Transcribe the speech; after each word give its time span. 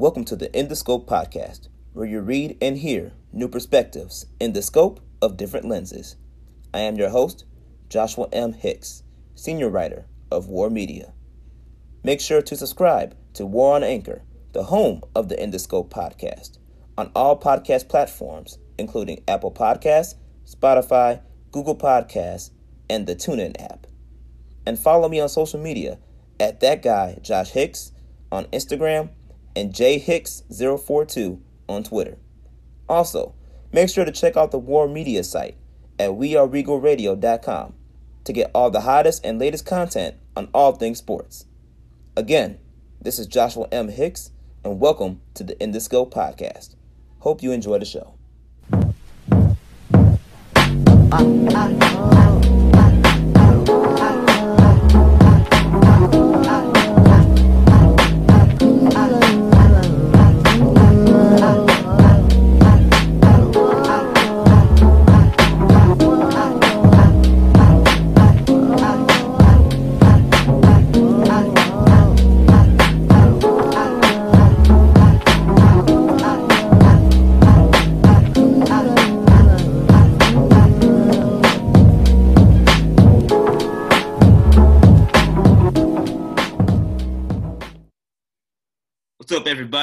Welcome 0.00 0.26
to 0.26 0.36
the 0.36 0.56
In 0.56 0.68
the 0.68 0.76
Scope 0.76 1.08
podcast, 1.08 1.66
where 1.92 2.06
you 2.06 2.20
read 2.20 2.56
and 2.62 2.78
hear 2.78 3.14
new 3.32 3.48
perspectives 3.48 4.26
in 4.38 4.52
the 4.52 4.62
scope 4.62 5.00
of 5.20 5.36
different 5.36 5.66
lenses. 5.66 6.14
I 6.72 6.78
am 6.78 6.94
your 6.94 7.08
host, 7.08 7.46
Joshua 7.88 8.28
M. 8.32 8.52
Hicks, 8.52 9.02
senior 9.34 9.68
writer 9.68 10.06
of 10.30 10.46
War 10.46 10.70
Media. 10.70 11.14
Make 12.04 12.20
sure 12.20 12.40
to 12.40 12.56
subscribe 12.56 13.16
to 13.34 13.44
War 13.44 13.74
on 13.74 13.82
Anchor, 13.82 14.22
the 14.52 14.62
home 14.62 15.02
of 15.16 15.28
the 15.28 15.42
In 15.42 15.50
the 15.50 15.58
Scope 15.58 15.92
podcast, 15.92 16.58
on 16.96 17.10
all 17.16 17.36
podcast 17.36 17.88
platforms, 17.88 18.56
including 18.78 19.24
Apple 19.26 19.50
Podcasts, 19.50 20.14
Spotify, 20.48 21.22
Google 21.50 21.74
Podcasts, 21.74 22.50
and 22.88 23.08
the 23.08 23.16
TuneIn 23.16 23.60
app. 23.60 23.88
And 24.64 24.78
follow 24.78 25.08
me 25.08 25.18
on 25.18 25.28
social 25.28 25.58
media 25.58 25.98
at 26.38 26.60
that 26.60 26.84
guy, 26.84 27.18
Josh 27.20 27.50
Hicks, 27.50 27.90
on 28.30 28.44
Instagram, 28.52 29.08
and 29.58 29.72
jhicks042 29.72 31.40
on 31.68 31.82
Twitter. 31.82 32.16
Also, 32.88 33.34
make 33.72 33.88
sure 33.88 34.04
to 34.04 34.12
check 34.12 34.36
out 34.36 34.52
the 34.52 34.58
War 34.58 34.86
Media 34.86 35.24
site 35.24 35.56
at 35.98 36.10
weareregalradio.com 36.10 37.74
to 38.22 38.32
get 38.32 38.52
all 38.54 38.70
the 38.70 38.82
hottest 38.82 39.26
and 39.26 39.40
latest 39.40 39.66
content 39.66 40.14
on 40.36 40.48
all 40.54 40.72
things 40.72 40.98
sports. 40.98 41.46
Again, 42.16 42.58
this 43.00 43.18
is 43.18 43.26
Joshua 43.26 43.66
M. 43.72 43.88
Hicks, 43.88 44.30
and 44.62 44.78
welcome 44.78 45.20
to 45.34 45.42
the 45.42 45.60
In 45.60 45.72
the 45.72 45.80
Scope 45.80 46.14
podcast. 46.14 46.76
Hope 47.18 47.42
you 47.42 47.50
enjoy 47.50 47.80
the 47.80 47.84
show. 47.84 48.14
What's 51.10 52.17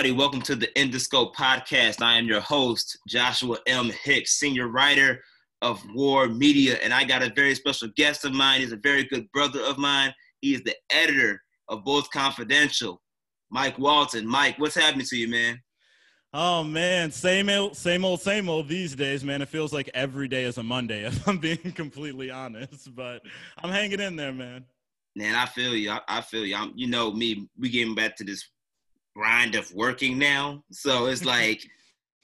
everybody? 0.05 0.21
Welcome 0.21 0.41
to 0.43 0.55
the 0.55 0.79
In 0.79 0.91
the 0.91 0.99
Scope 0.99 1.35
podcast. 1.35 1.99
I 1.99 2.19
am 2.19 2.27
your 2.27 2.39
host, 2.39 2.95
Joshua 3.07 3.57
M. 3.65 3.89
Hicks, 4.03 4.33
senior 4.33 4.67
writer 4.67 5.19
of 5.63 5.83
War 5.95 6.27
Media, 6.27 6.77
and 6.83 6.93
I 6.93 7.03
got 7.05 7.23
a 7.23 7.33
very 7.33 7.55
special 7.55 7.89
guest 7.95 8.23
of 8.23 8.31
mine. 8.31 8.61
He's 8.61 8.71
a 8.71 8.77
very 8.77 9.05
good 9.05 9.31
brother 9.31 9.61
of 9.63 9.79
mine. 9.79 10.13
He 10.41 10.53
is 10.53 10.61
the 10.61 10.75
editor 10.91 11.41
of 11.69 11.83
Bulls 11.83 12.07
Confidential, 12.09 13.01
Mike 13.49 13.79
Walton. 13.79 14.27
Mike, 14.27 14.59
what's 14.59 14.75
happening 14.75 15.07
to 15.07 15.17
you, 15.17 15.27
man? 15.27 15.59
Oh 16.35 16.63
man, 16.63 17.09
same 17.09 17.49
old, 17.49 17.75
same 17.75 18.05
old, 18.05 18.21
same 18.21 18.47
old 18.47 18.67
these 18.67 18.95
days, 18.95 19.23
man. 19.23 19.41
It 19.41 19.49
feels 19.49 19.73
like 19.73 19.89
every 19.95 20.27
day 20.27 20.43
is 20.43 20.59
a 20.59 20.63
Monday, 20.63 21.03
if 21.07 21.27
I'm 21.27 21.39
being 21.39 21.71
completely 21.73 22.29
honest. 22.29 22.93
But 22.93 23.23
I'm 23.63 23.71
hanging 23.71 24.01
in 24.01 24.17
there, 24.17 24.33
man. 24.33 24.65
Man, 25.15 25.33
I 25.33 25.47
feel 25.47 25.73
you. 25.75 25.89
I, 25.89 26.01
I 26.07 26.21
feel 26.21 26.45
you. 26.45 26.55
I'm, 26.55 26.73
you 26.75 26.85
know 26.85 27.11
me. 27.11 27.49
We 27.57 27.69
getting 27.69 27.95
back 27.95 28.15
to 28.17 28.23
this 28.23 28.45
grind 29.15 29.55
of 29.55 29.73
working 29.73 30.17
now, 30.17 30.63
so 30.71 31.05
it's 31.07 31.25
like 31.35 31.61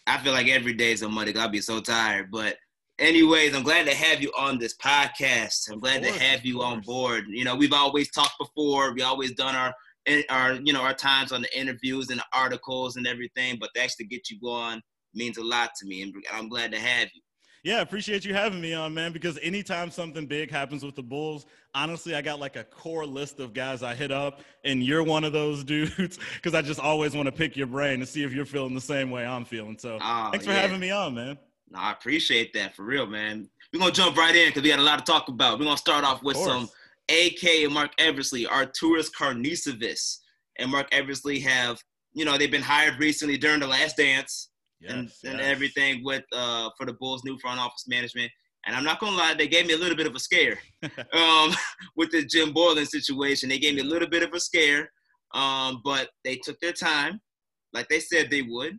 I 0.07 0.17
feel 0.17 0.33
like 0.33 0.47
every 0.47 0.73
day 0.73 0.91
is 0.91 1.01
a 1.01 1.09
Monday. 1.09 1.37
I'll 1.37 1.49
be 1.49 1.61
so 1.61 1.79
tired. 1.79 2.31
But 2.31 2.57
anyways, 2.99 3.55
I'm 3.55 3.63
glad 3.63 3.85
to 3.87 3.95
have 3.95 4.21
you 4.21 4.31
on 4.37 4.57
this 4.57 4.75
podcast. 4.77 5.71
I'm 5.71 5.79
glad 5.79 6.03
course, 6.03 6.17
to 6.17 6.23
have 6.23 6.45
you 6.45 6.61
on 6.61 6.81
board. 6.81 7.25
You 7.27 7.43
know, 7.43 7.55
we've 7.55 7.73
always 7.73 8.11
talked 8.11 8.37
before. 8.39 8.93
We 8.93 9.01
always 9.01 9.33
done 9.33 9.55
our 9.55 9.73
our 10.29 10.53
you 10.63 10.73
know 10.73 10.81
our 10.81 10.93
times 10.95 11.31
on 11.31 11.41
the 11.41 11.59
interviews 11.59 12.09
and 12.09 12.19
the 12.19 12.25
articles 12.33 12.95
and 12.97 13.07
everything. 13.07 13.57
But 13.59 13.69
to 13.75 13.83
actually 13.83 14.05
get 14.05 14.29
you 14.29 14.39
on 14.49 14.81
means 15.13 15.37
a 15.37 15.43
lot 15.43 15.71
to 15.79 15.87
me, 15.87 16.01
and 16.01 16.13
I'm 16.33 16.49
glad 16.49 16.71
to 16.71 16.79
have 16.79 17.09
you. 17.13 17.21
Yeah, 17.63 17.81
appreciate 17.81 18.25
you 18.25 18.33
having 18.33 18.59
me 18.59 18.73
on, 18.73 18.93
man. 18.93 19.11
Because 19.11 19.37
anytime 19.43 19.91
something 19.91 20.25
big 20.25 20.49
happens 20.49 20.83
with 20.83 20.95
the 20.95 21.03
Bulls, 21.03 21.45
honestly, 21.75 22.15
I 22.15 22.21
got 22.23 22.39
like 22.39 22.55
a 22.55 22.63
core 22.63 23.05
list 23.05 23.39
of 23.39 23.53
guys 23.53 23.83
I 23.83 23.93
hit 23.93 24.11
up, 24.11 24.39
and 24.65 24.83
you're 24.83 25.03
one 25.03 25.23
of 25.23 25.31
those 25.31 25.63
dudes. 25.65 26.17
Because 26.35 26.55
I 26.55 26.61
just 26.63 26.79
always 26.79 27.15
want 27.15 27.27
to 27.27 27.31
pick 27.31 27.55
your 27.55 27.67
brain 27.67 27.99
to 27.99 28.05
see 28.05 28.23
if 28.23 28.33
you're 28.33 28.45
feeling 28.45 28.73
the 28.73 28.81
same 28.81 29.11
way 29.11 29.25
I'm 29.25 29.45
feeling. 29.45 29.77
So 29.77 29.99
Oh, 30.01 30.29
thanks 30.31 30.45
for 30.45 30.51
yeah. 30.53 30.61
having 30.61 30.79
me 30.79 30.89
on, 30.91 31.13
man. 31.13 31.37
No, 31.69 31.79
I 31.79 31.91
appreciate 31.91 32.51
that 32.53 32.75
for 32.75 32.83
real, 32.83 33.05
man. 33.05 33.47
We're 33.71 33.79
gonna 33.79 33.91
jump 33.93 34.17
right 34.17 34.35
in 34.35 34.49
because 34.49 34.63
we 34.63 34.69
got 34.69 34.79
a 34.79 34.83
lot 34.83 34.99
to 35.05 35.09
talk 35.09 35.27
about. 35.29 35.57
We're 35.59 35.65
gonna 35.65 35.77
start 35.77 36.03
off 36.03 36.21
with 36.23 36.35
course. 36.35 36.49
some 36.49 36.69
AK 37.09 37.63
and 37.63 37.73
Marc 37.73 37.91
Eversley, 37.97 38.45
Arturas 38.45 39.09
Karnisovas, 39.11 40.17
and 40.59 40.69
Marc 40.71 40.87
Eversley 40.91 41.39
have, 41.39 41.81
you 42.13 42.25
know, 42.25 42.37
they've 42.37 42.51
been 42.51 42.61
hired 42.61 42.99
recently 42.99 43.37
during 43.37 43.59
the 43.61 43.67
last 43.67 43.95
dance 43.97 44.49
and, 44.87 45.03
Yes, 45.07 45.19
and 45.25 45.41
everything 45.41 46.03
with 46.03 46.23
uh 46.33 46.69
for 46.77 46.85
the 46.85 46.93
Bulls 46.93 47.23
new 47.23 47.37
front 47.39 47.59
office 47.59 47.85
management. 47.87 48.31
And 48.65 48.75
I'm 48.75 48.83
not 48.83 48.99
gonna 48.99 49.17
lie, 49.17 49.33
they 49.33 49.47
gave 49.47 49.65
me 49.65 49.73
a 49.73 49.77
little 49.77 49.97
bit 49.97 50.07
of 50.07 50.15
a 50.15 50.19
scare. 50.19 50.59
um 51.13 51.53
with 51.95 52.11
the 52.11 52.23
Jim 52.25 52.53
Boylen 52.53 52.87
situation. 52.87 53.49
They 53.49 53.59
gave 53.59 53.75
me 53.75 53.81
a 53.81 53.85
little 53.85 54.09
bit 54.09 54.23
of 54.23 54.33
a 54.33 54.39
scare. 54.39 54.89
Um, 55.33 55.81
but 55.85 56.09
they 56.25 56.35
took 56.35 56.59
their 56.59 56.73
time, 56.73 57.21
like 57.73 57.87
they 57.87 58.01
said 58.01 58.29
they 58.29 58.41
would 58.41 58.77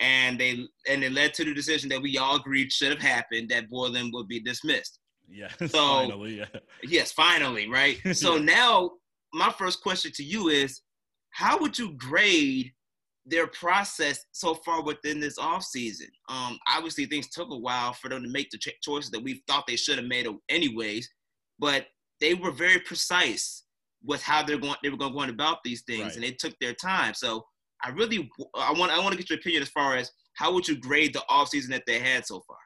and 0.00 0.38
they 0.38 0.58
and 0.88 1.04
it 1.04 1.12
led 1.12 1.32
to 1.34 1.44
the 1.44 1.54
decision 1.54 1.88
that 1.90 2.02
we 2.02 2.18
all 2.18 2.36
agreed 2.36 2.72
should 2.72 2.90
have 2.90 3.00
happened 3.00 3.48
that 3.50 3.70
Boylen 3.70 4.10
would 4.12 4.28
be 4.28 4.40
dismissed. 4.40 4.98
Yes, 5.28 5.54
So- 5.58 5.70
finally, 5.70 6.38
yeah. 6.38 6.46
Yes, 6.82 7.12
finally, 7.12 7.68
right? 7.68 7.98
so 8.12 8.36
now 8.36 8.90
my 9.32 9.50
first 9.52 9.80
question 9.82 10.10
to 10.16 10.24
you 10.24 10.48
is 10.48 10.82
how 11.30 11.58
would 11.60 11.78
you 11.78 11.92
grade 11.96 12.72
their 13.24 13.46
process 13.46 14.24
so 14.32 14.54
far 14.54 14.82
within 14.82 15.20
this 15.20 15.38
offseason? 15.38 16.08
Um, 16.28 16.58
obviously 16.68 17.06
things 17.06 17.28
took 17.28 17.50
a 17.50 17.56
while 17.56 17.92
for 17.92 18.08
them 18.08 18.22
to 18.22 18.28
make 18.28 18.50
the 18.50 18.58
ch- 18.58 18.80
choices 18.82 19.10
that 19.12 19.22
we 19.22 19.42
thought 19.46 19.64
they 19.66 19.76
should 19.76 19.98
have 19.98 20.06
made 20.06 20.26
anyways, 20.48 21.08
but 21.58 21.86
they 22.20 22.34
were 22.34 22.50
very 22.50 22.80
precise 22.80 23.64
with 24.04 24.22
how 24.22 24.42
they're 24.42 24.58
going 24.58 24.74
they 24.82 24.90
were 24.90 24.96
going 24.96 25.30
about 25.30 25.58
these 25.64 25.82
things 25.82 26.02
Right. 26.02 26.14
and 26.16 26.24
they 26.24 26.32
took 26.32 26.54
their 26.60 26.74
time. 26.74 27.14
So 27.14 27.44
I 27.84 27.90
really 27.90 28.28
I 28.56 28.72
want 28.72 28.90
I 28.92 28.98
want 28.98 29.12
to 29.12 29.18
get 29.18 29.30
your 29.30 29.38
opinion 29.38 29.62
as 29.62 29.68
far 29.68 29.96
as 29.96 30.10
how 30.34 30.52
would 30.52 30.66
you 30.66 30.76
grade 30.76 31.12
the 31.14 31.22
offseason 31.30 31.68
that 31.68 31.84
they 31.86 31.98
had 31.98 32.26
so 32.26 32.42
far? 32.46 32.56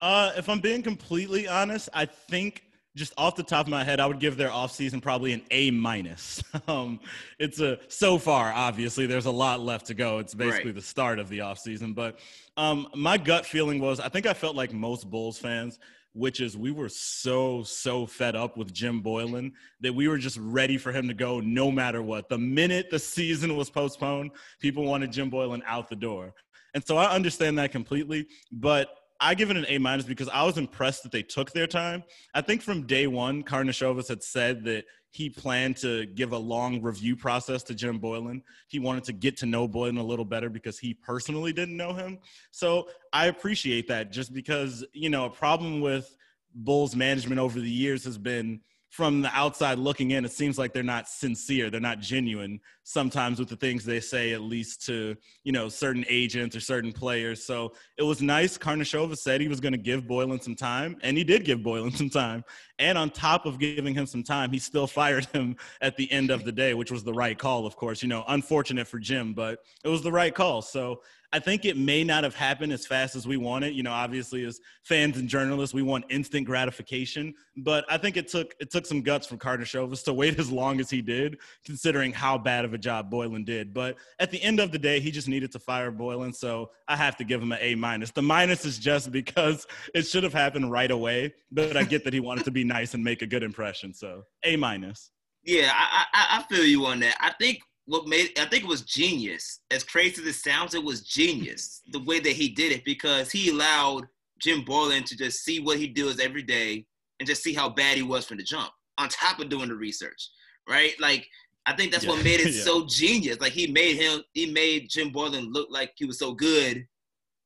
Uh, 0.00 0.32
if 0.36 0.48
I'm 0.48 0.60
being 0.60 0.82
completely 0.82 1.48
honest, 1.48 1.88
I 1.94 2.04
think 2.04 2.64
just 2.96 3.12
off 3.18 3.34
the 3.34 3.42
top 3.42 3.66
of 3.66 3.70
my 3.70 3.82
head, 3.82 3.98
I 3.98 4.06
would 4.06 4.20
give 4.20 4.36
their 4.36 4.50
offseason 4.50 5.02
probably 5.02 5.32
an 5.32 5.42
A 5.50 5.70
minus. 5.70 6.42
um, 6.68 7.00
it's 7.38 7.60
a 7.60 7.78
so 7.88 8.18
far, 8.18 8.52
obviously, 8.52 9.06
there's 9.06 9.26
a 9.26 9.30
lot 9.30 9.60
left 9.60 9.86
to 9.86 9.94
go. 9.94 10.18
It's 10.18 10.34
basically 10.34 10.66
Right. 10.66 10.74
the 10.76 10.82
start 10.82 11.18
of 11.18 11.28
the 11.28 11.38
offseason. 11.38 11.94
But 11.94 12.18
um, 12.56 12.88
my 12.94 13.18
gut 13.18 13.46
feeling 13.46 13.80
was 13.80 13.98
I 14.00 14.08
think 14.08 14.26
I 14.26 14.34
felt 14.34 14.54
like 14.54 14.72
most 14.72 15.10
Bulls 15.10 15.38
fans, 15.38 15.80
which 16.12 16.40
is 16.40 16.56
we 16.56 16.70
were 16.70 16.88
so, 16.88 17.64
so 17.64 18.06
fed 18.06 18.36
up 18.36 18.56
with 18.56 18.72
Jim 18.72 19.02
Boylen 19.02 19.50
that 19.80 19.92
we 19.92 20.06
were 20.06 20.18
just 20.18 20.38
ready 20.40 20.78
for 20.78 20.92
him 20.92 21.08
to 21.08 21.14
go 21.14 21.40
no 21.40 21.72
matter 21.72 22.00
what. 22.00 22.28
The 22.28 22.38
minute 22.38 22.90
the 22.90 23.00
season 23.00 23.56
was 23.56 23.70
postponed, 23.70 24.30
people 24.60 24.84
wanted 24.84 25.10
Jim 25.10 25.30
Boylen 25.30 25.62
out 25.66 25.88
the 25.88 25.96
door. 25.96 26.32
And 26.74 26.84
so 26.86 26.96
I 26.96 27.10
understand 27.12 27.58
that 27.58 27.72
completely. 27.72 28.26
But 28.52 28.88
I 29.20 29.34
give 29.34 29.50
it 29.50 29.56
an 29.56 29.66
A 29.68 29.78
minus 29.78 30.04
because 30.04 30.28
I 30.28 30.42
was 30.42 30.58
impressed 30.58 31.02
that 31.04 31.12
they 31.12 31.22
took 31.22 31.52
their 31.52 31.66
time. 31.66 32.04
I 32.34 32.40
think 32.40 32.62
from 32.62 32.86
day 32.86 33.06
one, 33.06 33.42
Karnisovas 33.42 34.08
had 34.08 34.22
said 34.22 34.64
that 34.64 34.84
he 35.10 35.30
planned 35.30 35.76
to 35.76 36.06
give 36.06 36.32
a 36.32 36.38
long 36.38 36.82
review 36.82 37.14
process 37.14 37.62
to 37.64 37.74
Jim 37.74 38.00
Boylen. 38.00 38.42
He 38.66 38.80
wanted 38.80 39.04
to 39.04 39.12
get 39.12 39.36
to 39.38 39.46
know 39.46 39.68
Boylen 39.68 39.98
a 39.98 40.02
little 40.02 40.24
better 40.24 40.50
because 40.50 40.78
he 40.78 40.92
personally 40.92 41.52
didn't 41.52 41.76
know 41.76 41.92
him. 41.92 42.18
So 42.50 42.88
I 43.12 43.26
appreciate 43.26 43.86
that 43.88 44.10
just 44.10 44.34
because, 44.34 44.84
you 44.92 45.10
know, 45.10 45.26
a 45.26 45.30
problem 45.30 45.80
with 45.80 46.16
Bulls 46.52 46.96
management 46.96 47.40
over 47.40 47.60
the 47.60 47.70
years 47.70 48.04
has 48.04 48.18
been 48.18 48.60
from 48.90 49.22
the 49.22 49.30
outside 49.32 49.78
looking 49.78 50.12
in, 50.12 50.24
it 50.24 50.30
seems 50.32 50.56
like 50.58 50.72
they're 50.72 50.82
not 50.82 51.08
sincere. 51.08 51.68
They're 51.68 51.80
not 51.80 51.98
genuine 51.98 52.60
sometimes 52.84 53.38
with 53.38 53.48
the 53.48 53.56
things 53.56 53.84
they 53.84 53.98
say, 53.98 54.32
at 54.32 54.42
least 54.42 54.84
to, 54.86 55.16
you 55.42 55.52
know, 55.52 55.68
certain 55.68 56.04
agents 56.08 56.54
or 56.54 56.60
certain 56.60 56.92
players. 56.92 57.42
So 57.42 57.72
it 57.98 58.02
was 58.02 58.22
nice. 58.22 58.56
Karnisovas 58.56 59.18
said 59.18 59.40
he 59.40 59.48
was 59.48 59.60
going 59.60 59.72
to 59.72 59.78
give 59.78 60.04
Boylen 60.04 60.42
some 60.42 60.54
time, 60.54 60.96
and 61.02 61.16
he 61.16 61.24
did 61.24 61.44
give 61.44 61.60
Boylen 61.60 61.96
some 61.96 62.10
time. 62.10 62.44
And 62.78 62.98
on 62.98 63.10
top 63.10 63.46
of 63.46 63.58
giving 63.58 63.94
him 63.94 64.06
some 64.06 64.22
time, 64.22 64.50
he 64.52 64.58
still 64.58 64.86
fired 64.94 65.24
him 65.26 65.56
at 65.80 65.96
the 65.96 66.10
end 66.12 66.30
of 66.30 66.44
the 66.44 66.52
day, 66.52 66.74
which 66.74 66.92
was 66.92 67.02
the 67.02 67.14
right 67.14 67.38
call, 67.38 67.66
of 67.66 67.74
course. 67.74 68.02
You 68.02 68.08
know, 68.08 68.24
unfortunate 68.28 68.86
for 68.86 68.98
Jim, 68.98 69.32
but 69.32 69.60
it 69.82 69.88
was 69.88 70.02
the 70.02 70.12
right 70.12 70.34
call. 70.34 70.62
So 70.62 71.00
I 71.34 71.40
think 71.40 71.64
it 71.64 71.76
may 71.76 72.04
not 72.04 72.22
have 72.22 72.36
happened 72.36 72.72
as 72.72 72.86
fast 72.86 73.16
as 73.16 73.26
we 73.26 73.36
wanted. 73.36 73.74
You 73.74 73.82
know, 73.82 73.90
obviously 73.90 74.44
as 74.44 74.60
fans 74.82 75.18
and 75.18 75.28
journalists, 75.28 75.74
we 75.74 75.82
want 75.82 76.04
instant 76.08 76.46
gratification. 76.46 77.34
But 77.56 77.84
I 77.90 77.98
think 77.98 78.16
it 78.16 78.28
took 78.28 78.54
it 78.60 78.70
took 78.70 78.86
some 78.86 79.02
guts 79.02 79.26
from 79.26 79.38
Karnisovas 79.38 80.04
to 80.04 80.12
wait 80.12 80.38
as 80.38 80.52
long 80.52 80.78
as 80.78 80.90
he 80.90 81.02
did, 81.02 81.38
considering 81.64 82.12
how 82.12 82.38
bad 82.38 82.64
of 82.64 82.72
a 82.74 82.78
job 82.78 83.10
Boylen 83.10 83.44
did. 83.44 83.72
But 83.72 83.96
at 84.18 84.30
the 84.30 84.42
end 84.42 84.60
of 84.60 84.72
the 84.72 84.78
day, 84.78 85.00
he 85.00 85.10
just 85.10 85.28
needed 85.28 85.52
to 85.52 85.58
fire 85.58 85.90
Boylen. 85.90 86.34
So 86.34 86.70
I 86.88 86.96
have 86.96 87.16
to 87.16 87.24
give 87.24 87.42
him 87.42 87.52
an 87.52 87.58
A 87.60 87.74
minus. 87.74 88.10
The 88.10 88.22
minus 88.22 88.64
is 88.64 88.78
just 88.78 89.10
because 89.10 89.66
it 89.94 90.02
should 90.02 90.24
have 90.24 90.34
happened 90.34 90.70
right 90.70 90.90
away. 90.90 91.34
But 91.50 91.76
I 91.76 91.84
get 91.84 92.04
that 92.04 92.12
he 92.12 92.20
wanted 92.20 92.44
to 92.44 92.50
be 92.50 92.64
nice 92.76 92.94
and 92.94 93.02
make 93.02 93.22
a 93.22 93.26
good 93.26 93.42
impression. 93.42 93.94
So 93.94 94.24
A 94.44 94.56
minus. 94.56 95.10
Yeah, 95.44 95.70
I, 95.72 96.04
I, 96.12 96.38
I 96.38 96.42
feel 96.54 96.64
you 96.64 96.86
on 96.86 97.00
that. 97.00 97.16
I 97.20 97.32
think 97.38 97.60
what 97.86 98.06
made 98.06 98.30
I 98.38 98.46
think 98.46 98.64
it 98.64 98.68
was 98.68 98.82
genius. 98.82 99.60
As 99.70 99.84
crazy 99.84 100.22
as 100.22 100.28
it 100.28 100.34
sounds, 100.34 100.74
it 100.74 100.82
was 100.82 101.02
genius 101.02 101.82
the 101.92 102.02
way 102.02 102.20
that 102.20 102.32
he 102.32 102.48
did 102.48 102.72
it 102.72 102.84
because 102.84 103.30
he 103.30 103.50
allowed 103.50 104.08
Jim 104.40 104.64
Boylen 104.64 105.04
to 105.04 105.16
just 105.16 105.44
see 105.44 105.60
what 105.60 105.78
he 105.78 105.86
does 105.86 106.18
every 106.18 106.42
day 106.42 106.86
and 107.20 107.26
just 107.26 107.42
see 107.42 107.52
how 107.52 107.68
bad 107.68 107.96
he 107.96 108.02
was 108.02 108.24
from 108.24 108.38
the 108.38 108.42
jump. 108.42 108.70
On 108.96 109.08
top 109.08 109.40
of 109.40 109.48
doing 109.48 109.68
the 109.68 109.74
research, 109.74 110.30
right? 110.68 110.92
Like 111.00 111.28
I 111.66 111.74
think 111.74 111.92
that's 111.92 112.04
yeah. 112.04 112.10
what 112.10 112.24
made 112.24 112.40
it 112.40 112.52
yeah. 112.54 112.62
so 112.62 112.86
genius. 112.86 113.40
Like 113.40 113.52
he 113.52 113.66
made 113.66 113.96
him, 113.96 114.22
he 114.32 114.46
made 114.52 114.88
Jim 114.90 115.10
Boylen 115.10 115.52
look 115.52 115.68
like 115.70 115.92
he 115.96 116.04
was 116.04 116.18
so 116.18 116.32
good. 116.32 116.84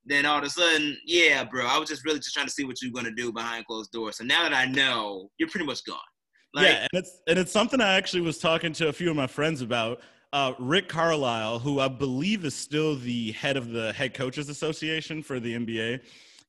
Then 0.04 0.24
all 0.24 0.38
of 0.38 0.44
a 0.44 0.50
sudden, 0.50 0.96
yeah, 1.04 1.44
bro, 1.44 1.66
I 1.66 1.78
was 1.78 1.88
just 1.88 2.04
really 2.04 2.18
just 2.18 2.32
trying 2.32 2.46
to 2.46 2.52
see 2.52 2.64
what 2.64 2.80
you're 2.80 2.92
gonna 2.92 3.14
do 3.14 3.32
behind 3.32 3.66
closed 3.66 3.92
doors. 3.92 4.16
So 4.16 4.24
now 4.24 4.42
that 4.42 4.54
I 4.54 4.64
know, 4.64 5.28
you're 5.38 5.50
pretty 5.50 5.66
much 5.66 5.84
gone. 5.84 5.98
Like, 6.54 6.66
yeah, 6.66 6.80
and 6.80 6.88
it's 6.92 7.20
and 7.28 7.38
it's 7.38 7.52
something 7.52 7.80
I 7.80 7.94
actually 7.94 8.22
was 8.22 8.38
talking 8.38 8.72
to 8.74 8.88
a 8.88 8.92
few 8.92 9.10
of 9.10 9.16
my 9.16 9.26
friends 9.26 9.60
about 9.60 10.00
uh, 10.32 10.54
Rick 10.58 10.88
Carlisle, 10.88 11.58
who 11.58 11.80
I 11.80 11.88
believe 11.88 12.44
is 12.44 12.54
still 12.54 12.96
the 12.96 13.32
head 13.32 13.56
of 13.56 13.70
the 13.70 13.92
head 13.92 14.14
coaches 14.14 14.48
association 14.48 15.22
for 15.22 15.40
the 15.40 15.54
NBA, 15.54 16.00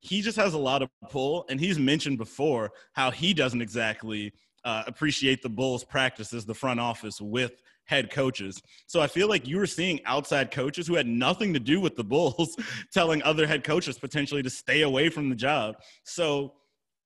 he 0.02 0.22
just 0.22 0.38
has 0.38 0.54
a 0.54 0.58
lot 0.58 0.82
of 0.82 0.90
pull, 1.10 1.46
and 1.50 1.60
he's 1.60 1.78
mentioned 1.78 2.18
before 2.18 2.72
how 2.94 3.12
he 3.12 3.34
doesn't 3.34 3.62
exactly 3.62 4.34
uh, 4.64 4.84
appreciate 4.88 5.42
the 5.42 5.50
Bulls' 5.50 5.84
practices, 5.84 6.46
the 6.46 6.54
front 6.54 6.80
office 6.80 7.20
with 7.22 7.54
head 7.86 8.12
coaches. 8.12 8.62
So 8.86 9.02
I 9.02 9.08
feel 9.08 9.28
like 9.28 9.48
you 9.48 9.58
were 9.58 9.66
seeing 9.66 10.00
outside 10.06 10.52
coaches 10.52 10.86
who 10.86 10.96
had 10.96 11.08
nothing 11.08 11.54
to 11.54 11.60
do 11.60 11.82
with 11.82 11.96
the 11.96 12.04
Bulls 12.04 12.56
telling 12.94 13.24
other 13.24 13.48
head 13.48 13.64
coaches 13.64 13.98
potentially 13.98 14.44
to 14.44 14.50
stay 14.50 14.84
away 14.84 15.10
from 15.10 15.30
the 15.30 15.36
job. 15.36 15.76
So 16.04 16.54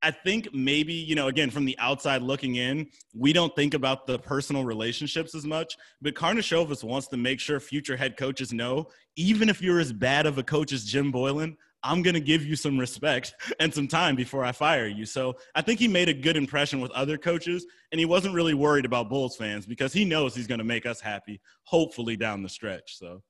I 0.02 0.12
think 0.12 0.54
maybe, 0.54 0.94
you 0.94 1.16
know, 1.16 1.30
again, 1.30 1.50
from 1.50 1.64
the 1.64 1.80
outside 1.80 2.22
looking 2.22 2.58
in, 2.58 2.88
we 3.16 3.32
don't 3.32 3.56
think 3.56 3.74
about 3.74 4.06
the 4.06 4.20
personal 4.20 4.66
relationships 4.66 5.34
as 5.34 5.46
much. 5.46 5.78
But 6.02 6.16
Karnisovas 6.16 6.84
wants 6.84 7.08
to 7.08 7.18
make 7.18 7.40
sure 7.40 7.62
future 7.62 7.96
head 7.96 8.18
coaches 8.18 8.52
know, 8.52 8.90
even 9.16 9.48
if 9.48 9.62
you're 9.62 9.80
as 9.80 9.94
bad 9.94 10.26
of 10.26 10.38
a 10.38 10.44
coach 10.44 10.74
as 10.74 10.84
Jim 10.84 11.14
Boylen, 11.14 11.56
I'm 11.84 12.02
going 12.02 12.14
to 12.14 12.22
give 12.22 12.46
you 12.46 12.56
some 12.56 12.78
respect 12.78 13.34
and 13.60 13.74
some 13.74 13.88
time 13.88 14.16
before 14.16 14.44
I 14.46 14.52
fire 14.52 14.88
you. 14.88 15.06
So 15.06 15.36
I 15.56 15.62
think 15.62 15.80
he 15.80 15.88
made 15.88 16.10
a 16.10 16.14
good 16.14 16.38
impression 16.38 16.80
with 16.80 16.92
other 16.92 17.18
coaches, 17.18 17.66
and 17.92 18.00
he 18.00 18.06
wasn't 18.06 18.34
really 18.34 18.54
worried 18.54 18.86
about 18.86 19.10
Bulls 19.10 19.36
fans 19.36 19.66
because 19.66 19.94
he 19.94 20.06
knows 20.06 20.36
he's 20.36 20.48
going 20.48 20.60
to 20.60 20.64
make 20.64 20.86
us 20.86 21.02
happy, 21.02 21.42
hopefully 21.64 22.16
down 22.16 22.44
the 22.44 22.50
stretch. 22.50 22.98
So. 22.98 23.22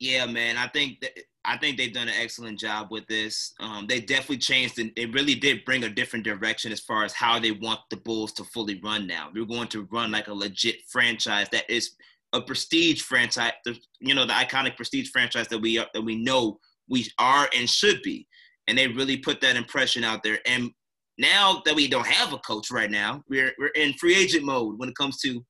Yeah, 0.00 0.26
man. 0.26 0.56
I 0.56 0.68
think 0.68 1.00
that 1.00 1.12
I 1.44 1.56
think 1.56 1.76
they've 1.76 1.92
done 1.92 2.08
an 2.08 2.14
excellent 2.18 2.58
job 2.58 2.88
with 2.90 3.06
this. 3.06 3.52
Um, 3.60 3.86
they 3.86 4.00
definitely 4.00 4.38
changed 4.38 4.78
and 4.78 4.90
it 4.96 5.12
really 5.12 5.34
did 5.34 5.64
bring 5.64 5.84
a 5.84 5.90
different 5.90 6.24
direction 6.24 6.72
as 6.72 6.80
far 6.80 7.04
as 7.04 7.12
how 7.12 7.38
they 7.38 7.52
want 7.52 7.80
the 7.90 7.98
Bulls 7.98 8.32
to 8.34 8.44
fully 8.44 8.80
run 8.82 9.06
now. 9.06 9.30
We're 9.32 9.44
going 9.44 9.68
to 9.68 9.86
run 9.92 10.10
like 10.10 10.28
a 10.28 10.34
legit 10.34 10.82
franchise 10.88 11.48
that 11.52 11.68
is 11.68 11.92
a 12.32 12.40
prestige 12.40 13.02
franchise, 13.02 13.52
you 14.00 14.14
know, 14.14 14.26
the 14.26 14.32
iconic 14.32 14.76
prestige 14.76 15.10
franchise 15.10 15.48
that 15.48 15.58
we 15.58 15.78
are, 15.78 15.86
that 15.94 16.02
we 16.02 16.16
know 16.16 16.58
we 16.88 17.08
are 17.18 17.48
and 17.56 17.68
should 17.68 18.00
be. 18.02 18.26
And 18.68 18.78
they 18.78 18.88
really 18.88 19.18
put 19.18 19.40
that 19.42 19.56
impression 19.56 20.04
out 20.04 20.22
there. 20.22 20.38
And 20.46 20.70
now 21.18 21.62
that 21.64 21.74
we 21.74 21.88
don't 21.88 22.06
have 22.06 22.32
a 22.32 22.38
coach 22.38 22.70
right 22.70 22.90
now, 22.90 23.22
we're 23.28 23.52
we're 23.58 23.68
in 23.68 23.92
free 23.94 24.16
agent 24.16 24.44
mode 24.44 24.78
when 24.78 24.88
it 24.88 24.96
comes 24.96 25.18
to 25.20 25.44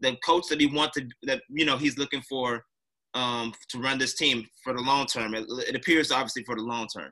the 0.00 0.16
coach 0.24 0.44
that 0.48 0.60
he 0.60 0.66
wants 0.66 0.96
to 0.96 1.08
that 1.22 1.42
you 1.48 1.64
know 1.64 1.76
he's 1.76 1.98
looking 1.98 2.22
for 2.28 2.62
um, 3.14 3.52
to 3.70 3.78
run 3.78 3.98
this 3.98 4.14
team 4.14 4.46
for 4.62 4.72
the 4.72 4.82
long 4.82 5.06
term. 5.06 5.34
It, 5.34 5.46
it 5.68 5.74
appears 5.74 6.12
obviously 6.12 6.44
for 6.44 6.54
the 6.54 6.62
long 6.62 6.86
term. 6.94 7.10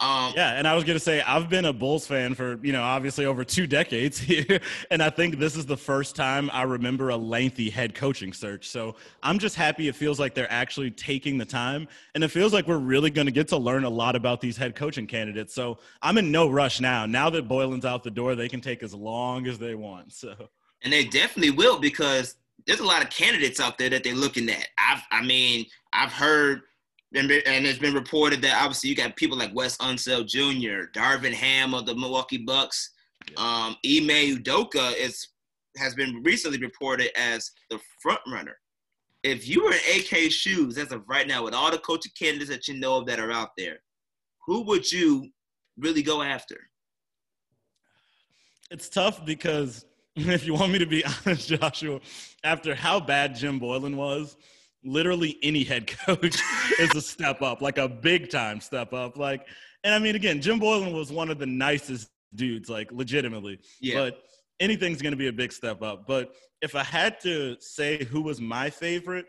Um, 0.00 0.32
yeah, 0.36 0.52
and 0.52 0.68
I 0.68 0.74
was 0.74 0.84
gonna 0.84 0.98
say 0.98 1.20
I've 1.22 1.48
been 1.48 1.64
a 1.64 1.72
Bulls 1.72 2.06
fan 2.06 2.34
for 2.34 2.58
you 2.62 2.72
know 2.72 2.82
obviously 2.82 3.24
over 3.24 3.44
two 3.44 3.66
decades 3.66 4.18
here, 4.18 4.60
and 4.90 5.02
I 5.02 5.10
think 5.10 5.38
this 5.38 5.56
is 5.56 5.66
the 5.66 5.76
first 5.76 6.14
time 6.14 6.50
I 6.52 6.62
remember 6.62 7.08
a 7.08 7.16
lengthy 7.16 7.70
head 7.70 7.94
coaching 7.94 8.32
search. 8.32 8.68
So 8.68 8.96
I'm 9.22 9.38
just 9.38 9.56
happy 9.56 9.88
it 9.88 9.96
feels 9.96 10.20
like 10.20 10.34
they're 10.34 10.52
actually 10.52 10.90
taking 10.90 11.38
the 11.38 11.44
time, 11.44 11.88
and 12.14 12.22
it 12.22 12.28
feels 12.28 12.52
like 12.52 12.66
we're 12.66 12.78
really 12.78 13.10
gonna 13.10 13.30
get 13.30 13.48
to 13.48 13.56
learn 13.56 13.84
a 13.84 13.90
lot 13.90 14.14
about 14.14 14.40
these 14.40 14.56
head 14.56 14.76
coaching 14.76 15.06
candidates. 15.06 15.54
So 15.54 15.78
I'm 16.02 16.18
in 16.18 16.30
no 16.30 16.48
rush 16.48 16.80
now. 16.80 17.06
Now 17.06 17.30
that 17.30 17.48
Boylen's 17.48 17.84
out 17.84 18.04
the 18.04 18.10
door, 18.10 18.34
they 18.34 18.48
can 18.48 18.60
take 18.60 18.82
as 18.82 18.94
long 18.94 19.46
as 19.46 19.58
they 19.58 19.74
want. 19.74 20.12
So 20.12 20.48
and 20.82 20.92
they 20.92 21.04
definitely 21.04 21.50
will 21.50 21.78
because 21.78 22.36
there's 22.66 22.80
a 22.80 22.84
lot 22.84 23.02
of 23.02 23.10
candidates 23.10 23.60
out 23.60 23.78
there 23.78 23.90
that 23.90 24.04
they're 24.04 24.14
looking 24.14 24.48
at. 24.50 24.68
I've, 24.78 25.02
I 25.10 25.24
mean, 25.24 25.66
I've 25.92 26.12
heard, 26.12 26.62
and 27.14 27.30
it's 27.30 27.78
been 27.78 27.94
reported 27.94 28.42
that 28.42 28.60
obviously 28.60 28.90
you 28.90 28.96
got 28.96 29.16
people 29.16 29.38
like 29.38 29.54
Wes 29.54 29.76
Unseld 29.78 30.26
Jr., 30.26 30.90
Darvin 30.98 31.32
Ham 31.32 31.74
of 31.74 31.86
the 31.86 31.94
Milwaukee 31.94 32.38
Bucks, 32.38 32.90
yeah. 33.30 33.38
um, 33.38 33.76
Ime 33.84 34.36
Udoka 34.36 34.94
is 34.96 35.28
has 35.76 35.94
been 35.94 36.22
recently 36.24 36.58
reported 36.58 37.10
as 37.18 37.50
the 37.70 37.78
front 38.02 38.20
runner. 38.26 38.56
If 39.22 39.48
you 39.48 39.64
were 39.64 39.72
in 39.72 40.00
AK 40.00 40.30
shoes 40.30 40.76
as 40.76 40.92
of 40.92 41.02
right 41.08 41.26
now, 41.26 41.44
with 41.44 41.54
all 41.54 41.70
the 41.70 41.78
coaching 41.78 42.12
candidates 42.18 42.50
that 42.50 42.68
you 42.68 42.78
know 42.78 42.96
of 42.96 43.06
that 43.06 43.20
are 43.20 43.32
out 43.32 43.50
there, 43.56 43.78
who 44.46 44.62
would 44.62 44.90
you 44.90 45.28
really 45.76 46.02
go 46.02 46.22
after? 46.22 46.56
It's 48.70 48.88
tough 48.88 49.24
because 49.24 49.84
if 50.16 50.46
you 50.46 50.54
want 50.54 50.72
me 50.72 50.78
to 50.78 50.86
be 50.86 51.04
honest, 51.26 51.48
Joshua, 51.48 52.00
after 52.44 52.74
how 52.74 53.00
bad 53.00 53.34
Jim 53.34 53.60
Boylen 53.60 53.94
was, 53.94 54.36
literally 54.84 55.38
any 55.42 55.64
head 55.64 55.86
coach 56.06 56.38
is 56.78 56.94
a 56.94 57.00
step 57.00 57.42
up, 57.42 57.60
like 57.60 57.78
a 57.78 57.88
big 57.88 58.30
time 58.30 58.60
step 58.60 58.92
up. 58.92 59.16
Like, 59.16 59.46
and 59.84 59.94
I 59.94 59.98
mean, 59.98 60.16
again, 60.16 60.40
Jim 60.40 60.60
Boylen 60.60 60.92
was 60.92 61.12
one 61.12 61.30
of 61.30 61.38
the 61.38 61.46
nicest 61.46 62.10
dudes, 62.34 62.68
like 62.68 62.90
legitimately. 62.92 63.60
Yeah. 63.80 63.94
But 63.94 64.22
anything's 64.60 65.02
going 65.02 65.12
to 65.12 65.18
be 65.18 65.28
a 65.28 65.32
big 65.32 65.52
step 65.52 65.82
up. 65.82 66.06
But 66.06 66.32
if 66.62 66.74
I 66.74 66.82
had 66.82 67.20
to 67.20 67.56
say 67.60 68.04
who 68.04 68.22
was 68.22 68.40
my 68.40 68.70
favorite, 68.70 69.26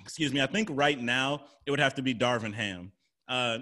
excuse 0.00 0.32
me, 0.32 0.40
I 0.40 0.46
think 0.46 0.68
right 0.72 0.98
now 0.98 1.42
it 1.66 1.70
would 1.70 1.80
have 1.80 1.94
to 1.96 2.02
be 2.02 2.14
Darvin 2.14 2.54
Ham. 2.54 2.92
Uh, 3.28 3.58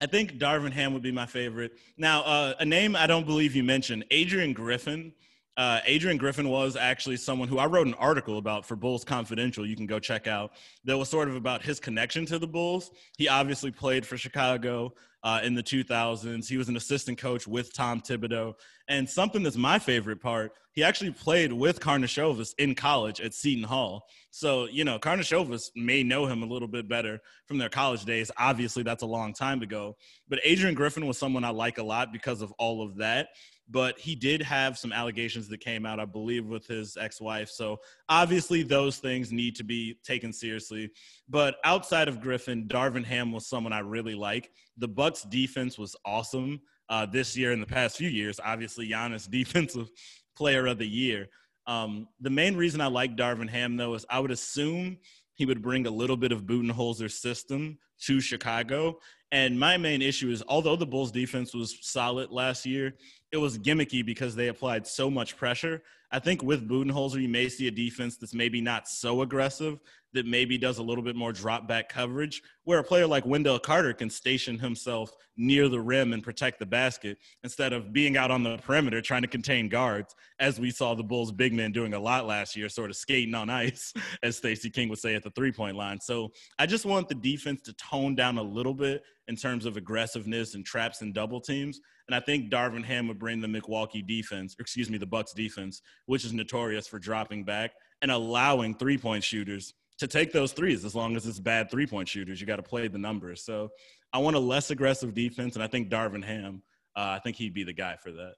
I 0.00 0.06
think 0.06 0.38
Darvin 0.38 0.72
Ham 0.72 0.94
would 0.94 1.02
be 1.02 1.12
my 1.12 1.26
favorite. 1.26 1.72
Now, 1.98 2.22
uh, 2.22 2.54
a 2.58 2.64
name 2.64 2.96
I 2.96 3.06
don't 3.06 3.26
believe 3.26 3.54
you 3.54 3.62
mentioned, 3.62 4.06
Adrian 4.10 4.54
Griffin. 4.54 5.12
Uh, 5.56 5.80
Adrian 5.84 6.16
Griffin 6.16 6.48
was 6.48 6.76
actually 6.76 7.16
someone 7.16 7.48
who 7.48 7.58
I 7.58 7.66
wrote 7.66 7.86
an 7.86 7.94
article 7.94 8.38
about 8.38 8.64
for 8.64 8.76
Bulls 8.76 9.04
Confidential. 9.04 9.66
You 9.66 9.76
can 9.76 9.86
go 9.86 9.98
check 9.98 10.26
out. 10.26 10.52
That 10.84 10.96
was 10.96 11.08
sort 11.08 11.28
of 11.28 11.36
about 11.36 11.62
his 11.62 11.80
connection 11.80 12.24
to 12.26 12.38
the 12.38 12.46
Bulls. 12.46 12.90
He 13.18 13.28
obviously 13.28 13.70
played 13.70 14.06
for 14.06 14.16
Chicago 14.16 14.94
uh, 15.22 15.40
in 15.42 15.54
the 15.54 15.62
2000s. 15.62 16.48
He 16.48 16.56
was 16.56 16.68
an 16.68 16.76
assistant 16.76 17.18
coach 17.18 17.46
with 17.46 17.74
Tom 17.74 18.00
Thibodeau. 18.00 18.54
And 18.88 19.08
something 19.08 19.42
that's 19.42 19.56
my 19.56 19.78
favorite 19.78 20.20
part, 20.20 20.52
he 20.72 20.82
actually 20.82 21.10
played 21.10 21.52
with 21.52 21.80
Karnisovas 21.80 22.54
in 22.58 22.74
college 22.74 23.20
at 23.20 23.34
Seton 23.34 23.64
Hall. 23.64 24.06
So, 24.30 24.66
you 24.66 24.84
know, 24.84 24.98
Karnisovas 24.98 25.70
may 25.76 26.02
know 26.02 26.26
him 26.26 26.42
a 26.42 26.46
little 26.46 26.68
bit 26.68 26.88
better 26.88 27.20
from 27.46 27.58
their 27.58 27.68
college 27.68 28.04
days. 28.04 28.30
Obviously, 28.38 28.82
that's 28.82 29.02
a 29.02 29.06
long 29.06 29.34
time 29.34 29.62
ago. 29.62 29.96
But 30.28 30.40
Adrian 30.42 30.74
Griffin 30.74 31.06
was 31.06 31.18
someone 31.18 31.44
I 31.44 31.50
like 31.50 31.78
a 31.78 31.82
lot 31.82 32.12
because 32.12 32.40
of 32.40 32.52
all 32.52 32.82
of 32.82 32.96
that 32.96 33.28
but 33.70 33.98
he 33.98 34.14
did 34.14 34.42
have 34.42 34.76
some 34.76 34.92
allegations 34.92 35.48
that 35.48 35.58
came 35.58 35.86
out, 35.86 36.00
I 36.00 36.04
believe, 36.04 36.46
with 36.46 36.66
his 36.66 36.96
ex 36.96 37.20
wife. 37.20 37.48
So 37.48 37.78
obviously, 38.08 38.62
those 38.62 38.98
things 38.98 39.32
need 39.32 39.54
to 39.56 39.64
be 39.64 39.98
taken 40.04 40.32
seriously. 40.32 40.90
But 41.28 41.56
outside 41.64 42.08
of 42.08 42.20
Griffin, 42.20 42.66
Darvin 42.66 43.04
Ham 43.04 43.32
was 43.32 43.46
someone 43.46 43.72
I 43.72 43.80
really 43.80 44.14
like. 44.14 44.50
The 44.78 44.88
Bucks 44.88 45.22
defense 45.22 45.78
was 45.78 45.94
awesome 46.04 46.60
uh, 46.88 47.06
this 47.06 47.36
year 47.36 47.52
in 47.52 47.60
the 47.60 47.66
past 47.66 47.96
few 47.96 48.08
years. 48.08 48.40
Obviously, 48.44 48.88
Giannis, 48.88 49.30
defensive 49.30 49.88
player 50.36 50.66
of 50.66 50.78
the 50.78 50.88
year. 50.88 51.28
Um, 51.66 52.08
the 52.20 52.30
main 52.30 52.56
reason 52.56 52.80
I 52.80 52.86
like 52.86 53.16
Darvin 53.16 53.48
Ham, 53.48 53.76
though, 53.76 53.94
is 53.94 54.04
I 54.10 54.18
would 54.18 54.32
assume 54.32 54.98
he 55.34 55.46
would 55.46 55.62
bring 55.62 55.86
a 55.86 55.90
little 55.90 56.16
bit 56.16 56.32
of 56.32 56.42
Budenholzer's 56.42 57.14
system 57.14 57.78
to 58.00 58.20
Chicago. 58.20 58.98
And 59.32 59.58
my 59.58 59.76
main 59.76 60.02
issue 60.02 60.30
is, 60.30 60.42
although 60.48 60.76
the 60.76 60.86
Bulls 60.86 61.12
defense 61.12 61.54
was 61.54 61.78
solid 61.82 62.30
last 62.30 62.66
year, 62.66 62.94
it 63.32 63.36
was 63.36 63.58
gimmicky 63.58 64.04
because 64.04 64.34
they 64.34 64.48
applied 64.48 64.86
so 64.86 65.10
much 65.10 65.36
pressure. 65.36 65.82
I 66.12 66.18
think 66.18 66.42
with 66.42 66.68
Budenholzer, 66.68 67.22
you 67.22 67.28
may 67.28 67.48
see 67.48 67.68
a 67.68 67.70
defense 67.70 68.16
that's 68.16 68.34
maybe 68.34 68.60
not 68.60 68.88
so 68.88 69.22
aggressive, 69.22 69.78
that 70.12 70.26
maybe 70.26 70.58
does 70.58 70.78
a 70.78 70.82
little 70.82 71.04
bit 71.04 71.14
more 71.14 71.32
drop 71.32 71.68
back 71.68 71.88
coverage, 71.88 72.42
where 72.64 72.80
a 72.80 72.84
player 72.84 73.06
like 73.06 73.24
Wendell 73.24 73.60
Carter 73.60 73.92
can 73.92 74.10
station 74.10 74.58
himself 74.58 75.12
near 75.36 75.68
the 75.68 75.80
rim 75.80 76.12
and 76.12 76.24
protect 76.24 76.58
the 76.58 76.66
basket 76.66 77.18
instead 77.44 77.72
of 77.72 77.92
being 77.92 78.16
out 78.16 78.32
on 78.32 78.42
the 78.42 78.58
perimeter 78.58 79.00
trying 79.00 79.22
to 79.22 79.28
contain 79.28 79.68
guards, 79.68 80.16
as 80.40 80.58
we 80.58 80.72
saw 80.72 80.94
the 80.94 81.04
Bulls 81.04 81.30
big 81.30 81.52
men 81.52 81.70
doing 81.70 81.94
a 81.94 82.00
lot 82.00 82.26
last 82.26 82.56
year, 82.56 82.68
sort 82.68 82.90
of 82.90 82.96
skating 82.96 83.34
on 83.36 83.48
ice, 83.48 83.92
as 84.24 84.36
Stacey 84.36 84.68
King 84.68 84.88
would 84.88 84.98
say 84.98 85.14
at 85.14 85.22
the 85.22 85.30
three 85.30 85.52
point 85.52 85.76
line. 85.76 86.00
So 86.00 86.32
I 86.58 86.66
just 86.66 86.84
want 86.84 87.08
the 87.08 87.14
defense 87.14 87.62
to 87.62 87.72
tone 87.74 88.16
down 88.16 88.36
a 88.38 88.42
little 88.42 88.74
bit 88.74 89.04
in 89.28 89.36
terms 89.36 89.64
of 89.64 89.76
aggressiveness 89.76 90.56
and 90.56 90.66
traps 90.66 91.02
and 91.02 91.14
double 91.14 91.40
teams. 91.40 91.80
And 92.10 92.14
I 92.16 92.18
think 92.18 92.50
Darvin 92.50 92.84
Ham 92.86 93.06
would 93.06 93.20
bring 93.20 93.40
the 93.40 93.46
Milwaukee 93.46 94.02
defense, 94.02 94.56
excuse 94.58 94.90
me, 94.90 94.98
the 94.98 95.06
Bucks 95.06 95.32
defense, 95.32 95.80
which 96.06 96.24
is 96.24 96.32
notorious 96.32 96.88
for 96.88 96.98
dropping 96.98 97.44
back 97.44 97.70
and 98.02 98.10
allowing 98.10 98.74
three 98.74 98.98
point 98.98 99.22
shooters 99.22 99.74
to 100.00 100.08
take 100.08 100.32
those 100.32 100.50
threes 100.50 100.84
as 100.84 100.96
long 100.96 101.14
as 101.14 101.24
it's 101.24 101.38
bad 101.38 101.70
three 101.70 101.86
point 101.86 102.08
shooters. 102.08 102.40
You 102.40 102.48
got 102.48 102.56
to 102.56 102.64
play 102.64 102.88
the 102.88 102.98
numbers. 102.98 103.44
So 103.44 103.68
I 104.12 104.18
want 104.18 104.34
a 104.34 104.40
less 104.40 104.72
aggressive 104.72 105.14
defense, 105.14 105.54
and 105.54 105.62
I 105.62 105.68
think 105.68 105.88
Darvin 105.88 106.24
Ham, 106.24 106.64
uh, 106.96 107.14
I 107.16 107.20
think 107.22 107.36
he'd 107.36 107.54
be 107.54 107.62
the 107.62 107.72
guy 107.72 107.94
for 108.02 108.10
that. 108.10 108.32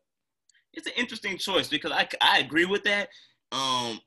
It's 0.75 0.87
an 0.87 0.93
interesting 0.99 1.39
choice 1.39 1.69
because 1.69 1.93
I, 1.93 2.07
I 2.21 2.41
agree 2.41 2.67
with 2.67 2.85
that. 2.85 3.09
Um, 3.53 3.99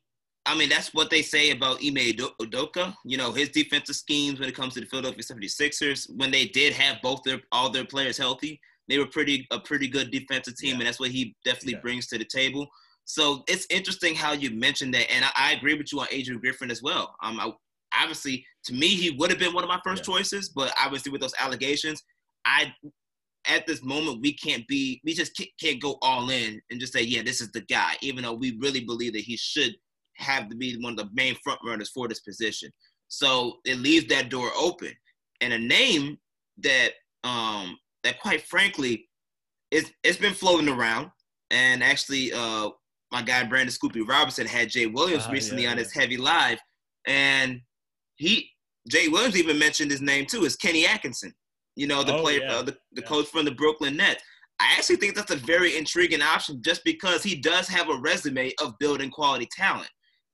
I 0.45 0.55
mean, 0.55 0.69
that's 0.69 0.93
what 0.93 1.09
they 1.09 1.23
say 1.23 1.49
about 1.49 1.77
Ime 1.83 2.13
Udoka. 2.39 2.93
You 3.03 3.17
know, 3.17 3.31
his 3.31 3.49
defensive 3.49 3.95
schemes 3.95 4.39
when 4.39 4.47
it 4.47 4.53
comes 4.55 4.75
to 4.75 4.81
the 4.81 4.85
Philadelphia 4.85 5.23
76ers, 5.23 6.07
when 6.15 6.29
they 6.29 6.45
did 6.45 6.73
have 6.73 6.97
both 7.01 7.23
their 7.23 7.41
all 7.51 7.71
their 7.71 7.85
players 7.85 8.15
healthy, 8.15 8.61
they 8.87 8.97
were 8.97 9.07
pretty 9.07 9.47
a 9.51 9.59
pretty 9.59 9.87
good 9.87 10.11
defensive 10.11 10.55
team, 10.57 10.71
yeah. 10.71 10.77
and 10.79 10.87
that's 10.87 10.99
what 10.99 11.11
he 11.11 11.35
definitely 11.43 11.73
yeah. 11.73 11.79
brings 11.81 12.07
to 12.07 12.17
the 12.17 12.25
table. 12.25 12.67
So 13.05 13.43
it's 13.47 13.67
interesting 13.69 14.15
how 14.15 14.33
you 14.33 14.51
mentioned 14.51 14.93
that, 14.95 15.11
and 15.11 15.25
I, 15.25 15.29
I 15.35 15.51
agree 15.53 15.75
with 15.75 15.91
you 15.91 15.99
on 15.99 16.07
Adrian 16.11 16.39
Griffin 16.39 16.71
as 16.71 16.81
well. 16.81 17.15
Um, 17.23 17.39
I, 17.39 17.51
obviously, 17.99 18.45
to 18.65 18.73
me, 18.73 18.87
he 18.87 19.11
would 19.11 19.29
have 19.29 19.39
been 19.39 19.53
one 19.53 19.63
of 19.63 19.67
my 19.67 19.79
first 19.83 20.07
yeah. 20.07 20.15
choices, 20.15 20.49
but 20.49 20.73
obviously 20.83 21.11
with 21.11 21.21
those 21.21 21.35
allegations, 21.39 22.01
I 22.45 22.73
at 23.47 23.67
this 23.67 23.83
moment 23.83 24.21
we 24.21 24.33
can't 24.33 24.67
be, 24.67 24.99
we 25.05 25.13
just 25.13 25.37
can't, 25.37 25.49
can't 25.61 25.81
go 25.81 25.97
all 26.01 26.31
in 26.31 26.59
and 26.71 26.79
just 26.79 26.93
say, 26.93 27.03
yeah, 27.03 27.21
this 27.21 27.41
is 27.41 27.51
the 27.51 27.61
guy, 27.61 27.93
even 28.01 28.23
though 28.23 28.33
we 28.33 28.57
really 28.59 28.83
believe 28.83 29.13
that 29.13 29.21
he 29.21 29.37
should 29.37 29.75
have 30.15 30.49
to 30.49 30.55
be 30.55 30.75
one 30.81 30.93
of 30.93 30.97
the 30.97 31.09
main 31.13 31.35
front 31.43 31.59
runners 31.63 31.91
for 31.93 32.07
this 32.07 32.21
position. 32.21 32.71
So 33.07 33.57
it 33.65 33.77
leaves 33.77 34.07
that 34.07 34.29
door 34.29 34.49
open, 34.57 34.93
and 35.41 35.53
a 35.53 35.59
name 35.59 36.17
that 36.63 36.89
um 37.23 37.77
that 38.05 38.19
quite 38.19 38.41
frankly, 38.41 39.09
it's 39.71 39.91
it's 40.03 40.17
been 40.17 40.33
floating 40.33 40.69
around, 40.69 41.09
and 41.49 41.83
actually, 41.83 42.31
uh, 42.31 42.69
my 43.11 43.21
guy 43.21 43.43
Brandon 43.43 43.71
Scoop 43.71 43.93
B 43.93 44.01
Robinson 44.01 44.47
had 44.47 44.69
Jay 44.69 44.85
Williams 44.85 45.27
uh, 45.27 45.31
recently 45.31 45.63
yeah, 45.63 45.71
on 45.71 45.77
yeah. 45.77 45.83
his 45.83 45.93
Heavy 45.93 46.15
Live, 46.15 46.59
and 47.07 47.59
he 48.15 48.49
Jay 48.87 49.09
Williams 49.09 49.37
even 49.37 49.59
mentioned 49.59 49.91
his 49.91 50.01
name 50.01 50.25
too. 50.25 50.45
Is 50.45 50.55
Kenny 50.55 50.85
Atkinson? 50.85 51.33
You 51.75 51.87
know, 51.87 52.03
the 52.03 52.15
oh, 52.15 52.21
player, 52.21 52.39
yeah. 52.41 52.55
uh, 52.55 52.61
the, 52.61 52.77
the 52.93 53.01
coach 53.01 53.27
from 53.27 53.43
the 53.43 53.51
Brooklyn 53.51 53.97
Nets. 53.97 54.23
I 54.61 54.73
actually 54.77 54.95
think 54.95 55.15
that's 55.15 55.31
a 55.31 55.35
very 55.35 55.77
intriguing 55.77 56.21
option 56.21 56.61
just 56.63 56.81
because 56.85 57.21
he 57.21 57.35
does 57.35 57.67
have 57.67 57.89
a 57.89 57.99
resume 57.99 58.53
of 58.61 58.73
building 58.79 59.09
quality 59.09 59.49
talent. 59.51 59.89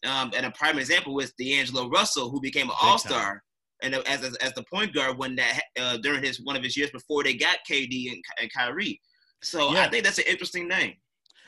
Um, 0.05 0.31
and 0.35 0.45
a 0.45 0.51
prime 0.51 0.77
example 0.77 1.15
was 1.15 1.33
D'Angelo 1.39 1.89
Russell, 1.89 2.29
who 2.29 2.39
became 2.39 2.69
an 2.69 2.75
All 2.79 2.99
Star 2.99 3.41
and 3.81 3.95
as, 3.95 4.23
as, 4.23 4.35
as 4.37 4.53
the 4.53 4.63
point 4.71 4.93
guard 4.93 5.17
when 5.17 5.35
that 5.35 5.61
uh, 5.79 5.97
during 5.97 6.23
his 6.23 6.41
one 6.41 6.55
of 6.55 6.63
his 6.63 6.77
years 6.77 6.91
before 6.91 7.23
they 7.23 7.33
got 7.33 7.57
KD 7.69 8.11
and, 8.11 8.23
and 8.39 8.53
Kyrie. 8.53 8.99
So 9.43 9.73
yeah. 9.73 9.81
I 9.81 9.89
think 9.89 10.03
that's 10.03 10.19
an 10.19 10.25
interesting 10.27 10.67
name. 10.67 10.93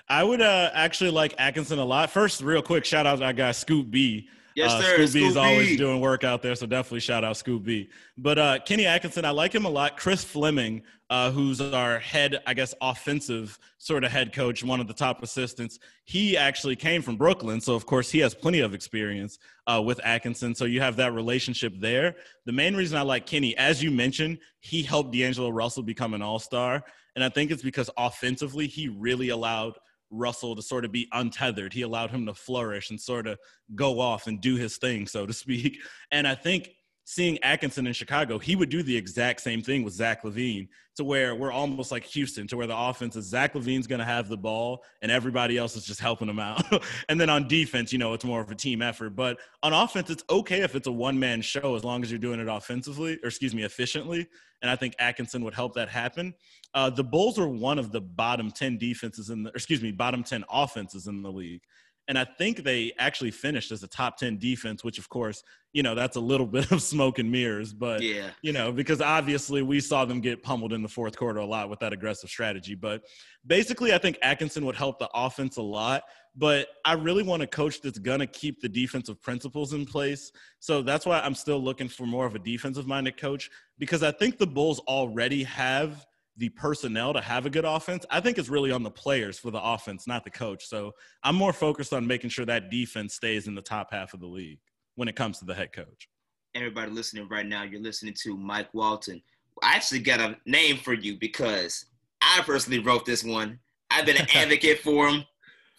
I 0.10 0.24
would 0.24 0.42
uh, 0.42 0.72
actually 0.74 1.12
like 1.12 1.34
Atkinson 1.38 1.80
a 1.80 1.86
lot. 1.86 2.10
First, 2.10 2.42
real 2.42 2.62
quick, 2.62 2.86
shout 2.86 3.06
out 3.06 3.20
to 3.20 3.26
our 3.26 3.34
guy 3.34 3.52
Scoop 3.52 3.90
B. 3.90 4.28
Yes, 4.56 4.72
uh, 4.72 4.82
sir. 4.82 5.02
Is 5.02 5.38
always 5.38 5.78
doing 5.78 6.00
work 6.00 6.24
out 6.24 6.42
there, 6.42 6.56
so 6.56 6.66
definitely 6.66 7.00
shout 7.00 7.24
out 7.24 7.38
Scoop 7.38 7.64
B. 7.64 7.90
But 8.18 8.38
uh, 8.38 8.60
Kenny 8.66 8.86
Atkinson, 8.86 9.26
I 9.26 9.32
like 9.32 9.54
him 9.54 9.66
a 9.66 9.70
lot. 9.70 9.98
Chris 9.98 10.24
Fleming, 10.24 10.84
uh, 11.10 11.32
who's 11.32 11.60
our 11.62 12.00
head, 12.00 12.42
I 12.46 12.54
guess, 12.54 12.74
offensive 12.82 13.58
sort 13.78 14.04
of 14.04 14.12
head 14.12 14.34
coach, 14.34 14.64
one 14.64 14.80
of 14.80 14.88
the 14.88 14.94
top 14.94 15.24
assistants, 15.24 15.80
he 16.06 16.38
actually 16.38 16.76
came 16.76 17.02
from 17.02 17.18
Brooklyn, 17.18 17.62
so 17.62 17.74
of 17.76 17.86
course 17.86 18.12
he 18.12 18.20
has 18.20 18.34
plenty 18.34 18.60
of 18.60 18.74
experience 18.74 19.40
uh, 19.68 19.82
with 19.84 20.00
Atkinson. 20.04 20.56
So 20.56 20.66
you 20.66 20.82
have 20.82 20.96
that 20.98 21.14
relationship 21.14 21.74
there. 21.78 22.16
The 22.46 22.54
main 22.54 22.76
reason 22.76 22.98
I 22.98 23.02
like 23.02 23.26
Kenny, 23.26 23.58
as 23.58 23.82
you 23.82 23.92
mentioned, 23.92 24.40
he 24.60 24.84
helped 24.84 25.12
D'Angelo 25.14 25.50
Russell 25.50 25.84
become 25.84 26.14
an 26.14 26.22
All 26.22 26.40
Star, 26.40 26.84
and 27.16 27.24
I 27.24 27.30
think 27.30 27.52
it's 27.52 27.64
because 27.64 27.90
offensively 27.98 28.68
he 28.68 28.88
really 28.88 29.30
allowed– 29.30 29.74
Russell 30.14 30.56
to 30.56 30.62
sort 30.62 30.86
of 30.86 30.92
be 30.92 31.08
untethered. 31.12 31.74
He 31.74 31.82
allowed 31.82 32.12
him 32.12 32.26
to 32.28 32.34
flourish 32.34 32.92
and 32.92 33.02
sort 33.02 33.28
of 33.28 33.40
go 33.76 34.00
off 34.00 34.28
and 34.28 34.40
do 34.40 34.56
his 34.56 34.78
thing, 34.78 35.08
so 35.08 35.26
to 35.26 35.34
speak. 35.34 35.80
And 36.12 36.28
I 36.28 36.36
think 36.36 36.70
seeing 37.06 37.42
Atkinson 37.44 37.88
in 37.88 37.94
Chicago, 37.94 38.40
he 38.40 38.56
would 38.56 38.70
do 38.70 38.82
the 38.82 38.96
exact 38.96 39.42
same 39.42 39.62
thing 39.62 39.84
with 39.84 39.94
Zach 39.94 40.24
LaVine 40.24 40.68
to 40.96 41.04
where 41.04 41.36
we're 41.36 41.52
almost 41.52 41.92
like 41.92 42.04
Houston, 42.06 42.48
to 42.48 42.58
where 42.58 42.68
the 42.68 42.78
offense 42.78 43.16
is 43.16 43.26
Zach 43.26 43.54
LaVine's 43.54 43.88
going 43.88 44.00
to 44.00 44.06
have 44.06 44.30
the 44.30 44.38
ball 44.38 44.84
and 45.02 45.12
everybody 45.12 45.58
else 45.58 45.76
is 45.76 45.86
just 45.86 46.00
helping 46.00 46.30
him 46.30 46.40
out. 46.40 46.64
and 47.10 47.20
then 47.20 47.30
on 47.30 47.48
defense, 47.48 47.92
you 47.92 48.00
know, 48.00 48.14
it's 48.14 48.24
more 48.24 48.42
of 48.42 48.52
a 48.52 48.56
team 48.56 48.82
effort. 48.82 49.12
But 49.12 49.40
on 49.64 49.74
offense, 49.74 50.10
it's 50.10 50.24
okay 50.30 50.62
if 50.62 50.76
it's 50.76 50.88
a 50.88 50.92
one 50.92 51.20
man 51.20 51.42
show 51.42 51.76
as 51.76 51.84
long 51.84 52.04
as 52.04 52.12
you're 52.12 52.20
doing 52.20 52.40
it 52.40 52.48
offensively, 52.48 53.20
or 53.24 53.28
excuse 53.28 53.56
me, 53.56 53.64
efficiently. 53.64 54.28
And 54.62 54.70
I 54.70 54.76
think 54.76 54.96
Atkinson 55.00 55.44
would 55.44 55.54
help 55.54 55.74
that 55.74 55.90
happen. 55.90 56.34
Uh, 56.74 56.90
the 56.90 57.04
Bulls 57.04 57.38
are 57.38 57.48
one 57.48 57.80
of 57.80 57.92
the 57.92 58.02
bottom 58.02 58.50
10 58.50 58.78
defenses 58.78 59.30
in 59.30 59.44
the, 59.44 59.50
excuse 59.52 59.82
me, 59.82 59.92
bottom 59.92 60.24
10 60.24 60.46
offenses 60.50 61.08
in 61.08 61.22
the 61.22 61.32
league. 61.32 61.62
And 62.08 62.20
I 62.20 62.26
think 62.26 62.64
they 62.64 62.92
actually 63.00 63.32
finished 63.32 63.72
as 63.72 63.84
a 63.84 63.88
top 63.88 64.18
10 64.18 64.38
defense, 64.38 64.84
which 64.84 64.98
of 64.98 65.08
course, 65.10 65.44
you 65.72 65.84
know, 65.84 65.96
that's 65.96 66.18
a 66.18 66.20
little 66.20 66.46
bit 66.58 66.72
of 66.72 66.82
smoke 66.82 67.20
and 67.20 67.32
mirrors. 67.32 67.74
But, 67.74 68.02
yeah. 68.02 68.30
you 68.42 68.52
know, 68.52 68.72
because 68.72 69.02
obviously 69.02 69.62
we 69.62 69.80
saw 69.80 70.06
them 70.06 70.20
get 70.22 70.44
pummeled 70.44 70.74
in 70.74 70.82
the 70.82 70.90
fourth 70.90 71.18
quarter 71.18 71.40
a 71.40 71.46
lot 71.46 71.70
with 71.70 71.80
that 71.80 71.94
aggressive 71.94 72.30
strategy. 72.30 72.76
But 72.76 73.04
basically, 73.46 73.94
I 73.94 73.98
think 73.98 74.18
Atkinson 74.22 74.66
would 74.66 74.76
help 74.76 75.00
the 75.00 75.10
offense 75.14 75.58
a 75.58 75.62
lot. 75.62 76.04
But 76.36 76.68
I 76.84 76.94
really 76.94 77.22
want 77.22 77.44
a 77.44 77.48
coach 77.48 77.80
that's 77.82 78.00
going 78.00 78.20
to 78.20 78.26
keep 78.26 78.60
the 78.60 78.70
defensive 78.70 79.22
principles 79.22 79.74
in 79.74 79.86
place. 79.86 80.32
So 80.60 80.82
that's 80.82 81.06
why 81.06 81.20
I'm 81.20 81.36
still 81.36 81.62
looking 81.62 81.88
for 81.88 82.08
more 82.08 82.26
of 82.26 82.34
a 82.34 82.40
defensive 82.40 82.88
minded 82.88 83.18
coach 83.18 83.52
because 83.78 84.02
I 84.02 84.12
think 84.12 84.40
the 84.40 84.48
Bulls 84.48 84.80
already 84.80 85.44
have 85.44 86.06
the 86.38 86.50
personnel 86.50 87.14
to 87.14 87.22
have 87.22 87.46
a 87.46 87.50
good 87.50 87.66
offense. 87.66 88.06
I 88.10 88.20
think 88.20 88.38
it's 88.38 88.50
really 88.50 88.72
on 88.72 88.84
the 88.84 88.92
players 88.92 89.38
for 89.38 89.52
the 89.52 89.62
offense, 89.62 90.08
not 90.08 90.24
the 90.24 90.32
coach. 90.32 90.68
So 90.68 90.92
I'm 91.24 91.36
more 91.36 91.54
focused 91.54 91.94
on 91.94 92.08
making 92.08 92.32
sure 92.32 92.46
that 92.46 92.72
defense 92.72 93.14
stays 93.14 93.48
in 93.48 93.56
the 93.56 93.62
top 93.62 93.92
half 93.92 94.14
of 94.14 94.20
the 94.20 94.28
league 94.28 94.60
when 94.96 95.08
it 95.08 95.16
comes 95.16 95.40
to 95.40 95.46
the 95.46 95.54
head 95.54 95.72
coach. 95.74 96.08
Everybody 96.56 96.92
listening 96.92 97.28
right 97.30 97.46
now, 97.46 97.64
you're 97.64 97.82
listening 97.82 98.16
to 98.24 98.38
Mike 98.38 98.74
Walton. 98.74 99.22
I 99.62 99.76
actually 99.76 100.00
got 100.00 100.20
a 100.20 100.38
name 100.46 100.78
for 100.78 100.94
you 100.94 101.18
because 101.20 101.86
I 102.22 102.42
personally 102.46 102.80
wrote 102.80 103.06
this 103.06 103.24
one. 103.24 103.60
I've 103.92 104.06
been 104.06 104.18
an 104.18 104.28
advocate 104.36 104.80
for 104.80 105.10
him 105.10 105.24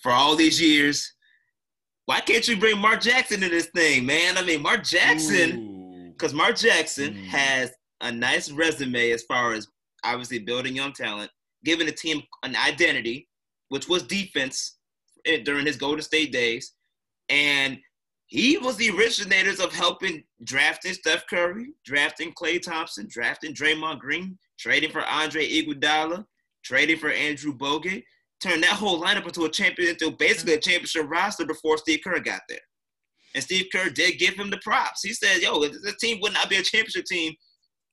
for 0.02 0.12
all 0.12 0.36
these 0.36 0.60
years. 0.60 1.12
Why 2.06 2.20
can't 2.20 2.46
you 2.46 2.56
bring 2.56 2.78
Mark 2.78 3.00
Jackson 3.00 3.40
to 3.40 3.48
this 3.48 3.66
thing, 3.74 4.04
man? 4.04 4.36
I 4.36 4.42
mean, 4.42 4.62
Mark 4.62 4.84
Jackson, 4.84 6.12
because 6.12 6.34
Mark 6.34 6.56
Jackson 6.56 7.14
mm. 7.14 7.26
has 7.26 7.72
a 8.02 8.12
nice 8.12 8.50
resume 8.50 9.10
as 9.10 9.22
far 9.22 9.54
as 9.54 9.68
obviously 10.04 10.38
building 10.38 10.76
young 10.76 10.92
talent, 10.92 11.30
giving 11.64 11.86
the 11.86 11.92
team 11.92 12.22
an 12.42 12.54
identity, 12.56 13.28
which 13.68 13.88
was 13.88 14.02
defense 14.02 14.76
during 15.44 15.66
his 15.66 15.76
Golden 15.76 16.02
State 16.02 16.32
days. 16.32 16.72
And 17.28 17.78
he 18.26 18.58
was 18.58 18.76
the 18.76 18.90
originators 18.90 19.60
of 19.60 19.72
helping 19.72 20.24
drafting 20.44 20.92
Steph 20.92 21.24
Curry, 21.28 21.68
drafting 21.84 22.32
Klay 22.32 22.60
Thompson, 22.60 23.06
drafting 23.08 23.54
Draymond 23.54 23.98
Green, 23.98 24.38
trading 24.58 24.90
for 24.90 25.04
Andre 25.04 25.46
Iguodala, 25.46 26.24
trading 26.64 26.98
for 26.98 27.10
Andrew 27.10 27.56
Bogut, 27.56 28.02
turned 28.42 28.62
that 28.62 28.72
whole 28.72 29.00
lineup 29.00 29.26
into 29.26 29.44
a 29.44 29.50
champion, 29.50 29.90
into 29.90 30.10
basically 30.10 30.54
a 30.54 30.60
championship 30.60 31.08
roster 31.08 31.46
before 31.46 31.78
Steve 31.78 32.00
Kerr 32.04 32.20
got 32.20 32.42
there. 32.48 32.58
And 33.34 33.42
Steve 33.42 33.66
Kerr 33.72 33.90
did 33.90 34.18
give 34.18 34.34
him 34.34 34.50
the 34.50 34.58
props. 34.58 35.02
He 35.02 35.12
said, 35.12 35.42
"Yo, 35.42 35.60
the 35.60 35.96
team 36.00 36.20
would 36.20 36.32
not 36.32 36.48
be 36.48 36.56
a 36.56 36.62
championship 36.62 37.04
team 37.06 37.34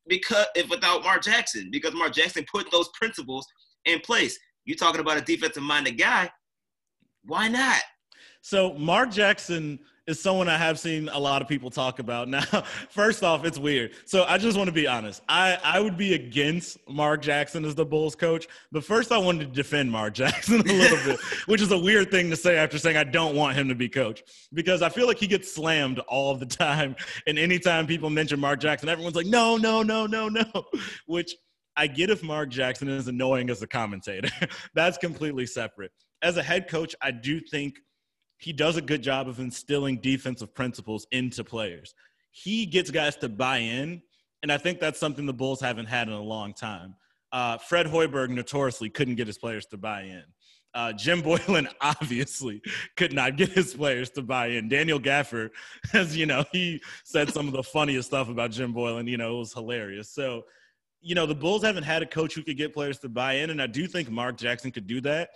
because 0.07 0.45
if 0.55 0.69
without 0.69 1.03
Mark 1.03 1.23
Jackson, 1.23 1.69
because 1.71 1.93
Mark 1.93 2.13
Jackson 2.13 2.45
put 2.51 2.69
those 2.71 2.89
principles 2.99 3.45
in 3.85 3.99
place. 3.99 4.37
You're 4.65 4.77
talking 4.77 5.01
about 5.01 5.17
a 5.17 5.21
defensive 5.21 5.63
minded 5.63 5.97
guy. 5.97 6.29
Why 7.25 7.47
not? 7.47 7.81
So 8.41 8.73
Mark 8.73 9.11
Jackson 9.11 9.79
is 10.11 10.21
someone 10.21 10.47
I 10.47 10.57
have 10.57 10.77
seen 10.77 11.09
a 11.09 11.17
lot 11.17 11.41
of 11.41 11.47
people 11.47 11.69
talk 11.69 11.99
about. 11.99 12.11
Now, 12.31 12.63
first 12.89 13.23
off, 13.23 13.43
it's 13.43 13.57
weird. 13.57 13.91
So 14.05 14.23
I 14.23 14.37
just 14.37 14.57
want 14.57 14.67
to 14.67 14.71
be 14.71 14.87
honest. 14.87 15.21
I, 15.27 15.57
I 15.63 15.81
would 15.81 15.97
be 15.97 16.13
against 16.13 16.77
Mark 16.87 17.21
Jackson 17.21 17.65
as 17.65 17.75
the 17.75 17.83
Bulls 17.83 18.15
coach, 18.15 18.47
but 18.71 18.85
first 18.85 19.11
I 19.11 19.17
wanted 19.17 19.47
to 19.49 19.53
defend 19.53 19.91
Mark 19.91 20.13
Jackson 20.21 20.61
a 20.61 20.63
little 20.63 20.97
bit, 21.03 21.19
which 21.47 21.61
is 21.61 21.71
a 21.71 21.77
weird 21.77 22.09
thing 22.09 22.29
to 22.29 22.37
say 22.37 22.57
after 22.57 22.77
saying 22.77 22.95
I 22.95 23.03
don't 23.03 23.35
want 23.35 23.57
him 23.57 23.67
to 23.67 23.75
be 23.75 23.89
coach 23.89 24.23
because 24.53 24.81
I 24.81 24.89
feel 24.89 25.07
like 25.07 25.17
he 25.17 25.27
gets 25.27 25.53
slammed 25.53 25.99
all 25.99 26.35
the 26.35 26.45
time. 26.63 26.95
And 27.27 27.37
anytime 27.37 27.85
people 27.85 28.09
mention 28.09 28.39
Mark 28.39 28.59
Jackson, 28.59 28.87
everyone's 28.87 29.15
like, 29.15 29.27
no, 29.27 29.57
no, 29.57 29.83
no, 29.83 30.05
no, 30.05 30.29
no, 30.29 30.45
which– 31.05 31.35
I 31.77 31.87
get 31.87 32.09
if 32.09 32.23
Mark 32.23 32.49
Jackson 32.49 32.89
is 32.89 33.07
annoying 33.07 33.49
as 33.49 33.61
a 33.61 33.67
commentator. 33.67 34.29
That's 34.73 34.97
completely 34.97 35.45
separate. 35.45 35.91
As 36.21 36.37
a 36.37 36.43
head 36.43 36.67
coach, 36.69 36.95
I 37.01 37.11
do 37.11 37.39
think 37.39 37.75
he 38.41 38.51
does 38.51 38.75
a 38.75 38.81
good 38.81 39.03
job 39.03 39.27
of 39.27 39.39
instilling 39.39 39.97
defensive 39.97 40.53
principles 40.53 41.05
into 41.11 41.43
players. 41.43 41.93
He 42.31 42.65
gets 42.65 42.89
guys 42.89 43.15
to 43.17 43.29
buy 43.29 43.57
in, 43.57 44.01
and 44.41 44.51
I 44.51 44.57
think 44.57 44.79
that's 44.79 44.99
something 44.99 45.27
the 45.27 45.33
Bulls 45.33 45.61
haven't 45.61 45.85
had 45.85 46.07
in 46.07 46.13
a 46.13 46.21
long 46.21 46.53
time. 46.53 46.95
Uh, 47.31 47.59
Fred 47.59 47.85
Hoiberg 47.85 48.29
notoriously 48.29 48.89
couldn't 48.89 49.15
get 49.15 49.27
his 49.27 49.37
players 49.37 49.67
to 49.67 49.77
buy 49.77 50.01
in. 50.03 50.23
Uh, 50.73 50.91
Jim 50.91 51.21
Boylen 51.23 51.67
obviously 51.81 52.63
could 52.97 53.13
not 53.13 53.37
get 53.37 53.49
his 53.49 53.75
players 53.75 54.09
to 54.11 54.23
buy 54.23 54.47
in. 54.47 54.67
Daniel 54.67 54.99
Gafford, 54.99 55.51
as 55.93 56.17
you 56.17 56.25
know, 56.25 56.43
he 56.51 56.81
said 57.03 57.29
some 57.31 57.47
of 57.47 57.53
the 57.53 57.63
funniest 57.63 58.07
stuff 58.07 58.27
about 58.27 58.49
Jim 58.49 58.73
Boylen. 58.73 59.07
You 59.07 59.17
know, 59.17 59.35
it 59.35 59.39
was 59.39 59.53
hilarious. 59.53 60.09
So, 60.09 60.45
you 60.99 61.13
know, 61.13 61.27
the 61.27 61.35
Bulls 61.35 61.63
haven't 61.63 61.83
had 61.83 62.01
a 62.01 62.07
coach 62.07 62.33
who 62.33 62.41
could 62.41 62.57
get 62.57 62.73
players 62.73 62.97
to 62.99 63.09
buy 63.09 63.33
in, 63.33 63.51
and 63.51 63.61
I 63.61 63.67
do 63.67 63.85
think 63.85 64.09
Mark 64.09 64.37
Jackson 64.37 64.71
could 64.71 64.87
do 64.87 64.99
that. 65.01 65.29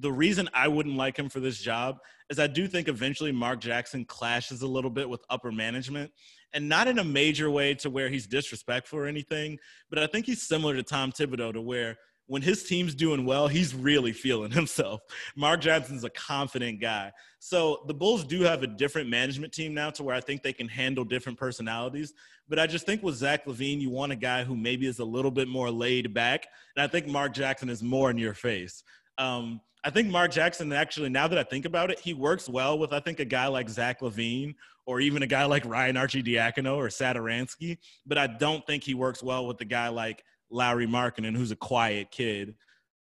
The 0.00 0.12
reason 0.12 0.48
I 0.52 0.68
wouldn't 0.68 0.96
like 0.96 1.16
him 1.16 1.28
for 1.28 1.40
this 1.40 1.58
job 1.58 1.98
is 2.28 2.38
I 2.38 2.46
do 2.46 2.66
think 2.66 2.88
eventually 2.88 3.32
Mark 3.32 3.60
Jackson 3.60 4.04
clashes 4.04 4.62
a 4.62 4.66
little 4.66 4.90
bit 4.90 5.08
with 5.08 5.22
upper 5.30 5.52
management 5.52 6.10
and 6.52 6.68
not 6.68 6.88
in 6.88 6.98
a 6.98 7.04
major 7.04 7.50
way 7.50 7.74
to 7.74 7.90
where 7.90 8.08
he's 8.08 8.26
disrespectful 8.26 8.98
or 8.98 9.06
anything, 9.06 9.58
but 9.88 9.98
I 9.98 10.06
think 10.06 10.26
he's 10.26 10.42
similar 10.42 10.74
to 10.74 10.82
Tom 10.82 11.12
Thibodeau 11.12 11.52
to 11.52 11.60
where 11.60 11.96
when 12.30 12.42
his 12.42 12.62
team's 12.62 12.94
doing 12.94 13.26
well, 13.26 13.48
he's 13.48 13.74
really 13.74 14.12
feeling 14.12 14.50
himself. 14.52 15.00
Mark 15.34 15.60
Jackson's 15.60 16.04
a 16.04 16.10
confident 16.10 16.80
guy. 16.80 17.10
So 17.40 17.82
the 17.88 17.94
Bulls 17.94 18.22
do 18.22 18.42
have 18.42 18.62
a 18.62 18.68
different 18.68 19.10
management 19.10 19.52
team 19.52 19.74
now 19.74 19.90
to 19.90 20.04
where 20.04 20.14
I 20.14 20.20
think 20.20 20.42
they 20.42 20.52
can 20.52 20.68
handle 20.68 21.04
different 21.04 21.38
personalities. 21.38 22.14
But 22.48 22.60
I 22.60 22.68
just 22.68 22.86
think 22.86 23.02
with 23.02 23.16
Zach 23.16 23.46
LaVine, 23.46 23.80
you 23.80 23.90
want 23.90 24.12
a 24.12 24.16
guy 24.16 24.44
who 24.44 24.56
maybe 24.56 24.86
is 24.86 25.00
a 25.00 25.04
little 25.04 25.32
bit 25.32 25.48
more 25.48 25.72
laid 25.72 26.14
back. 26.14 26.46
And 26.76 26.84
I 26.84 26.86
think 26.86 27.08
Mark 27.08 27.34
Jackson 27.34 27.68
is 27.68 27.82
more 27.82 28.10
in 28.10 28.18
your 28.18 28.34
face. 28.34 28.84
Um, 29.18 29.60
I 29.82 29.90
think 29.90 30.08
Mark 30.08 30.30
Jackson 30.30 30.72
actually, 30.72 31.08
now 31.08 31.26
that 31.26 31.38
I 31.38 31.42
think 31.42 31.64
about 31.64 31.90
it, 31.90 32.00
he 32.00 32.12
works 32.12 32.48
well 32.48 32.78
with 32.78 32.92
I 32.92 33.00
think 33.00 33.20
a 33.20 33.24
guy 33.24 33.46
like 33.46 33.68
Zach 33.68 34.00
LaVine 34.00 34.54
or 34.86 35.00
even 35.00 35.22
a 35.22 35.26
guy 35.26 35.44
like 35.44 35.64
Ryan 35.64 35.96
Arcidiacono 35.96 36.76
or 36.76 36.88
Satoransky. 36.88 37.78
But 38.06 38.18
I 38.18 38.26
don't 38.26 38.66
think 38.66 38.84
he 38.84 38.94
works 38.94 39.22
well 39.22 39.46
with 39.46 39.60
a 39.60 39.64
guy 39.64 39.88
like 39.88 40.22
Lauri 40.50 40.86
Markkanen, 40.86 41.36
who's 41.36 41.50
a 41.50 41.56
quiet 41.56 42.10
kid, 42.10 42.56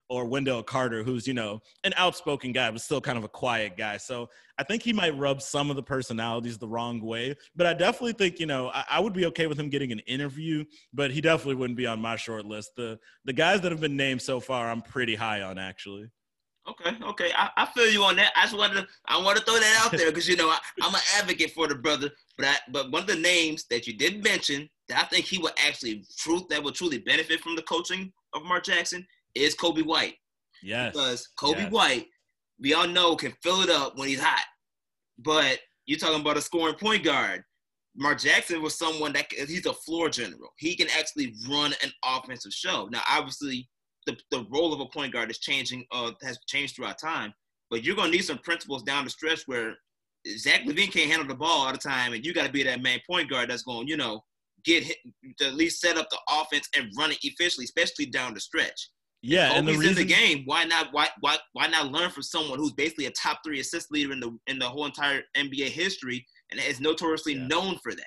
or 0.10 0.26
Wendell 0.26 0.64
Carter, 0.64 1.04
who's, 1.04 1.28
you 1.28 1.34
know, 1.34 1.62
an 1.84 1.94
outspoken 1.96 2.52
guy, 2.52 2.72
but 2.72 2.82
still 2.82 3.02
kind 3.02 3.18
of 3.18 3.24
a 3.24 3.30
quiet 3.30 3.78
guy. 3.78 3.98
So 3.98 4.30
I 4.58 4.64
think 4.64 4.82
he 4.82 4.92
might 4.92 5.16
rub 5.18 5.42
some 5.42 5.70
of 5.70 5.76
the 5.76 5.84
personalities 5.84 6.58
the 6.58 6.68
wrong 6.68 7.02
way. 7.02 7.36
But 7.56 7.68
I 7.68 7.74
definitely 7.74 8.14
think, 8.14 8.40
you 8.40 8.48
know, 8.48 8.70
I, 8.70 8.86
I, 8.90 9.00
would 9.00 9.14
be 9.14 9.28
okay 9.28 9.46
with 9.48 9.60
him 9.60 9.70
getting 9.70 9.92
an 9.92 10.00
interview, 10.00 10.66
but 10.94 11.12
he 11.12 11.22
definitely 11.22 11.56
wouldn't 11.56 11.78
be 11.78 11.86
on 11.86 12.02
my 12.02 12.16
short 12.16 12.46
list. 12.46 12.72
The 12.76 13.00
the 13.26 13.34
guys 13.34 13.62
that 13.62 13.72
have 13.72 13.82
been 13.82 13.98
named 13.98 14.22
so 14.22 14.40
far, 14.40 14.70
I'm 14.70 14.82
pretty 14.82 15.16
high 15.16 15.42
on 15.42 15.60
actually. 15.60 16.10
Okay, 16.70 16.96
okay, 17.04 17.32
I, 17.36 17.50
I 17.58 17.66
feel 17.68 17.90
you 17.90 18.04
on 18.04 18.16
that. 18.18 18.32
I 18.36 18.44
just 18.44 18.58
wanted 18.58 18.76
to, 18.76 18.88
I 19.08 19.18
want 19.22 19.38
to 19.38 19.44
throw 19.44 19.56
that 19.56 19.82
out 19.84 19.92
there 19.92 20.12
because 20.12 20.28
you 20.28 20.36
know 20.36 20.50
I, 20.50 20.60
am 20.84 20.94
an 20.94 21.02
advocate 21.18 21.52
for 21.52 21.68
the 21.68 21.76
brother, 21.76 22.12
but 22.38 22.48
I, 22.48 22.56
but 22.72 22.92
one 22.92 23.02
of 23.02 23.08
the 23.08 23.16
names 23.16 23.66
that 23.72 23.88
you 23.88 23.94
did 23.94 24.24
mention 24.24 24.70
that 24.88 25.00
I 25.00 25.08
think 25.08 25.26
he 25.26 25.40
would 25.40 25.54
actually 25.66 26.04
truth 26.18 26.44
that 26.50 26.64
would 26.64 26.76
truly 26.76 27.00
benefit 27.00 27.40
from 27.40 27.56
the 27.56 27.64
coaching 27.64 28.12
of 28.34 28.44
Mark 28.44 28.66
Jackson 28.66 29.06
is 29.34 29.56
Coby 29.56 29.84
White. 29.84 30.16
Yes, 30.62 30.94
because 30.94 31.30
Coby 31.40 31.64
yes. 31.64 31.72
White, 31.72 32.06
we 32.60 32.74
all 32.74 32.88
know, 32.88 33.16
can 33.16 33.34
fill 33.42 33.62
it 33.62 33.70
up 33.70 33.98
when 33.98 34.08
he's 34.08 34.22
hot. 34.22 34.46
But 35.18 35.60
you're 35.86 36.00
talking 36.00 36.22
about 36.22 36.38
a 36.38 36.42
scoring 36.42 36.76
point 36.76 37.04
guard. 37.04 37.44
Mark 37.96 38.20
Jackson 38.20 38.62
was 38.62 38.78
someone 38.78 39.12
that 39.14 39.26
he's 39.32 39.66
a 39.66 39.74
floor 39.74 40.10
general. 40.10 40.54
He 40.58 40.76
can 40.76 40.88
actually 40.98 41.34
run 41.50 41.74
an 41.84 41.92
offensive 42.06 42.54
show. 42.54 42.88
Now, 42.92 43.02
obviously, 43.10 43.68
the, 44.06 44.18
the 44.32 44.46
role 44.50 44.74
of 44.74 44.80
a 44.80 44.86
point 44.86 45.14
guard 45.14 45.30
is 45.30 45.40
changing, 45.40 45.86
uh, 45.92 46.12
has 46.22 46.40
changed 46.48 46.76
throughout 46.76 47.00
time. 47.00 47.34
But 47.70 47.84
you're 47.84 47.96
gonna 47.96 48.12
need 48.12 48.26
some 48.26 48.40
principles 48.40 48.84
down 48.84 49.04
the 49.04 49.10
stretch 49.10 49.44
where 49.46 49.76
Zach 50.28 50.62
LaVine 50.66 50.92
can't 50.92 51.10
handle 51.10 51.28
the 51.28 51.36
ball 51.36 51.66
all 51.66 51.72
the 51.72 51.78
time, 51.78 52.14
and 52.14 52.26
you 52.26 52.34
got 52.34 52.46
to 52.46 52.52
be 52.52 52.64
that 52.64 52.82
main 52.82 53.00
point 53.10 53.30
guard 53.30 53.50
that's 53.50 53.64
going, 53.64 53.88
you 53.88 53.98
know, 53.98 54.22
get 54.66 54.84
hit, 54.84 54.98
to 55.38 55.48
at 55.48 55.54
least 55.54 55.80
set 55.80 55.98
up 55.98 56.10
the 56.10 56.20
offense 56.30 56.68
and 56.76 56.92
run 56.98 57.12
it 57.12 57.20
efficiently, 57.24 57.66
especially 57.66 58.06
down 58.06 58.34
the 58.34 58.40
stretch. 58.40 58.90
Yeah, 59.22 59.54
and 59.54 59.68
the 59.68 59.74
reason, 59.74 59.90
in 59.90 59.96
the 59.96 60.06
game, 60.06 60.44
why 60.46 60.64
not? 60.64 60.90
Why 60.92 61.10
why 61.20 61.38
why 61.54 61.68
not 61.68 61.92
learn 61.92 62.10
from 62.10 62.24
someone 62.24 62.58
who's 62.58 62.72
basically 62.72 63.06
a 63.06 63.12
top 63.12 63.40
three 63.46 63.60
assist 63.60 63.92
leader 63.92 64.14
in 64.14 64.20
the 64.20 64.38
in 64.48 64.60
the 64.60 64.68
whole 64.68 64.86
entire 64.86 65.22
NBA 65.36 65.70
history 65.70 66.26
and 66.52 66.60
is 66.60 66.80
notoriously 66.80 67.34
yeah. 67.34 67.48
known 67.48 67.78
for 67.84 67.94
that. 67.94 68.06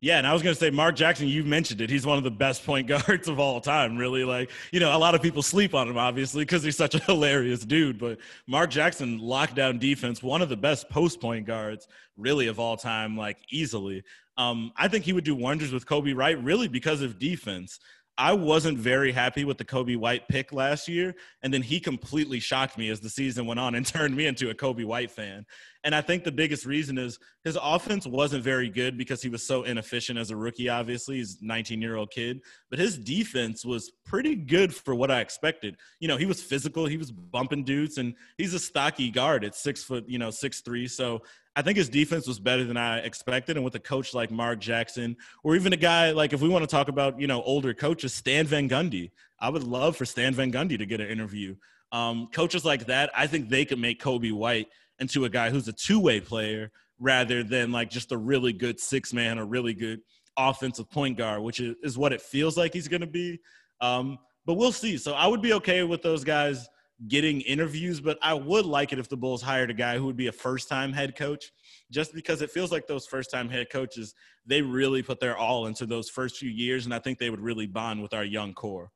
Yeah, 0.00 0.18
and 0.18 0.26
I 0.28 0.32
was 0.32 0.42
going 0.42 0.54
to 0.54 0.58
say 0.58 0.70
Mark 0.70 0.94
Jackson. 0.94 1.26
You 1.26 1.42
mentioned 1.42 1.80
it. 1.80 1.90
He's 1.90 2.06
one 2.06 2.18
of 2.18 2.24
the 2.24 2.30
best 2.30 2.64
point 2.64 2.86
guards 2.86 3.26
of 3.26 3.40
all 3.40 3.60
time. 3.60 3.96
Really, 3.96 4.24
like 4.24 4.50
you 4.70 4.78
know, 4.78 4.96
a 4.96 4.98
lot 4.98 5.14
of 5.14 5.22
people 5.22 5.42
sleep 5.42 5.74
on 5.74 5.88
him, 5.88 5.98
obviously, 5.98 6.42
because 6.42 6.62
he's 6.62 6.76
such 6.76 6.94
a 6.94 6.98
hilarious 7.04 7.64
dude. 7.64 7.98
But 7.98 8.18
Mark 8.46 8.70
Jackson, 8.70 9.18
lockdown 9.18 9.80
defense, 9.80 10.22
one 10.22 10.40
of 10.40 10.48
the 10.48 10.56
best 10.56 10.88
post 10.88 11.20
point 11.20 11.46
guards, 11.46 11.88
really 12.16 12.46
of 12.46 12.60
all 12.60 12.76
time, 12.76 13.16
like 13.16 13.38
easily. 13.50 14.04
Um, 14.36 14.70
I 14.76 14.86
think 14.86 15.04
he 15.04 15.12
would 15.12 15.24
do 15.24 15.34
wonders 15.34 15.72
with 15.72 15.84
Coby 15.84 16.14
White, 16.16 16.42
really 16.44 16.68
because 16.68 17.02
of 17.02 17.18
defense. 17.18 17.80
I 18.16 18.32
wasn't 18.32 18.78
very 18.78 19.12
happy 19.12 19.44
with 19.44 19.58
the 19.58 19.64
Coby 19.64 19.96
White 19.96 20.26
pick 20.28 20.52
last 20.52 20.88
year, 20.88 21.14
and 21.42 21.54
then 21.54 21.62
he 21.62 21.78
completely 21.78 22.40
shocked 22.40 22.76
me 22.76 22.88
as 22.90 22.98
the 22.98 23.08
season 23.08 23.46
went 23.46 23.60
on 23.60 23.76
and 23.76 23.86
turned 23.86 24.16
me 24.16 24.26
into 24.26 24.50
a 24.50 24.54
Coby 24.54 24.84
White 24.84 25.10
fan. 25.10 25.44
And 25.84 25.94
I 25.94 26.00
think 26.00 26.24
the 26.24 26.32
biggest 26.32 26.66
reason 26.66 26.98
is 26.98 27.18
his 27.44 27.56
offense 27.60 28.06
wasn't 28.06 28.42
very 28.42 28.68
good 28.68 28.98
because 28.98 29.22
he 29.22 29.28
was 29.28 29.46
so 29.46 29.62
inefficient 29.62 30.18
as 30.18 30.30
a 30.30 30.36
rookie. 30.36 30.68
Obviously, 30.68 31.16
he's 31.16 31.38
19 31.40 31.80
year 31.80 31.96
old 31.96 32.10
kid, 32.10 32.40
but 32.68 32.78
his 32.78 32.98
defense 32.98 33.64
was 33.64 33.92
pretty 34.04 34.34
good 34.34 34.74
for 34.74 34.94
what 34.94 35.10
I 35.10 35.20
expected. 35.20 35.76
You 36.00 36.08
know, 36.08 36.16
he 36.16 36.26
was 36.26 36.42
physical, 36.42 36.86
he 36.86 36.96
was 36.96 37.12
bumping 37.12 37.62
dudes, 37.62 37.98
and 37.98 38.14
he's 38.36 38.54
a 38.54 38.58
stocky 38.58 39.10
guard 39.10 39.44
at 39.44 39.54
six 39.54 39.84
foot, 39.84 40.04
you 40.08 40.18
know, 40.18 40.30
six 40.30 40.60
three. 40.62 40.88
So 40.88 41.22
I 41.54 41.62
think 41.62 41.76
his 41.76 41.88
defense 41.88 42.26
was 42.26 42.40
better 42.40 42.64
than 42.64 42.76
I 42.76 42.98
expected. 42.98 43.56
And 43.56 43.64
with 43.64 43.74
a 43.76 43.80
coach 43.80 44.14
like 44.14 44.30
Mark 44.32 44.58
Jackson, 44.58 45.16
or 45.44 45.54
even 45.54 45.72
a 45.72 45.76
guy 45.76 46.10
like 46.10 46.32
if 46.32 46.40
we 46.40 46.48
want 46.48 46.64
to 46.64 46.68
talk 46.68 46.88
about, 46.88 47.20
you 47.20 47.28
know, 47.28 47.40
older 47.42 47.72
coaches, 47.72 48.12
Stan 48.12 48.46
Van 48.46 48.68
Gundy, 48.68 49.12
I 49.38 49.48
would 49.48 49.62
love 49.62 49.96
for 49.96 50.04
Stan 50.04 50.34
Van 50.34 50.50
Gundy 50.50 50.76
to 50.76 50.86
get 50.86 51.00
an 51.00 51.08
interview. 51.08 51.54
Um, 51.92 52.28
coaches 52.32 52.64
like 52.64 52.86
that, 52.86 53.10
I 53.16 53.26
think 53.26 53.48
they 53.48 53.64
could 53.64 53.78
make 53.78 54.02
Coby 54.02 54.32
White 54.32 54.68
into 55.00 55.24
a 55.24 55.28
guy 55.28 55.50
who's 55.50 55.68
a 55.68 55.72
two-way 55.72 56.20
player 56.20 56.70
rather 56.98 57.42
than 57.42 57.70
like 57.72 57.90
just 57.90 58.12
a 58.12 58.16
really 58.16 58.52
good 58.52 58.80
six 58.80 59.12
man 59.12 59.38
or 59.38 59.46
really 59.46 59.74
good 59.74 60.00
offensive 60.36 60.90
point 60.90 61.16
guard, 61.16 61.42
which 61.42 61.60
is, 61.60 61.76
is 61.82 61.98
what 61.98 62.12
it 62.12 62.20
feels 62.20 62.56
like 62.56 62.72
he's 62.72 62.88
going 62.88 63.00
to 63.00 63.06
be. 63.06 63.38
Um, 63.80 64.18
but 64.46 64.54
we'll 64.54 64.72
see. 64.72 64.96
So 64.96 65.14
I 65.14 65.26
would 65.26 65.42
be 65.42 65.52
okay 65.54 65.82
with 65.82 66.02
those 66.02 66.24
guys 66.24 66.68
getting 67.06 67.40
interviews, 67.42 68.00
but 68.00 68.18
I 68.22 68.34
would 68.34 68.66
like 68.66 68.92
it 68.92 68.98
if 68.98 69.08
the 69.08 69.16
Bulls 69.16 69.42
hired 69.42 69.70
a 69.70 69.74
guy 69.74 69.98
who 69.98 70.06
would 70.06 70.16
be 70.16 70.26
a 70.26 70.32
first 70.32 70.68
time 70.68 70.92
head 70.92 71.16
coach, 71.16 71.52
just 71.90 72.12
because 72.12 72.42
it 72.42 72.50
feels 72.50 72.72
like 72.72 72.86
those 72.86 73.06
first 73.06 73.30
time 73.30 73.48
head 73.48 73.70
coaches, 73.70 74.14
they 74.46 74.62
really 74.62 75.02
put 75.02 75.20
their 75.20 75.36
all 75.36 75.66
into 75.66 75.86
those 75.86 76.08
first 76.08 76.38
few 76.38 76.50
years. 76.50 76.86
And 76.86 76.94
I 76.94 76.98
think 76.98 77.18
they 77.18 77.30
would 77.30 77.40
really 77.40 77.66
bond 77.66 78.02
with 78.02 78.14
our 78.14 78.24
young 78.24 78.54
core. 78.54 78.90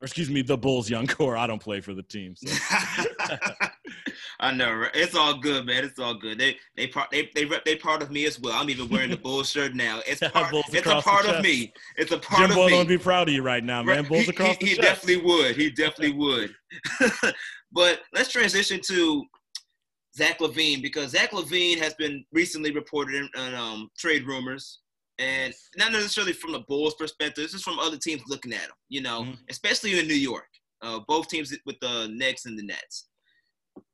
Or 0.00 0.04
excuse 0.04 0.30
me, 0.30 0.42
the 0.42 0.56
Bulls 0.56 0.88
young 0.88 1.06
core. 1.06 1.36
I 1.36 1.46
don't 1.46 1.62
play 1.62 1.80
for 1.80 1.92
the 1.92 2.02
team. 2.02 2.34
So. 2.36 2.52
I 4.42 4.50
know. 4.50 4.86
It's 4.92 5.14
all 5.14 5.38
good, 5.38 5.66
man. 5.66 5.84
It's 5.84 6.00
all 6.00 6.14
good. 6.14 6.36
They 6.36 6.56
they 6.76 6.88
part 6.88 7.12
they 7.12 7.30
they 7.32 7.48
they 7.64 7.76
part 7.76 8.02
of 8.02 8.10
me 8.10 8.26
as 8.26 8.40
well. 8.40 8.60
I'm 8.60 8.68
even 8.70 8.88
wearing 8.88 9.10
the 9.10 9.16
Bulls 9.16 9.48
shirt 9.48 9.72
now. 9.76 10.00
It's 10.04 10.20
part, 10.32 10.52
it's 10.72 10.86
a 10.86 11.00
part 11.00 11.26
of 11.26 11.44
me. 11.44 11.72
It's 11.96 12.10
a 12.10 12.18
part 12.18 12.40
Jim 12.40 12.50
of 12.50 12.56
Boyle 12.56 12.70
me. 12.70 12.78
would 12.78 12.88
be 12.88 12.98
proud 12.98 13.28
of 13.28 13.34
you 13.34 13.42
right 13.42 13.62
now, 13.62 13.84
man. 13.84 14.04
Bulls 14.04 14.28
across 14.28 14.56
he, 14.56 14.66
he, 14.66 14.74
he 14.74 14.82
definitely 14.82 15.24
would. 15.24 15.54
He 15.54 15.70
definitely 15.70 16.12
would. 16.18 16.52
but 17.72 18.00
let's 18.12 18.32
transition 18.32 18.80
to 18.88 19.24
Zach 20.16 20.40
LaVine 20.40 20.82
because 20.82 21.12
Zach 21.12 21.30
LaVine 21.30 21.78
has 21.78 21.94
been 21.94 22.24
recently 22.32 22.72
reported 22.72 23.14
in, 23.14 23.28
in 23.40 23.54
um, 23.54 23.90
trade 23.96 24.26
rumors 24.26 24.80
and 25.20 25.54
not 25.76 25.92
necessarily 25.92 26.32
from 26.32 26.50
the 26.50 26.64
Bulls' 26.66 26.96
perspective. 26.96 27.44
This 27.44 27.54
is 27.54 27.62
from 27.62 27.78
other 27.78 27.96
teams 27.96 28.22
looking 28.26 28.52
at 28.52 28.62
him. 28.62 28.74
You 28.88 29.02
know, 29.02 29.22
mm-hmm. 29.22 29.34
especially 29.50 30.00
in 30.00 30.08
New 30.08 30.14
York. 30.14 30.48
Uh, 30.84 30.98
both 31.06 31.28
teams 31.28 31.56
with 31.64 31.78
the 31.80 32.08
Knicks 32.12 32.44
and 32.46 32.58
the 32.58 32.64
Nets 32.64 33.06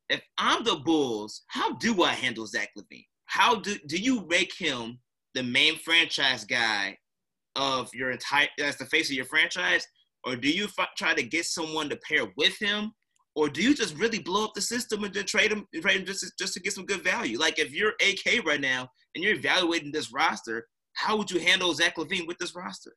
if 0.08 0.22
I'm 0.38 0.64
the 0.64 0.76
Bulls, 0.76 1.42
how 1.48 1.74
do 1.74 2.02
I 2.02 2.12
handle 2.12 2.46
Zach 2.46 2.70
LaVine? 2.76 3.06
How 3.26 3.56
do 3.56 3.76
do 3.86 3.96
you 3.96 4.26
make 4.26 4.52
him 4.56 4.98
the 5.34 5.42
main 5.42 5.76
franchise 5.78 6.44
guy 6.44 6.96
of 7.56 7.90
your 7.92 8.10
entire 8.10 8.48
that's 8.56 8.78
the 8.78 8.86
face 8.86 9.10
of 9.10 9.16
your 9.16 9.26
franchise, 9.26 9.86
or 10.24 10.36
do 10.36 10.50
you 10.50 10.64
f- 10.64 10.88
try 10.96 11.14
to 11.14 11.22
get 11.22 11.44
someone 11.44 11.88
to 11.90 11.96
pair 11.96 12.26
with 12.36 12.56
him, 12.58 12.92
or 13.34 13.48
do 13.48 13.62
you 13.62 13.74
just 13.74 13.96
really 13.96 14.18
blow 14.18 14.44
up 14.44 14.54
the 14.54 14.60
system 14.60 15.04
and 15.04 15.12
then 15.12 15.26
trade 15.26 15.52
him, 15.52 15.66
trade 15.80 16.00
him 16.00 16.06
just 16.06 16.38
just 16.38 16.54
to 16.54 16.60
get 16.60 16.72
some 16.72 16.86
good 16.86 17.02
value? 17.02 17.38
Like 17.38 17.58
if 17.58 17.74
you're 17.74 17.94
AK 18.00 18.44
right 18.46 18.60
now 18.60 18.88
and 19.14 19.22
you're 19.22 19.34
evaluating 19.34 19.92
this 19.92 20.12
roster, 20.12 20.66
how 20.94 21.16
would 21.16 21.30
you 21.30 21.40
handle 21.40 21.74
Zach 21.74 21.96
LaVine 21.96 22.26
with 22.26 22.38
this 22.38 22.54
roster? 22.56 22.92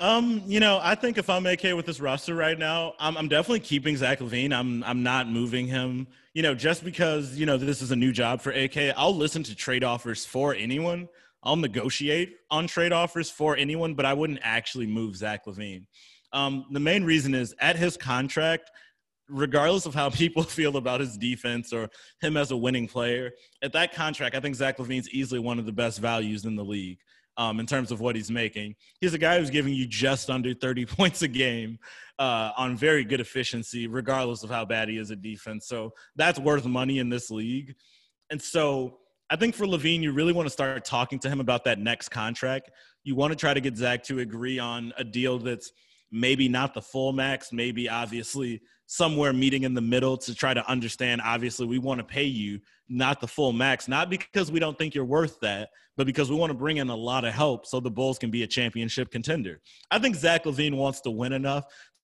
Um, 0.00 0.42
you 0.46 0.58
know, 0.58 0.80
I 0.82 0.96
think 0.96 1.18
if 1.18 1.30
I'm 1.30 1.46
AK 1.46 1.62
with 1.74 1.86
this 1.86 2.00
roster 2.00 2.34
right 2.34 2.58
now, 2.58 2.94
I'm, 2.98 3.16
I'm 3.16 3.28
definitely 3.28 3.60
keeping 3.60 3.96
Zach 3.96 4.18
LaVine. 4.18 4.52
I'm 4.52 4.82
I'm 4.82 5.02
not 5.04 5.28
moving 5.28 5.68
him. 5.68 6.08
You 6.32 6.42
know, 6.42 6.54
just 6.54 6.82
because 6.82 7.36
you 7.36 7.46
know 7.46 7.56
this 7.56 7.80
is 7.80 7.92
a 7.92 7.96
new 7.96 8.12
job 8.12 8.40
for 8.40 8.50
AK, 8.50 8.76
I'll 8.96 9.14
listen 9.14 9.44
to 9.44 9.54
trade 9.54 9.84
offers 9.84 10.24
for 10.24 10.52
anyone. 10.54 11.08
I'll 11.44 11.56
negotiate 11.56 12.36
on 12.50 12.66
trade 12.66 12.92
offers 12.92 13.30
for 13.30 13.56
anyone, 13.56 13.94
but 13.94 14.04
I 14.04 14.14
wouldn't 14.14 14.40
actually 14.42 14.86
move 14.86 15.14
Zach 15.14 15.44
LaVine. 15.46 15.84
Um, 16.32 16.66
the 16.72 16.80
main 16.80 17.04
reason 17.04 17.34
is 17.34 17.54
at 17.60 17.76
his 17.76 17.96
contract, 17.96 18.70
regardless 19.28 19.86
of 19.86 19.94
how 19.94 20.10
people 20.10 20.42
feel 20.42 20.76
about 20.76 21.00
his 21.00 21.16
defense 21.16 21.72
or 21.72 21.88
him 22.20 22.36
as 22.36 22.50
a 22.50 22.56
winning 22.56 22.88
player, 22.88 23.30
at 23.62 23.72
that 23.74 23.94
contract, 23.94 24.34
I 24.34 24.40
think 24.40 24.56
Zach 24.56 24.78
LaVine's 24.78 25.10
easily 25.10 25.38
one 25.38 25.60
of 25.60 25.66
the 25.66 25.72
best 25.72 26.00
values 26.00 26.46
in 26.46 26.56
the 26.56 26.64
league 26.64 26.98
um, 27.36 27.60
in 27.60 27.66
terms 27.66 27.90
of 27.90 28.00
what 28.00 28.16
he's 28.16 28.30
making. 28.30 28.74
He's 29.00 29.14
a 29.14 29.18
guy 29.18 29.38
who's 29.38 29.50
giving 29.50 29.74
you 29.74 29.86
just 29.86 30.30
under 30.30 30.54
30 30.54 30.86
points 30.86 31.22
a 31.22 31.28
game 31.28 31.78
uh, 32.18 32.52
on 32.56 32.76
very 32.76 33.04
good 33.04 33.20
efficiency, 33.20 33.86
regardless 33.86 34.42
of 34.42 34.50
how 34.50 34.64
bad 34.64 34.88
he 34.88 34.98
is 34.98 35.10
at 35.10 35.22
defense. 35.22 35.66
So 35.66 35.92
that's 36.16 36.38
worth 36.38 36.64
money 36.64 36.98
in 36.98 37.08
this 37.08 37.30
league. 37.30 37.74
And 38.30 38.40
so 38.40 38.98
I 39.30 39.36
think 39.36 39.54
for 39.54 39.66
LaVine, 39.66 40.02
you 40.02 40.12
really 40.12 40.32
want 40.32 40.46
to 40.46 40.50
start 40.50 40.84
talking 40.84 41.18
to 41.20 41.28
him 41.28 41.40
about 41.40 41.64
that 41.64 41.78
next 41.78 42.10
contract. 42.10 42.70
You 43.02 43.14
want 43.14 43.32
to 43.32 43.36
try 43.36 43.54
to 43.54 43.60
get 43.60 43.76
Zach 43.76 44.02
to 44.04 44.20
agree 44.20 44.58
on 44.58 44.92
a 44.96 45.04
deal 45.04 45.38
that's 45.38 45.72
maybe 46.14 46.48
not 46.48 46.72
the 46.74 46.80
full 46.80 47.12
max, 47.12 47.52
maybe 47.52 47.88
obviously 47.88 48.62
somewhere 48.86 49.32
meeting 49.32 49.64
in 49.64 49.74
the 49.74 49.80
middle 49.80 50.16
to 50.16 50.32
try 50.34 50.54
to 50.54 50.66
understand. 50.70 51.20
Obviously, 51.24 51.66
we 51.66 51.78
want 51.78 51.98
to 51.98 52.04
pay 52.04 52.22
you 52.22 52.60
not 52.88 53.20
the 53.20 53.26
full 53.26 53.52
max, 53.52 53.88
not 53.88 54.08
because 54.08 54.52
we 54.52 54.60
don't 54.60 54.78
think 54.78 54.94
you're 54.94 55.04
worth 55.04 55.40
that, 55.40 55.70
but 55.96 56.06
because 56.06 56.30
we 56.30 56.36
want 56.36 56.50
to 56.50 56.56
bring 56.56 56.76
in 56.76 56.88
a 56.88 56.94
lot 56.94 57.24
of 57.24 57.34
help 57.34 57.66
so 57.66 57.80
the 57.80 57.90
Bulls 57.90 58.18
can 58.18 58.30
be 58.30 58.44
a 58.44 58.46
championship 58.46 59.10
contender. 59.10 59.60
I 59.90 59.98
think 59.98 60.14
Zach 60.14 60.44
LaVine 60.44 60.76
wants 60.76 61.00
to 61.00 61.10
win 61.10 61.32
enough 61.32 61.64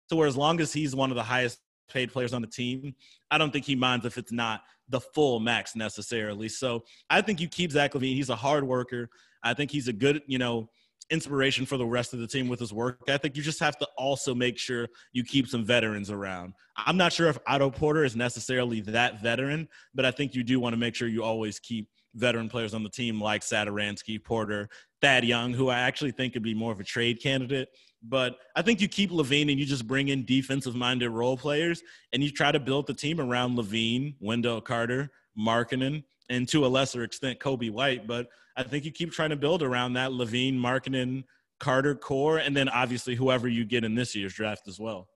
to 0.09 0.15
where 0.15 0.27
as 0.27 0.37
long 0.37 0.59
as 0.61 0.71
he's 0.71 0.95
one 0.95 1.09
of 1.09 1.15
the 1.15 1.23
highest 1.23 1.59
paid 1.89 2.11
players 2.11 2.33
on 2.33 2.41
the 2.41 2.47
team, 2.47 2.93
I 3.31 3.39
don't 3.39 3.51
think 3.51 3.65
he 3.65 3.75
minds 3.75 4.05
if 4.05 4.19
it's 4.19 4.31
not 4.31 4.61
the 4.89 5.01
full 5.01 5.39
max 5.39 5.75
necessarily. 5.75 6.49
So 6.49 6.83
I 7.09 7.21
think 7.21 7.41
you 7.41 7.47
keep 7.47 7.71
Zach 7.71 7.93
LaVine. 7.93 8.15
He's 8.15 8.29
a 8.29 8.35
hard 8.35 8.63
worker. 8.63 9.09
I 9.41 9.55
think 9.55 9.71
he's 9.71 9.87
a 9.87 9.93
good, 9.93 10.21
you 10.27 10.37
know, 10.37 10.69
inspiration 11.09 11.65
for 11.65 11.77
the 11.77 11.85
rest 11.85 12.13
of 12.13 12.19
the 12.19 12.27
team 12.27 12.47
with 12.47 12.59
his 12.59 12.73
work 12.73 12.99
ethic. 13.07 13.35
You 13.35 13.43
just 13.43 13.59
have 13.59 13.77
to 13.77 13.87
also 13.97 14.35
make 14.35 14.57
sure 14.57 14.87
you 15.13 15.23
keep 15.23 15.47
some 15.47 15.63
veterans 15.63 16.11
around. 16.11 16.53
I'm 16.75 16.97
not 16.97 17.13
sure 17.13 17.27
if 17.27 17.39
Otto 17.47 17.69
Porter 17.69 18.03
is 18.03 18.15
necessarily 18.15 18.81
that 18.81 19.21
veteran, 19.21 19.67
but 19.95 20.05
I 20.05 20.11
think 20.11 20.35
you 20.35 20.43
do 20.43 20.59
want 20.59 20.73
to 20.73 20.77
make 20.77 20.95
sure 20.95 21.07
you 21.07 21.23
always 21.23 21.59
keep 21.59 21.87
veteran 22.15 22.49
players 22.49 22.73
on 22.73 22.83
the 22.83 22.89
team 22.89 23.21
like 23.21 23.41
Satoransky, 23.41 24.23
Porter, 24.23 24.69
Thad 25.01 25.23
Young, 25.23 25.53
who 25.53 25.69
I 25.69 25.79
actually 25.79 26.11
think 26.11 26.33
could 26.33 26.43
be 26.43 26.53
more 26.53 26.71
of 26.71 26.79
a 26.79 26.83
trade 26.83 27.21
candidate. 27.21 27.69
But 28.03 28.37
I 28.55 28.61
think 28.61 28.81
you 28.81 28.87
keep 28.87 29.11
LaVine 29.11 29.49
and 29.51 29.59
you 29.59 29.65
just 29.65 29.87
bring 29.87 30.09
in 30.09 30.25
defensive 30.25 30.75
minded 30.75 31.09
role 31.09 31.37
players 31.37 31.81
and 32.13 32.23
you 32.23 32.31
try 32.31 32.51
to 32.51 32.59
build 32.59 32.87
the 32.87 32.93
team 32.93 33.19
around 33.19 33.57
LaVine, 33.57 34.15
Wendell 34.19 34.61
Carter, 34.61 35.09
Markkanen, 35.37 36.03
and 36.29 36.47
to 36.49 36.65
a 36.65 36.67
lesser 36.67 37.03
extent, 37.03 37.39
Coby 37.39 37.71
White. 37.71 38.07
But 38.07 38.27
I 38.55 38.63
think 38.63 38.85
you 38.85 38.91
keep 38.91 39.11
trying 39.11 39.29
to 39.29 39.35
build 39.35 39.63
around 39.63 39.93
that 39.93 40.11
LaVine, 40.11 40.57
Markkanen, 40.57 41.23
Carter 41.59 41.95
core, 41.95 42.37
and 42.37 42.55
then 42.55 42.69
obviously 42.69 43.15
whoever 43.15 43.47
you 43.47 43.65
get 43.65 43.83
in 43.83 43.95
this 43.95 44.15
year's 44.15 44.33
draft 44.33 44.67
as 44.67 44.79
well. 44.79 45.07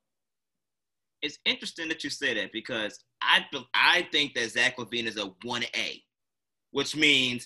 It's 1.21 1.37
interesting 1.45 1.87
that 1.89 2.03
you 2.03 2.09
say 2.09 2.33
that 2.33 2.51
because 2.51 3.03
I 3.21 3.45
I 3.73 4.07
think 4.11 4.33
that 4.33 4.49
Zach 4.49 4.77
LaVine 4.77 5.05
is 5.05 5.17
a 5.17 5.31
one 5.43 5.63
A, 5.75 6.01
which 6.71 6.95
means 6.95 7.45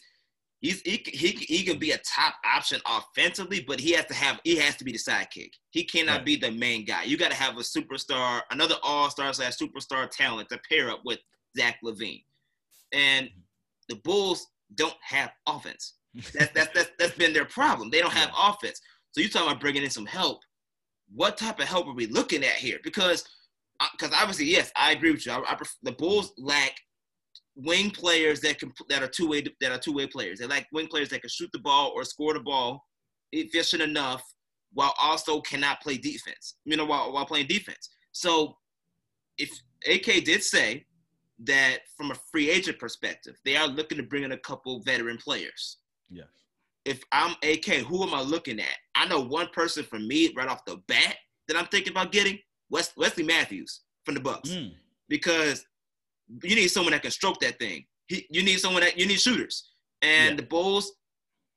he's 0.62 0.82
he, 0.82 1.01
he, 1.06 1.32
he 1.32 1.63
can 1.63 1.78
be 1.78 1.91
a 1.91 1.97
top 1.97 2.36
option 2.45 2.80
offensively, 2.86 3.65
but 3.67 3.82
he 3.82 3.91
has 3.91 4.06
to 4.06 4.13
have 4.13 4.39
he 4.45 4.56
has 4.58 4.78
to 4.78 4.86
be 4.86 4.93
the 4.93 4.97
sidekick. 4.97 5.49
He 5.71 5.84
cannot 5.84 6.17
right. 6.17 6.25
be 6.25 6.36
the 6.38 6.51
main 6.51 6.86
guy. 6.86 7.04
You 7.04 7.17
got 7.17 7.32
to 7.32 7.38
have 7.38 7.58
a 7.58 7.62
superstar, 7.62 8.41
another 8.49 8.75
all 8.82 9.10
star 9.10 9.34
slash 9.34 9.58
superstar 9.58 10.10
talent 10.10 10.47
to 10.49 10.60
pair 10.69 10.89
up 10.89 11.01
with 11.04 11.19
Zach 11.58 11.78
LaVine. 11.84 12.23
and 12.93 13.30
the 13.89 13.95
Bulls 13.97 14.47
don't 14.75 14.95
have 15.01 15.31
offense. 15.47 15.95
That's 16.33 16.51
that's 16.53 16.73
that's, 16.73 16.91
that's 16.97 17.15
been 17.15 17.33
their 17.33 17.45
problem. 17.45 17.89
They 17.89 17.99
don't 17.99 18.13
have 18.13 18.31
yeah. 18.33 18.49
offense. 18.49 18.79
So 19.11 19.21
you 19.21 19.29
talking 19.29 19.49
about 19.49 19.61
bringing 19.61 19.83
in 19.83 19.89
some 19.89 20.05
help? 20.05 20.39
What 21.13 21.37
type 21.37 21.59
of 21.59 21.65
help 21.65 21.87
are 21.87 21.93
we 21.93 22.07
looking 22.07 22.43
at 22.43 22.53
here? 22.53 22.79
Because 22.83 23.23
because 23.91 24.11
uh, 24.11 24.17
obviously, 24.19 24.45
yes, 24.45 24.71
I 24.75 24.91
agree 24.91 25.11
with 25.11 25.25
you. 25.25 25.31
I, 25.31 25.39
I 25.39 25.57
the 25.83 25.91
Bulls 25.91 26.33
lack 26.37 26.73
wing 27.55 27.89
players 27.89 28.41
that 28.41 28.59
can 28.59 28.71
that 28.89 29.03
are 29.03 29.07
two 29.07 29.27
way 29.27 29.43
that 29.61 29.71
are 29.71 29.77
two 29.77 29.93
way 29.93 30.07
players. 30.07 30.39
They 30.39 30.47
lack 30.47 30.67
wing 30.71 30.87
players 30.87 31.09
that 31.09 31.21
can 31.21 31.29
shoot 31.29 31.49
the 31.53 31.59
ball 31.59 31.91
or 31.95 32.03
score 32.03 32.33
the 32.33 32.39
ball 32.39 32.83
efficient 33.31 33.81
enough 33.81 34.23
while 34.73 34.93
also 35.01 35.41
cannot 35.41 35.81
play 35.81 35.97
defense. 35.97 36.55
You 36.65 36.77
know, 36.77 36.85
while 36.85 37.11
while 37.13 37.25
playing 37.25 37.47
defense. 37.47 37.89
So 38.11 38.55
if 39.37 39.49
AK 39.87 40.23
did 40.23 40.43
say 40.43 40.85
that 41.43 41.79
from 41.97 42.11
a 42.11 42.15
free 42.31 42.49
agent 42.49 42.79
perspective, 42.79 43.35
they 43.43 43.57
are 43.57 43.67
looking 43.67 43.97
to 43.97 44.03
bring 44.03 44.23
in 44.23 44.31
a 44.31 44.37
couple 44.37 44.81
veteran 44.81 45.17
players. 45.17 45.77
Yes. 46.09 46.27
If 46.85 47.03
I'm 47.11 47.35
AK, 47.43 47.85
who 47.85 48.03
am 48.03 48.13
I 48.13 48.21
looking 48.21 48.59
at? 48.59 48.77
I 48.95 49.07
know 49.07 49.21
one 49.21 49.47
person 49.53 49.83
for 49.83 49.99
me 49.99 50.33
right 50.35 50.47
off 50.47 50.65
the 50.65 50.77
bat 50.87 51.15
that 51.47 51.57
I'm 51.57 51.65
thinking 51.67 51.91
about 51.91 52.11
getting 52.11 52.39
Wes- 52.69 52.95
Wesley 52.95 53.23
Matthews 53.23 53.81
from 54.03 54.15
the 54.15 54.21
Bucks 54.21 54.49
mm. 54.49 54.71
because 55.09 55.65
you 56.43 56.55
need 56.55 56.67
someone 56.69 56.93
that 56.93 57.01
can 57.01 57.11
stroke 57.11 57.39
that 57.41 57.59
thing. 57.59 57.85
He, 58.07 58.25
you 58.29 58.43
need 58.43 58.59
someone 58.59 58.83
that 58.83 58.97
you 58.99 59.07
need 59.07 59.19
shooters, 59.19 59.71
and 60.01 60.31
yeah. 60.31 60.35
the 60.35 60.43
Bulls 60.43 60.91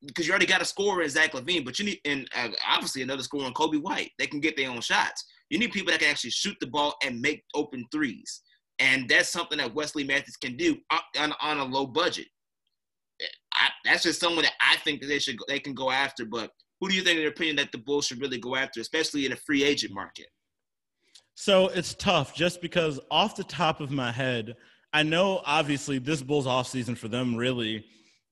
because 0.07 0.27
you 0.27 0.33
already 0.33 0.47
got 0.47 0.63
a 0.63 0.65
scorer 0.65 1.03
in 1.03 1.11
Zach 1.11 1.33
LaVine, 1.33 1.65
but 1.65 1.79
you 1.79 1.85
need 1.85 2.01
and 2.05 2.29
uh, 2.35 2.49
obviously 2.67 3.03
another 3.03 3.23
scorer 3.23 3.47
in 3.47 3.53
Coby 3.53 3.81
White. 3.81 4.13
They 4.19 4.27
can 4.27 4.41
get 4.41 4.57
their 4.57 4.71
own 4.71 4.81
shots. 4.81 5.25
You 5.51 5.59
need 5.59 5.73
people 5.73 5.91
that 5.93 6.01
can 6.01 6.11
actually 6.11 6.31
shoot 6.31 6.57
the 6.61 6.67
ball 6.67 6.95
and 7.05 7.21
make 7.21 7.43
open 7.55 7.85
threes. 7.91 8.43
And 8.79 9.09
that's 9.09 9.29
something 9.29 9.59
that 9.59 9.75
Wesley 9.75 10.05
Matthews 10.05 10.37
can 10.37 10.57
do 10.57 10.77
on, 11.19 11.33
on 11.41 11.59
a 11.59 11.65
low 11.65 11.87
budget. 11.87 12.27
I, 13.53 13.69
that's 13.85 14.05
just 14.05 14.21
someone 14.21 14.45
that 14.45 14.55
I 14.61 14.77
think 14.77 15.01
that 15.01 15.09
they 15.09 15.19
should 15.19 15.37
they 15.49 15.59
can 15.59 15.75
go 15.75 15.91
after. 15.91 16.25
But 16.25 16.51
who 16.81 16.89
do 16.89 16.95
you 16.95 17.03
think, 17.03 17.17
in 17.17 17.23
your 17.23 17.33
opinion, 17.33 17.57
that 17.57 17.73
the 17.73 17.79
Bulls 17.79 18.07
should 18.07 18.21
really 18.21 18.39
go 18.39 18.55
after, 18.55 18.81
especially 18.81 19.27
in 19.27 19.33
a 19.33 19.37
free 19.37 19.65
agent 19.65 19.93
market? 19.93 20.27
So 21.35 21.69
it's 21.69 21.95
tough, 21.95 22.35
just 22.35 22.61
because 22.61 23.01
off 23.11 23.37
the 23.37 23.45
top 23.45 23.81
of 23.81 23.91
my 23.91 24.13
head, 24.13 24.55
I 24.93 25.03
know 25.03 25.43
obviously 25.45 25.99
this 25.99 26.23
Bulls 26.23 26.47
offseason 26.47 26.97
for 26.97 27.09
them 27.09 27.37
really 27.37 27.85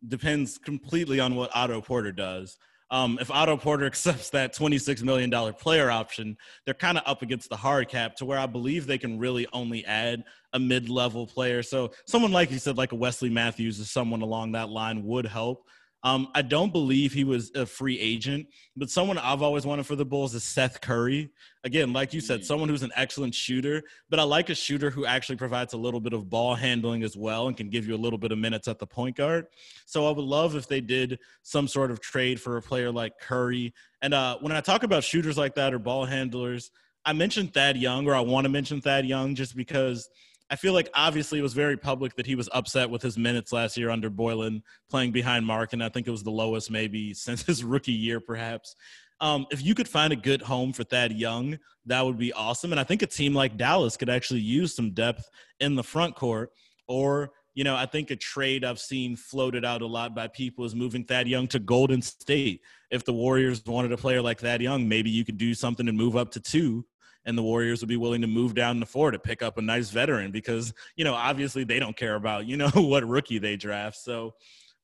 depends 0.08 0.58
completely 0.58 1.20
on 1.20 1.34
what 1.34 1.50
Otto 1.54 1.80
Porter 1.80 2.12
does 2.12 2.56
um, 2.90 3.18
if 3.20 3.30
Otto 3.30 3.56
Porter 3.56 3.86
accepts 3.86 4.30
that 4.30 4.54
$26 4.54 5.02
million 5.02 5.30
player 5.54 5.90
option, 5.90 6.36
they're 6.64 6.74
kind 6.74 6.98
of 6.98 7.04
up 7.06 7.22
against 7.22 7.48
the 7.50 7.56
hard 7.56 7.88
cap 7.88 8.16
to 8.16 8.24
where 8.24 8.38
I 8.38 8.46
believe 8.46 8.86
they 8.86 8.98
can 8.98 9.18
really 9.18 9.46
only 9.52 9.84
add 9.84 10.24
a 10.52 10.58
mid 10.58 10.88
level 10.88 11.26
player. 11.26 11.62
So, 11.62 11.92
someone 12.06 12.32
like 12.32 12.50
you 12.50 12.58
said, 12.58 12.76
like 12.76 12.92
a 12.92 12.96
Wesley 12.96 13.30
Matthews 13.30 13.80
or 13.80 13.84
someone 13.84 14.22
along 14.22 14.52
that 14.52 14.68
line 14.68 15.04
would 15.04 15.26
help. 15.26 15.66
Um, 16.06 16.28
I 16.36 16.42
don't 16.42 16.72
believe 16.72 17.12
he 17.12 17.24
was 17.24 17.50
a 17.56 17.66
free 17.66 17.98
agent, 17.98 18.46
but 18.76 18.90
someone 18.90 19.18
I've 19.18 19.42
always 19.42 19.66
wanted 19.66 19.86
for 19.86 19.96
the 19.96 20.04
Bulls 20.04 20.36
is 20.36 20.44
Seth 20.44 20.80
Curry. 20.80 21.30
Again, 21.64 21.92
like 21.92 22.14
you 22.14 22.20
said, 22.20 22.42
mm. 22.42 22.44
someone 22.44 22.68
who's 22.68 22.84
an 22.84 22.92
excellent 22.94 23.34
shooter, 23.34 23.82
but 24.08 24.20
I 24.20 24.22
like 24.22 24.48
a 24.48 24.54
shooter 24.54 24.88
who 24.88 25.04
actually 25.04 25.34
provides 25.34 25.72
a 25.72 25.76
little 25.76 25.98
bit 25.98 26.12
of 26.12 26.30
ball 26.30 26.54
handling 26.54 27.02
as 27.02 27.16
well 27.16 27.48
and 27.48 27.56
can 27.56 27.70
give 27.70 27.88
you 27.88 27.96
a 27.96 27.98
little 27.98 28.20
bit 28.20 28.30
of 28.30 28.38
minutes 28.38 28.68
at 28.68 28.78
the 28.78 28.86
point 28.86 29.16
guard. 29.16 29.48
So 29.84 30.06
I 30.06 30.12
would 30.12 30.24
love 30.24 30.54
if 30.54 30.68
they 30.68 30.80
did 30.80 31.18
some 31.42 31.66
sort 31.66 31.90
of 31.90 32.00
trade 32.00 32.40
for 32.40 32.56
a 32.56 32.62
player 32.62 32.92
like 32.92 33.18
Curry. 33.18 33.74
And 34.00 34.14
uh, 34.14 34.38
when 34.40 34.52
I 34.52 34.60
talk 34.60 34.84
about 34.84 35.02
shooters 35.02 35.36
like 35.36 35.56
that 35.56 35.74
or 35.74 35.80
ball 35.80 36.04
handlers, 36.04 36.70
I 37.04 37.14
mentioned 37.14 37.52
Thad 37.52 37.76
Young, 37.76 38.06
or 38.06 38.14
I 38.14 38.20
want 38.20 38.44
to 38.44 38.48
mention 38.48 38.80
Thad 38.80 39.06
Young 39.06 39.34
just 39.34 39.56
because– 39.56 40.08
I 40.48 40.56
feel 40.56 40.72
like 40.72 40.88
obviously 40.94 41.38
it 41.38 41.42
was 41.42 41.54
very 41.54 41.76
public 41.76 42.14
that 42.16 42.26
he 42.26 42.36
was 42.36 42.48
upset 42.52 42.88
with 42.88 43.02
his 43.02 43.18
minutes 43.18 43.52
last 43.52 43.76
year 43.76 43.90
under 43.90 44.10
Boylen 44.10 44.62
playing 44.88 45.10
behind 45.10 45.44
Mark, 45.44 45.72
and 45.72 45.82
I 45.82 45.88
think 45.88 46.06
it 46.06 46.12
was 46.12 46.22
the 46.22 46.30
lowest 46.30 46.70
maybe 46.70 47.14
since 47.14 47.42
his 47.42 47.64
rookie 47.64 47.92
year, 47.92 48.20
perhaps. 48.20 48.76
Um, 49.20 49.46
if 49.50 49.64
you 49.64 49.74
could 49.74 49.88
find 49.88 50.12
a 50.12 50.16
good 50.16 50.42
home 50.42 50.72
for 50.72 50.84
Thad 50.84 51.12
Young, 51.12 51.58
that 51.86 52.04
would 52.04 52.18
be 52.18 52.32
awesome. 52.32 52.72
And 52.72 52.80
I 52.80 52.84
think 52.84 53.02
a 53.02 53.06
team 53.06 53.34
like 53.34 53.56
Dallas 53.56 53.96
could 53.96 54.10
actually 54.10 54.40
use 54.40 54.74
some 54.74 54.90
depth 54.90 55.28
in 55.60 55.74
the 55.74 55.82
front 55.82 56.14
court. 56.14 56.50
Or, 56.86 57.32
you 57.54 57.64
know, 57.64 57.74
I 57.74 57.86
think 57.86 58.10
a 58.10 58.16
trade 58.16 58.62
I've 58.62 58.78
seen 58.78 59.16
floated 59.16 59.64
out 59.64 59.80
a 59.80 59.86
lot 59.86 60.14
by 60.14 60.28
people 60.28 60.64
is 60.66 60.74
moving 60.74 61.04
Thad 61.04 61.26
Young 61.28 61.46
to 61.48 61.58
Golden 61.58 62.02
State. 62.02 62.60
If 62.90 63.04
the 63.04 63.14
Warriors 63.14 63.64
wanted 63.64 63.92
a 63.92 63.96
player 63.96 64.20
like 64.20 64.40
Thad 64.40 64.60
Young, 64.60 64.86
maybe 64.86 65.10
you 65.10 65.24
could 65.24 65.38
do 65.38 65.54
something 65.54 65.88
and 65.88 65.96
move 65.96 66.14
up 66.14 66.30
to 66.32 66.40
two 66.40 66.84
and 67.26 67.36
the 67.36 67.42
Warriors 67.42 67.80
would 67.80 67.88
be 67.88 67.96
willing 67.96 68.22
to 68.22 68.26
move 68.26 68.54
down 68.54 68.80
to 68.80 68.86
four 68.86 69.10
to 69.10 69.18
pick 69.18 69.42
up 69.42 69.58
a 69.58 69.62
nice 69.62 69.90
veteran 69.90 70.30
because, 70.30 70.72
you 70.96 71.04
know, 71.04 71.14
obviously 71.14 71.64
they 71.64 71.80
don't 71.80 71.96
care 71.96 72.14
about, 72.14 72.46
you 72.46 72.56
know, 72.56 72.70
what 72.74 73.06
rookie 73.06 73.38
they 73.38 73.56
draft. 73.56 73.96
So 73.96 74.34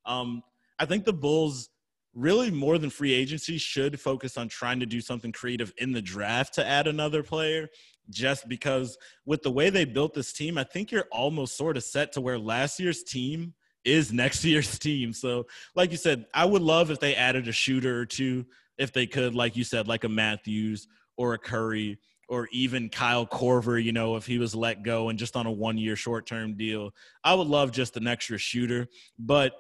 um, 0.05 0.43
I 0.79 0.85
think 0.85 1.05
the 1.05 1.13
Bulls 1.13 1.71
really 2.15 2.51
more 2.51 2.77
than 2.77 2.91
free 2.91 3.15
agency 3.15 3.57
should 3.57 3.99
focus 3.99 4.37
on 4.37 4.49
trying 4.49 4.81
to 4.81 4.87
do 4.87 5.01
something 5.01 5.33
creative 5.33 5.73
in 5.79 5.93
the 5.93 6.03
draft 6.03 6.55
to 6.55 6.67
add 6.67 6.87
another 6.87 7.23
player 7.23 7.69
just 8.11 8.49
because 8.49 8.99
with 9.25 9.43
the 9.43 9.51
way 9.51 9.71
they 9.71 9.85
built 9.85 10.13
this 10.13 10.33
team 10.33 10.59
i 10.59 10.65
think 10.65 10.91
you're 10.91 11.07
almost 11.11 11.57
sort 11.57 11.77
of 11.77 11.83
set 11.83 12.13
to 12.13 12.21
where 12.21 12.39
last 12.39 12.79
year's 12.79 13.03
team 13.03 13.55
is 13.85 14.13
next 14.13 14.45
year's 14.45 14.79
team 14.79 15.13
so 15.13 15.47
like 15.75 15.91
you 15.91 15.97
said 15.97 16.27
i 16.35 16.45
would 16.45 16.61
love 16.61 16.91
if 16.91 17.01
they 17.01 17.15
added 17.15 17.49
a 17.49 17.53
shooter 17.53 17.99
or 17.99 18.05
two 18.05 18.45
if 18.77 18.93
they 18.93 19.07
could 19.07 19.35
like 19.35 19.57
you 19.57 19.65
said 19.65 19.89
like 19.89 20.05
a 20.05 20.09
matthews 20.09 20.89
or 21.17 21.33
a 21.33 21.39
curry 21.39 21.99
or 22.33 22.49
even 22.51 22.89
Kyle 22.89 23.27
Korver, 23.27 23.83
you 23.83 23.93
know, 23.93 24.17
if 24.17 24.25
he 24.25 24.39
was 24.39 24.55
let 24.55 24.83
go 24.83 25.11
and 25.11 25.19
just 25.19 25.37
on 25.37 25.45
a 25.45 25.53
one 25.53 25.77
year 25.77 25.97
short 25.97 26.27
term 26.27 26.57
deal. 26.57 26.95
I 27.23 27.35
would 27.35 27.47
love 27.47 27.73
just 27.73 27.99
an 27.99 28.07
extra 28.07 28.39
shooter. 28.39 28.89
But 29.19 29.53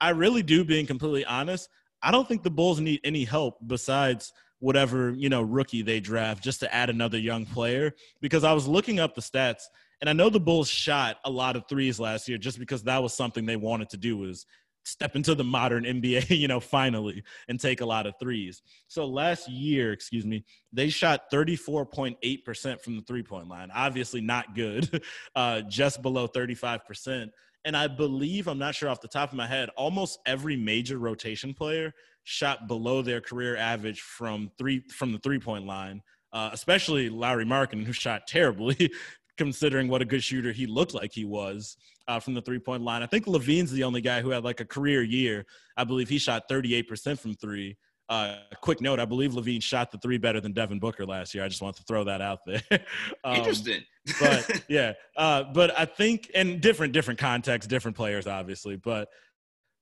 I 0.00 0.10
really 0.10 0.44
do, 0.44 0.64
being 0.64 0.86
completely 0.86 1.24
honest, 1.24 1.68
I 2.00 2.12
don't 2.12 2.28
think 2.28 2.44
the 2.44 2.50
Bulls 2.50 2.78
need 2.78 3.00
any 3.02 3.24
help 3.24 3.56
besides 3.66 4.32
whatever 4.60 5.10
you 5.10 5.28
know 5.28 5.42
rookie 5.42 5.82
they 5.82 5.98
draft 5.98 6.44
just 6.44 6.60
to 6.60 6.72
add 6.72 6.90
another 6.90 7.18
young 7.18 7.46
player 7.46 7.94
because 8.20 8.44
i 8.44 8.52
was 8.52 8.68
looking 8.68 9.00
up 9.00 9.14
the 9.14 9.20
stats 9.22 9.62
and 10.02 10.10
i 10.10 10.12
know 10.12 10.28
the 10.28 10.38
bulls 10.38 10.68
shot 10.68 11.16
a 11.24 11.30
lot 11.30 11.56
of 11.56 11.66
threes 11.66 11.98
last 11.98 12.28
year 12.28 12.36
just 12.36 12.58
because 12.58 12.82
that 12.82 13.02
was 13.02 13.14
something 13.14 13.46
they 13.46 13.56
wanted 13.56 13.88
to 13.88 13.96
do 13.96 14.18
was 14.18 14.44
step 14.84 15.14
into 15.14 15.34
the 15.34 15.44
modern 15.44 15.84
nba 15.84 16.28
you 16.36 16.48
know 16.48 16.60
finally 16.60 17.22
and 17.48 17.60
take 17.60 17.80
a 17.80 17.86
lot 17.86 18.06
of 18.06 18.14
threes. 18.20 18.62
So 18.88 19.06
last 19.06 19.48
year 19.48 19.92
excuse 19.92 20.26
me 20.26 20.44
they 20.72 20.88
shot 20.88 21.30
34.8% 21.32 22.80
from 22.80 22.96
the 22.96 23.02
three 23.02 23.22
point 23.22 23.48
line. 23.48 23.70
Obviously 23.74 24.20
not 24.20 24.54
good 24.54 25.02
uh, 25.34 25.62
just 25.62 26.02
below 26.02 26.28
35% 26.28 27.30
and 27.64 27.76
I 27.76 27.88
believe, 27.88 28.48
I'm 28.48 28.58
not 28.58 28.74
sure 28.74 28.88
off 28.88 29.00
the 29.00 29.08
top 29.08 29.30
of 29.30 29.36
my 29.36 29.46
head, 29.46 29.68
almost 29.76 30.18
every 30.26 30.56
major 30.56 30.98
rotation 30.98 31.52
player 31.52 31.92
shot 32.24 32.68
below 32.68 33.02
their 33.02 33.20
career 33.20 33.56
average 33.56 34.00
from 34.00 34.50
three 34.58 34.82
from 34.90 35.12
the 35.12 35.18
three 35.18 35.38
point 35.38 35.66
line, 35.66 36.02
uh, 36.32 36.50
especially 36.52 37.08
Lauri 37.08 37.44
Markkanen, 37.44 37.84
who 37.84 37.92
shot 37.92 38.26
terribly. 38.26 38.90
considering 39.36 39.88
what 39.88 40.02
a 40.02 40.04
good 40.04 40.22
shooter 40.22 40.52
he 40.52 40.66
looked 40.66 40.92
like 40.92 41.14
he 41.14 41.24
was 41.24 41.78
uh, 42.08 42.20
from 42.20 42.34
the 42.34 42.42
three 42.42 42.58
point 42.58 42.82
line. 42.82 43.02
I 43.02 43.06
think 43.06 43.26
LaVine's 43.26 43.70
the 43.70 43.84
only 43.84 44.00
guy 44.00 44.20
who 44.20 44.30
had 44.30 44.44
like 44.44 44.60
a 44.60 44.64
career 44.64 45.02
year. 45.02 45.46
I 45.76 45.84
believe 45.84 46.08
he 46.08 46.18
shot 46.18 46.48
38% 46.48 47.18
from 47.18 47.34
three. 47.34 47.76
Uh, 48.08 48.38
quick 48.60 48.80
note: 48.80 48.98
I 48.98 49.04
believe 49.04 49.32
LaVine 49.32 49.62
shot 49.62 49.92
the 49.92 49.98
three 49.98 50.18
better 50.18 50.40
than 50.40 50.52
Devin 50.52 50.80
Booker 50.80 51.06
last 51.06 51.32
year. 51.32 51.44
I 51.44 51.48
just 51.48 51.62
want 51.62 51.76
to 51.76 51.84
throw 51.84 52.02
that 52.04 52.20
out 52.20 52.40
there. 52.44 52.62
um, 53.24 53.36
Interesting. 53.36 53.82
but 54.18 54.64
yeah, 54.68 54.94
uh, 55.16 55.44
but 55.44 55.78
I 55.78 55.84
think 55.84 56.28
in 56.30 56.58
different 56.58 56.92
different 56.92 57.20
contexts, 57.20 57.68
different 57.68 57.96
players, 57.96 58.26
obviously. 58.26 58.74
But 58.74 59.08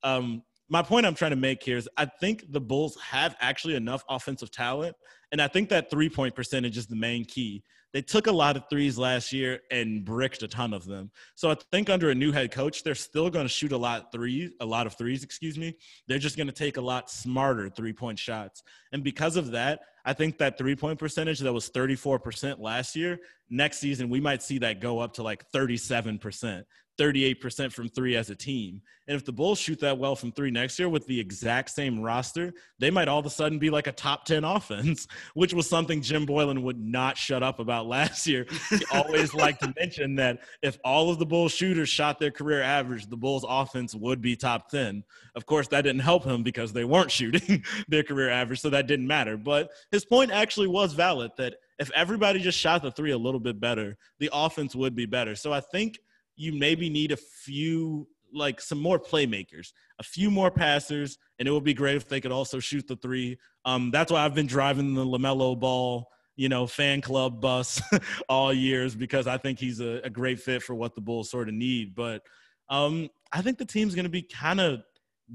um, 0.03 0.43
my 0.69 0.83
point 0.83 1.07
I'm 1.07 1.15
trying 1.15 1.31
to 1.31 1.37
make 1.37 1.63
here 1.63 1.77
is 1.77 1.89
I 1.97 2.05
think 2.05 2.53
the 2.53 2.61
Bulls 2.61 2.99
have 3.01 3.37
actually 3.41 3.75
enough 3.75 4.05
offensive 4.09 4.51
talent, 4.51 4.97
and 5.33 5.41
I 5.41 5.49
think 5.49 5.69
that 5.71 5.91
three 5.91 6.09
point 6.09 6.35
percentage 6.35 6.77
is 6.77 6.87
the 6.87 6.97
main 6.97 7.25
key. 7.25 7.63
They 7.95 8.03
took 8.03 8.27
a 8.27 8.33
lot 8.33 8.57
of 8.57 8.65
threes 8.69 8.99
last 8.99 9.33
year 9.33 9.61
and 9.71 10.05
bricked 10.05 10.43
a 10.43 10.49
ton 10.49 10.75
of 10.75 10.85
them. 10.85 11.11
So 11.35 11.51
I 11.51 11.57
think 11.73 11.89
under 11.89 12.11
a 12.11 12.15
new 12.15 12.33
head 12.33 12.51
coach, 12.51 12.83
they're 12.83 12.95
still 12.95 13.31
going 13.31 13.47
to 13.47 13.49
shoot 13.49 13.73
a 13.73 13.79
lot 13.79 14.13
threes, 14.13 14.51
a 14.61 14.67
lot 14.67 14.87
of 14.87 14.93
threes, 14.99 15.25
excuse 15.25 15.57
me. 15.57 15.75
They're 16.07 16.19
just 16.19 16.37
going 16.37 16.49
to 16.49 16.53
take 16.53 16.77
a 16.77 16.83
lot 16.83 17.11
smarter 17.11 17.71
three 17.71 17.95
point 17.95 18.19
shots, 18.19 18.63
and 18.93 19.03
because 19.03 19.37
of 19.37 19.53
that, 19.53 19.81
I 20.05 20.13
think 20.13 20.39
that 20.39 20.59
three 20.59 20.77
point 20.77 20.99
percentage 20.99 21.41
that 21.41 21.53
was 21.53 21.71
34% 21.71 22.61
last 22.61 22.97
year, 22.97 23.19
next 23.51 23.79
season 23.79 24.09
we 24.09 24.21
might 24.21 24.43
see 24.43 24.59
that 24.59 24.81
go 24.81 25.01
up 25.01 25.15
to 25.15 25.23
like 25.23 25.51
37%. 25.53 26.65
38% 26.99 27.73
from 27.73 27.89
three 27.89 28.17
as 28.17 28.31
a 28.31 28.35
team. 28.35 28.83
And 29.07 29.17
if 29.17 29.25
the 29.25 29.33
Bulls 29.33 29.59
shoot 29.59 29.81
that 29.81 29.97
well 29.97 30.15
from 30.15 30.33
three 30.33 30.51
next 30.51 30.79
year 30.79 30.89
with 30.89 31.07
the 31.07 31.19
exact 31.19 31.71
same 31.71 32.01
roster, 32.01 32.53
they 32.79 32.91
might 32.91 33.09
all 33.09 33.19
of 33.19 33.25
a 33.25 33.31
sudden 33.31 33.59
be 33.59 33.71
like 33.71 33.87
a 33.87 33.93
top 33.93 34.27
10 34.27 34.45
offense, 34.45 35.07
which 35.35 35.55
was 35.55 35.69
something 35.69 36.03
Jim 36.03 36.27
Boylen 36.27 36.63
would 36.63 36.79
not 36.79 37.17
shut 37.17 37.43
up 37.43 37.59
about 37.59 37.87
last 37.89 38.27
year. 38.27 38.47
He 38.69 38.85
always 38.93 39.33
liked 39.33 39.63
to 39.63 39.73
mention 39.79 40.17
that 40.17 40.41
if 40.63 40.79
all 40.85 41.11
of 41.11 41.19
the 41.19 41.27
Bulls 41.27 41.53
shooters 41.53 41.89
shot 41.89 42.19
their 42.19 42.31
career 42.31 42.63
average, 42.63 43.07
the 43.07 43.17
Bulls 43.17 43.47
offense 43.49 43.95
would 43.95 44.21
be 44.21 44.37
top 44.37 44.69
10. 44.69 45.03
Of 45.35 45.47
course, 45.47 45.69
that 45.69 45.83
didn't 45.83 46.01
help 46.01 46.25
him 46.25 46.43
because 46.43 46.73
they 46.73 46.85
weren't 46.85 47.11
shooting 47.19 47.65
their 47.89 48.03
career 48.03 48.31
average, 48.31 48.61
so 48.61 48.71
that 48.71 48.87
didn't 48.87 49.07
matter. 49.07 49.37
But 49.37 49.71
his 49.91 50.05
point 50.05 50.31
actually 50.31 50.69
was 50.69 50.93
valid 50.93 51.31
that 51.39 51.55
if 51.79 51.91
everybody 51.93 52.41
just 52.41 52.59
shot 52.59 52.83
the 52.83 52.91
three 52.91 53.13
a 53.13 53.19
little 53.19 53.41
bit 53.41 53.61
better, 53.61 53.97
the 54.19 54.29
offense 54.33 54.75
would 54.75 54.95
be 54.95 55.07
better. 55.07 55.35
So 55.35 55.53
I 55.53 55.61
think 55.61 55.99
you 56.39 56.53
maybe 56.53 56.89
need 56.89 57.13
a 57.13 57.17
few 57.17 58.07
like 58.33 58.61
some 58.61 58.81
more 58.81 58.99
playmakers, 58.99 59.73
a 59.99 60.03
few 60.03 60.31
more 60.31 60.51
passers, 60.51 61.19
and 61.39 61.49
it 61.49 61.51
would 61.51 61.65
be 61.65 61.75
great 61.75 61.97
if 61.97 62.09
they 62.09 62.21
could 62.21 62.33
also 62.33 62.61
shoot 62.61 62.87
the 62.87 62.97
three. 62.97 63.39
Um, 63.65 63.91
that's 63.91 64.13
why 64.13 64.25
I've 64.25 64.35
been 64.35 64.47
driving 64.47 64.95
the 64.95 65.05
LaMelo 65.05 65.59
Ball, 65.59 66.09
you 66.37 66.49
know, 66.49 66.67
fan 66.67 67.01
club 67.01 67.41
bus 67.41 67.81
all 68.29 68.53
years 68.53 68.95
because 68.95 69.27
I 69.27 69.39
think 69.39 69.59
he's 69.59 69.81
a, 69.81 70.01
a, 70.05 70.11
great 70.11 70.41
fit 70.41 70.63
for 70.63 70.75
what 70.75 70.95
the 70.95 71.01
Bulls 71.01 71.31
sort 71.31 71.49
of 71.49 71.55
need. 71.55 71.95
But 71.95 72.23
um, 72.69 73.09
I 73.33 73.43
think 73.43 73.59
the 73.59 73.65
team's 73.65 73.95
going 73.95 74.05
to 74.05 74.11
be 74.11 74.23
kind 74.23 74.61
of 74.61 74.83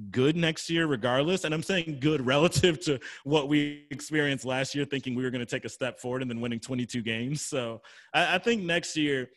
good 0.10 0.36
next 0.36 0.72
year 0.72 0.88
regardless 0.88 1.44
and 1.44 1.54
i'm 1.54 1.62
saying 1.62 1.98
good 2.00 2.20
relative 2.26 2.80
to 2.80 3.00
what 3.26 3.48
we 3.48 3.86
experienced 3.92 4.44
last 4.44 4.74
year 4.74 4.86
thinking 4.86 5.14
we 5.14 5.24
were 5.24 5.30
going 5.30 5.46
to 5.46 5.46
take 5.46 5.66
a 5.66 5.70
step 5.70 6.00
forward 6.00 6.24
and 6.24 6.32
then 6.32 6.42
winning 6.42 6.60
22 6.60 7.04
games 7.04 7.46
so 7.46 7.80
I, 8.12 8.36
I 8.36 8.38
think 8.40 8.64
next 8.64 8.98
year 8.98 9.30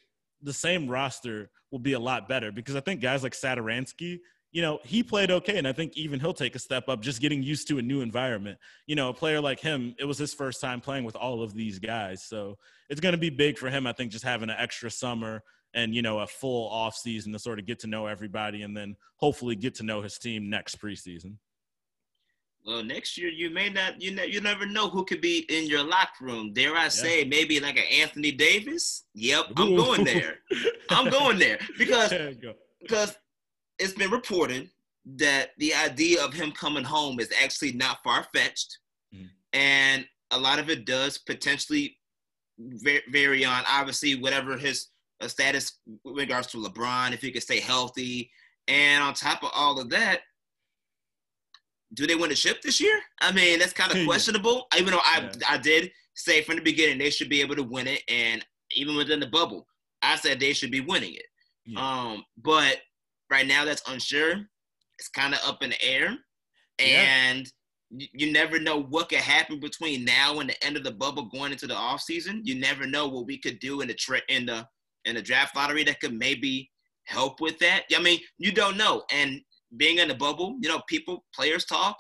the 0.47 0.53
same 0.53 0.89
roster 0.89 1.51
will 1.71 1.81
be 1.81 1.95
a 1.95 1.99
lot 1.99 2.29
better 2.29 2.53
because 2.53 2.77
I 2.77 2.81
think 2.81 3.01
guys 3.01 3.25
like 3.25 3.33
Satoransky, 3.33 4.21
you 4.53 4.63
know, 4.63 4.79
he 4.85 5.03
played 5.03 5.31
okay. 5.31 5.59
And 5.59 5.67
I 5.67 5.73
think 5.73 5.97
even 5.97 6.21
he'll 6.21 6.33
take 6.33 6.55
a 6.55 6.61
step 6.61 6.89
up 6.89 7.03
just 7.03 7.21
getting 7.21 7.43
used 7.43 7.67
to 7.69 7.79
a 7.79 7.83
new 7.83 8.01
environment. 8.01 8.59
You 8.87 8.95
know, 8.95 9.09
a 9.11 9.15
player 9.15 9.41
like 9.41 9.59
him, 9.59 9.97
it 9.99 10.05
was 10.05 10.17
his 10.17 10.33
first 10.33 10.61
time 10.61 10.81
playing 10.81 11.05
with 11.05 11.17
all 11.17 11.43
of 11.43 11.53
these 11.53 11.81
guys. 11.81 12.23
So 12.23 12.57
it's 12.89 13.01
going 13.01 13.13
to 13.13 13.19
be 13.19 13.29
big 13.29 13.59
for 13.59 13.69
him, 13.69 13.87
I 13.87 13.93
think, 13.93 14.13
just 14.13 14.25
having 14.25 14.49
an 14.49 14.57
extra 14.57 14.91
summer 14.91 15.43
and, 15.75 15.95
you 15.95 16.01
know, 16.01 16.21
a 16.21 16.27
full 16.27 16.71
off 16.71 16.97
season 16.97 17.33
to 17.33 17.39
sort 17.41 17.59
of 17.59 17.67
get 17.67 17.81
to 17.81 17.89
know 17.89 18.07
everybody 18.07 18.63
and 18.63 18.75
then 18.75 18.97
hopefully 19.17 19.57
get 19.57 19.75
to 19.75 19.83
know 19.83 20.01
his 20.01 20.17
team 20.17 20.49
next 20.49 20.81
preseason. 20.81 21.35
Well, 22.67 22.83
next 22.83 23.17
year 23.17 23.31
you 23.31 23.49
may 23.51 23.69
not 23.69 24.03
you 24.03 24.11
know 24.11 24.25
you 24.25 24.41
never 24.41 24.67
know 24.67 24.91
who 24.91 25.05
could 25.05 25.21
be 25.21 25.47
in 25.49 25.67
your 25.67 25.85
locker 25.85 26.25
room. 26.25 26.53
Dare 26.53 26.75
I 26.75 26.89
say 26.89 27.25
maybe 27.25 27.61
like 27.61 27.77
an 27.77 27.85
Anthony 27.93 28.33
Davis? 28.33 29.05
Yep, 29.15 29.53
I'm 29.57 29.73
Ooh. 29.73 29.77
going 29.77 30.05
there. 30.05 30.39
I'm 30.91 31.09
going 31.09 31.39
there 31.39 31.59
because 31.79 32.11
go. 32.11 32.55
because 32.83 33.17
it's 33.79 33.93
been 33.93 34.11
reported 34.11 34.69
that 35.15 35.51
the 35.59 35.75
idea 35.75 36.25
of 36.25 36.35
him 36.35 36.51
coming 36.51 36.83
home 36.83 37.21
is 37.21 37.31
actually 37.41 37.73
not 37.73 37.99
far 38.03 38.27
fetched, 38.35 38.79
mm. 39.15 39.29
and 39.53 40.05
a 40.33 40.39
lot 40.39 40.59
of 40.59 40.69
it 40.69 40.85
does 40.85 41.19
potentially 41.19 41.97
vary 43.13 43.45
on 43.45 43.63
obviously 43.69 44.17
whatever 44.17 44.57
his 44.57 44.89
uh, 45.21 45.29
status 45.29 45.79
with 46.05 46.17
regards 46.17 46.49
to 46.49 46.57
LeBron, 46.57 47.13
if 47.13 47.21
he 47.21 47.31
could 47.31 47.45
stay 47.45 47.61
healthy, 47.61 48.29
and 48.67 49.05
on 49.05 49.15
top 49.15 49.45
of 49.45 49.51
all 49.55 49.79
of 49.79 49.89
that 49.91 50.23
do 51.95 52.07
they 52.07 52.15
win 52.15 52.31
the 52.31 52.37
ship 52.37 52.63
this 52.63 52.81
year? 52.81 52.99
I 53.21 53.33
mean, 53.33 53.59
that's 53.59 53.73
kind 53.73 53.93
of 53.93 54.05
questionable. 54.07 54.67
Even 54.77 54.93
though 54.93 55.01
I 55.03 55.21
yeah. 55.21 55.47
I 55.49 55.59
did 55.59 55.91
say 56.15 56.43
from 56.43 56.57
the 56.57 56.63
beginning 56.63 56.99
they 56.99 57.11
should 57.11 57.29
be 57.29 57.41
able 57.41 57.57
to 57.57 57.63
win 57.63 57.87
it, 57.87 58.03
and 58.09 58.45
even 58.75 58.97
within 58.97 59.21
the 59.21 59.27
bubble, 59.27 59.67
I 60.03 60.17
said 60.17 60.41
they 60.41 60.53
should 60.53 60.71
be 60.71 60.81
winning 60.81 61.15
it. 61.15 61.27
Yeah. 61.65 61.81
Um, 61.81 62.25
but 62.43 62.79
right 63.31 63.47
now 63.47 63.65
that's 63.65 63.89
unsure. 63.89 64.35
It's 64.99 65.09
kind 65.09 65.35
of 65.35 65.41
up 65.47 65.63
in 65.63 65.71
the 65.71 65.83
air, 65.83 66.17
and 66.79 67.51
yeah. 67.91 68.07
you, 68.13 68.33
never 68.33 68.59
know 68.59 68.83
what 68.83 69.11
could 69.11 69.19
happen 69.19 69.61
between 69.61 70.05
now 70.05 70.41
and 70.41 70.49
the 70.49 70.65
end 70.65 70.77
of 70.77 70.85
the 70.85 70.93
bubble 70.93 71.29
going 71.29 71.53
into 71.53 71.67
the 71.67 71.75
off 71.75 72.01
season. 72.01 72.41
You 72.45 72.55
never 72.55 72.87
know 72.87 73.07
what 73.07 73.27
we 73.27 73.39
could 73.39 73.59
do 73.59 73.83
in 73.83 73.89
the 73.89 73.95
tra- 73.95 74.23
in 74.29 74.47
the 74.47 74.67
in 75.05 75.15
the 75.15 75.23
draft 75.23 75.55
lottery 75.55 75.85
that 75.85 76.01
could 76.01 76.15
maybe 76.15 76.71
help 77.05 77.41
with 77.41 77.59
that. 77.59 77.85
I 77.95 78.01
mean, 78.01 78.21
you 78.39 78.53
don't 78.53 78.77
know, 78.77 79.05
and 79.13 79.41
being 79.77 79.99
in 79.99 80.09
the 80.09 80.15
bubble, 80.15 80.57
you 80.61 80.69
know, 80.69 80.81
people, 80.89 81.25
players 81.35 81.65
talk, 81.65 81.97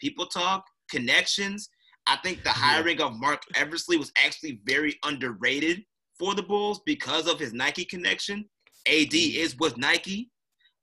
people 0.00 0.26
talk, 0.26 0.64
connections. 0.90 1.68
I 2.06 2.16
think 2.24 2.42
the 2.42 2.50
hiring 2.50 3.00
of 3.00 3.18
Marc 3.18 3.42
Eversley 3.54 3.96
was 3.96 4.12
actually 4.22 4.60
very 4.64 4.98
underrated 5.04 5.82
for 6.18 6.34
the 6.34 6.42
Bulls 6.42 6.80
because 6.84 7.28
of 7.28 7.38
his 7.38 7.52
Nike 7.52 7.84
connection. 7.84 8.44
AD 8.86 9.10
mm. 9.10 9.36
is 9.36 9.56
with 9.58 9.76
Nike. 9.76 10.30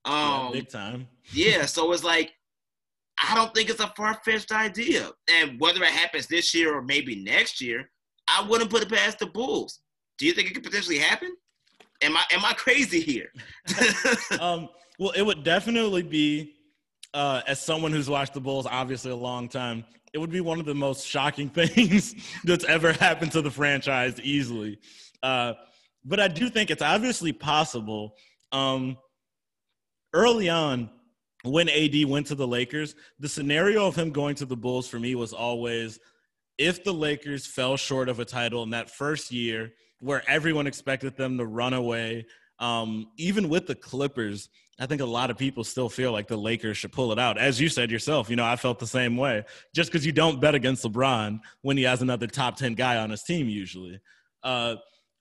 Um, 0.06 0.14
yeah, 0.14 0.50
big 0.54 0.70
time. 0.70 1.08
yeah, 1.34 1.66
so 1.66 1.92
it's 1.94 2.04
like 2.04 2.32
I 3.22 3.36
don't 3.36 3.54
think 3.54 3.70
it's 3.70 3.80
a 3.80 3.92
far 3.98 4.20
fetched 4.24 4.52
idea. 4.52 5.10
And 5.30 5.60
whether 5.60 5.82
it 5.84 5.90
happens 5.90 6.28
this 6.28 6.54
year 6.54 6.76
or 6.76 6.82
maybe 6.82 7.24
next 7.24 7.60
year, 7.60 7.90
I 8.28 8.46
wouldn't 8.48 8.70
put 8.70 8.84
it 8.84 8.90
past 8.90 9.20
the 9.20 9.26
Bulls. 9.26 9.80
Do 10.18 10.26
you 10.26 10.34
think 10.34 10.50
it 10.50 10.54
could 10.54 10.64
potentially 10.64 11.00
happen? 11.00 11.36
Am 12.04 12.16
I 12.16 12.24
am 12.32 12.46
I 12.46 12.54
crazy 12.54 13.00
here? 13.00 13.32
um, 14.40 14.70
well, 14.98 15.12
it 15.12 15.22
would 15.22 15.44
definitely 15.44 16.04
be, 16.04 16.54
uh, 17.14 17.42
as 17.48 17.60
someone 17.60 17.92
who's 17.92 18.10
watched 18.10 18.34
the 18.34 18.40
Bulls 18.40 18.66
obviously 18.66 19.12
a 19.12 19.16
long 19.16 19.50
time, 19.50 19.86
it 20.14 20.18
would 20.18 20.32
be 20.32 20.42
one 20.42 20.60
of 20.60 20.66
the 20.66 20.76
most 20.76 21.06
shocking 21.06 21.50
things 21.52 22.16
that's 22.44 22.66
ever 22.66 22.94
happened 22.94 23.32
to 23.34 23.42
the 23.42 23.52
franchise 23.52 24.20
easily. 24.22 24.80
Uh, 25.22 25.54
but 26.04 26.20
I 26.20 26.28
do 26.28 26.50
think 26.50 26.72
it's 26.72 26.82
obviously 26.82 27.34
possible. 27.34 28.16
Um, 28.52 28.98
early 30.14 30.50
on, 30.50 30.90
when 31.44 31.70
AD 31.70 32.06
went 32.06 32.28
to 32.28 32.36
the 32.36 32.48
Lakers, 32.48 32.96
the 33.20 33.30
scenario 33.30 33.88
of 33.88 33.96
him 33.96 34.12
going 34.12 34.36
to 34.36 34.46
the 34.46 34.58
Bulls 34.58 34.88
for 34.88 35.00
me 35.00 35.16
was 35.16 35.34
always 35.34 36.00
if 36.58 36.84
the 36.84 36.94
Lakers 36.94 37.46
fell 37.46 37.78
short 37.78 38.10
of 38.10 38.20
a 38.20 38.26
title 38.26 38.64
in 38.64 38.72
that 38.72 38.90
first 38.90 39.32
year 39.32 39.74
where 40.00 40.24
everyone 40.28 40.68
expected 40.68 41.16
them 41.18 41.38
to 41.38 41.46
run 41.46 41.74
away, 41.74 42.26
um, 42.60 43.08
even 43.18 43.50
with 43.50 43.68
the 43.68 43.76
Clippers, 43.76 44.50
I 44.80 44.86
think 44.86 45.02
a 45.02 45.06
lot 45.06 45.32
of 45.32 45.38
people 45.38 45.64
still 45.64 45.90
feel 45.90 46.12
like 46.12 46.28
the 46.28 46.38
Lakers 46.38 46.78
should 46.78 46.92
pull 46.92 47.12
it 47.12 47.20
out. 47.20 47.38
As 47.38 47.60
you 47.60 47.68
said 47.70 47.90
yourself, 47.90 48.30
you 48.30 48.36
know, 48.36 48.46
I 48.46 48.56
felt 48.56 48.80
the 48.80 48.88
same 48.88 49.18
way. 49.18 49.44
Just 49.74 49.92
because 49.92 50.06
you 50.06 50.12
don't 50.12 50.40
bet 50.40 50.56
against 50.56 50.84
LeBron 50.84 51.40
when 51.62 51.78
he 51.78 51.84
has 51.84 52.02
another 52.02 52.28
top 52.28 52.58
10 52.58 52.76
guy 52.76 52.98
on 52.98 53.10
his 53.10 53.24
team, 53.24 53.50
usually. 53.50 54.00
Uh, 54.44 54.76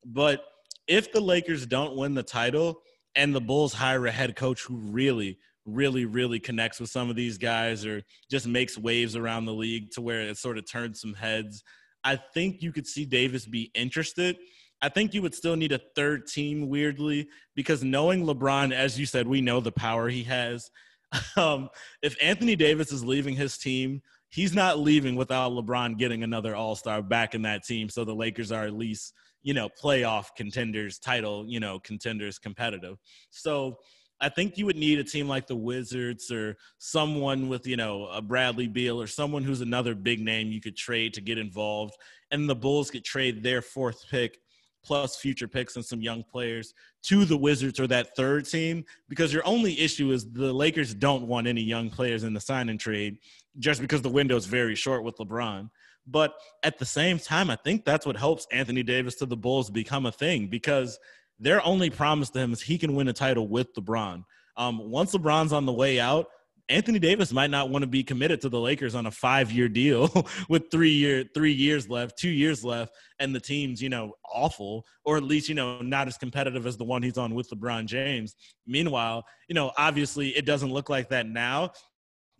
but 0.05 0.45
if 0.87 1.11
the 1.13 1.21
Lakers 1.21 1.67
don't 1.67 1.97
win 1.97 2.15
the 2.15 2.23
title 2.23 2.83
and 3.15 3.35
the 3.35 3.41
Bulls 3.41 3.73
hire 3.73 4.07
a 4.07 4.11
head 4.11 4.37
coach 4.37 4.63
who 4.63 4.77
really, 4.77 5.39
really, 5.65 6.05
really 6.05 6.39
connects 6.39 6.79
with 6.79 6.91
some 6.91 7.09
of 7.09 7.17
these 7.17 7.39
guys 7.39 7.87
or 7.87 8.03
just 8.31 8.47
makes 8.47 8.77
waves 8.77 9.17
around 9.17 9.47
the 9.47 9.55
league 9.55 9.91
to 9.93 10.03
where 10.03 10.21
it 10.21 10.37
sort 10.37 10.59
of 10.59 10.71
turns 10.71 11.01
some 11.01 11.15
heads. 11.15 11.65
I 12.05 12.17
think 12.17 12.63
you 12.63 12.73
could 12.73 12.87
see 12.87 13.05
Davis 13.05 13.47
be 13.47 13.71
interested. 13.75 14.37
I 14.83 14.89
think 14.89 15.15
you 15.15 15.23
would 15.23 15.35
still 15.35 15.57
need 15.57 15.73
a 15.73 15.81
third 15.95 16.27
team, 16.27 16.69
weirdly, 16.69 17.29
because 17.55 17.83
knowing 17.83 18.25
LeBron, 18.25 18.73
as 18.73 18.99
you 18.99 19.07
said, 19.07 19.27
we 19.27 19.41
know 19.41 19.61
the 19.61 19.73
power 19.73 20.09
he 20.09 20.25
has. 20.25 20.71
Um, 21.37 21.69
if 22.03 22.17
Anthony 22.21 22.57
Davis 22.57 22.93
is 22.93 23.05
leaving 23.05 23.37
his 23.37 23.57
team, 23.57 24.03
he's 24.29 24.55
not 24.55 24.81
leaving 24.81 25.15
without 25.15 25.53
LeBron 25.53 25.97
getting 25.99 26.25
another 26.25 26.55
All 26.55 26.75
Star 26.75 27.01
back 27.01 27.35
in 27.35 27.43
that 27.43 27.65
team. 27.65 27.89
So 27.89 28.05
the 28.05 28.15
Lakers 28.15 28.53
are 28.53 28.65
at 28.65 28.75
least, 28.75 29.15
you 29.43 29.55
know, 29.55 29.69
playoff 29.83 30.27
contenders, 30.37 30.99
title, 30.99 31.47
you 31.47 31.61
know, 31.61 31.79
contenders, 31.79 32.39
competitive. 32.39 32.99
So 33.31 33.79
I 34.21 34.29
think 34.29 34.59
you 34.59 34.67
would 34.67 34.77
need 34.77 34.99
a 34.99 35.05
team 35.05 35.29
like 35.29 35.47
the 35.47 35.57
Wizards 35.57 36.31
or 36.31 36.57
someone 36.79 37.49
with, 37.49 37.67
you 37.67 37.77
know, 37.77 38.07
a 38.07 38.21
Bradley 38.21 38.67
Beal 38.67 39.01
or 39.01 39.07
someone 39.07 39.45
who's 39.45 39.61
another 39.61 39.95
big 39.95 40.21
name 40.21 40.51
you 40.51 40.61
could 40.61 40.77
trade 40.77 41.15
to 41.15 41.21
get 41.21 41.39
involved. 41.39 41.95
And 42.31 42.49
the 42.49 42.57
Bulls 42.57 42.91
could 42.91 43.05
trade 43.05 43.43
their 43.43 43.63
fourth 43.63 44.05
pick 44.11 44.39
plus 44.87 45.17
future 45.17 45.49
picks 45.49 45.77
and 45.77 45.85
some 45.85 46.01
young 46.01 46.23
players 46.23 46.75
to 47.03 47.25
the 47.25 47.37
Wizards 47.37 47.81
or 47.81 47.87
that 47.89 48.15
third 48.15 48.47
team 48.47 48.85
because 49.09 49.33
your 49.33 49.47
only 49.47 49.79
issue 49.81 50.13
is 50.13 50.31
the 50.31 50.53
Lakers 50.53 50.95
don't 50.95 51.27
want 51.27 51.47
any 51.47 51.63
young 51.63 51.91
players 51.91 52.23
in 52.25 52.33
the 52.33 52.41
sign 52.41 52.69
and 52.69 52.79
trade 52.79 53.19
just 53.59 53.81
because 53.81 54.03
the 54.03 54.09
window 54.09 54.37
is 54.37 54.47
very 54.47 54.75
short 54.75 55.03
with 55.03 55.17
LeBron. 55.17 55.69
But 56.07 56.35
at 56.63 56.79
the 56.79 56.85
same 56.85 57.19
time, 57.19 57.51
I 57.51 57.57
think 57.57 57.85
that's 57.85 58.07
what 58.07 58.17
helps 58.17 58.47
Anthony 58.53 58.85
Davis 58.85 59.17
to 59.17 59.27
the 59.27 59.37
Bulls 59.37 59.71
become 59.71 60.07
a 60.07 60.13
thing 60.13 60.47
because– 60.47 60.99
their 61.39 61.65
only 61.65 61.91
promise 61.91 62.31
to 62.31 62.39
him 62.39 62.53
is 62.53 62.63
he 62.63 62.79
can 62.79 62.95
win 62.95 63.09
a 63.09 63.13
title 63.13 63.49
with 63.49 63.75
LeBron. 63.75 64.25
Um, 64.57 64.91
once 64.91 65.15
LeBron's 65.15 65.53
on 65.53 65.67
the 65.67 65.73
way 65.73 66.01
out, 66.01 66.29
Anthony 66.69 66.99
Davis 66.99 67.33
might 67.33 67.51
not 67.51 67.71
want 67.71 67.83
to 67.83 67.87
be 67.87 68.03
committed 68.03 68.41
to 68.41 68.49
the 68.49 68.59
Lakers 68.59 68.95
on 68.95 69.07
a 69.07 69.11
five-year 69.11 69.69
deal 69.69 70.27
with 70.49 70.71
three 70.71 70.93
year 70.93 71.25
three 71.33 71.53
years 71.53 71.89
left, 71.89 72.19
two 72.19 72.31
years 72.31 72.65
left, 72.65 72.93
and 73.21 73.35
the 73.35 73.41
team's 73.41 73.81
you 73.81 73.89
know 73.89 74.15
awful, 74.25 74.85
or 75.05 75.17
at 75.17 75.23
least 75.23 75.49
you 75.49 75.55
know 75.55 75.81
not 75.81 76.09
as 76.09 76.19
competitive 76.19 76.67
as 76.67 76.77
the 76.77 76.85
one 76.85 77.03
he's 77.03 77.19
on 77.19 77.35
with 77.35 77.49
LeBron 77.51 77.87
James. 77.87 78.35
Meanwhile, 78.67 79.25
you 79.49 79.55
know 79.55 79.73
obviously 79.79 80.37
it 80.37 80.45
doesn't 80.45 80.73
look 80.73 80.91
like 80.91 81.11
that 81.11 81.27
now, 81.27 81.71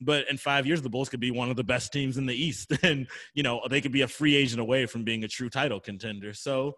but 0.01 0.29
in 0.29 0.39
five 0.39 0.67
years 0.67 0.83
the 0.83 0.91
Bulls 0.91 1.09
could 1.09 1.21
be 1.21 1.31
one 1.31 1.51
of 1.51 1.57
the 1.57 1.65
best 1.65 1.93
teams 1.93 2.17
in 2.17 2.27
the 2.27 2.35
East, 2.35 2.73
and 2.83 3.07
you 3.35 3.45
know 3.45 3.61
they 3.71 3.81
could 3.81 3.93
be 3.93 4.03
a 4.03 4.09
free 4.09 4.35
agent 4.35 4.61
away 4.61 4.87
from 4.87 5.05
being 5.05 5.23
a 5.23 5.29
true 5.29 5.51
title 5.51 5.79
contender. 5.79 6.33
So 6.33 6.75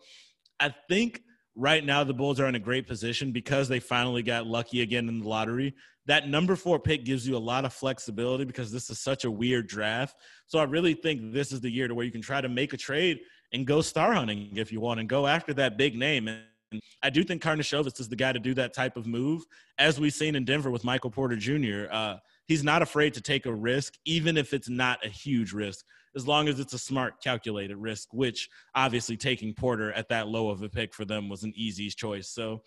I 0.61 0.75
think 0.89 1.23
right 1.59 1.85
now 1.85 2.05
the 2.05 2.15
Bulls 2.15 2.39
are 2.39 2.47
in 2.47 2.55
a 2.55 2.61
great 2.61 2.87
position 2.87 3.33
because 3.33 3.69
they 3.69 3.81
finally 3.81 4.23
got 4.23 4.47
lucky 4.47 4.81
again 4.81 5.09
in 5.09 5.19
the 5.21 5.29
lottery. 5.29 5.75
That 6.07 6.29
number 6.29 6.55
four 6.55 6.79
pick 6.79 7.05
gives 7.05 7.27
you 7.27 7.37
a 7.37 7.39
lot 7.39 7.65
of 7.65 7.73
flexibility 7.73 8.45
because 8.45 8.71
this 8.71 8.89
is 8.89 9.01
such 9.01 9.25
a 9.25 9.31
weird 9.31 9.67
draft. 9.67 10.17
So 10.47 10.61
I 10.61 10.63
really 10.63 10.95
think 10.95 11.33
this 11.33 11.51
is 11.51 11.61
the 11.61 11.71
year 11.71 11.89
to 11.89 11.95
where 11.95 12.07
you 12.07 12.13
can 12.13 12.23
try 12.23 12.41
to 12.41 12.49
make 12.49 12.73
a 12.73 12.77
trade 12.77 13.19
and 13.53 13.67
go 13.67 13.81
star 13.83 14.15
hunting 14.15 14.57
if 14.57 14.71
you 14.73 14.81
want 14.81 15.01
and 15.01 15.09
go 15.09 15.27
after 15.27 15.53
that 15.55 15.77
big 15.77 15.97
name. 15.97 16.29
And 16.29 16.81
I 17.03 17.11
do 17.11 17.25
think 17.25 17.43
Karnisovas 17.43 17.99
is 17.99 18.09
the 18.09 18.17
guy 18.17 18.33
to 18.33 18.39
do 18.39 18.55
that 18.55 18.73
type 18.73 18.97
of 18.97 19.09
move, 19.09 19.43
as 19.79 19.99
we've 19.99 20.15
seen 20.15 20.37
in 20.37 20.45
Denver 20.45 20.71
with 20.71 20.85
Michael 20.85 21.11
Porter 21.11 21.37
Jr. 21.37 21.87
Uh, 21.91 22.17
he's 22.47 22.63
not 22.63 22.83
afraid 22.83 23.15
to 23.15 23.21
take 23.21 23.47
a 23.47 23.53
risk, 23.53 23.95
even 24.05 24.37
if 24.37 24.55
it's 24.55 24.69
not 24.69 25.05
a 25.05 25.09
huge 25.09 25.53
risk 25.53 25.85
as 26.17 26.27
long 26.27 26.49
as 26.49 26.61
it's 26.61 26.73
a 26.73 26.79
smart, 26.79 27.23
calculated 27.23 27.77
risk, 27.77 28.09
which 28.13 28.49
obviously 28.75 29.17
taking 29.17 29.55
Porter 29.55 29.93
at 29.93 30.09
that 30.09 30.29
low 30.29 30.51
of 30.51 30.63
a 30.63 30.69
pick 30.69 30.95
for 30.95 31.05
them 31.05 31.29
was 31.29 31.43
an 31.45 31.53
easy 31.57 31.89
choice. 31.91 32.29
So 32.29 32.63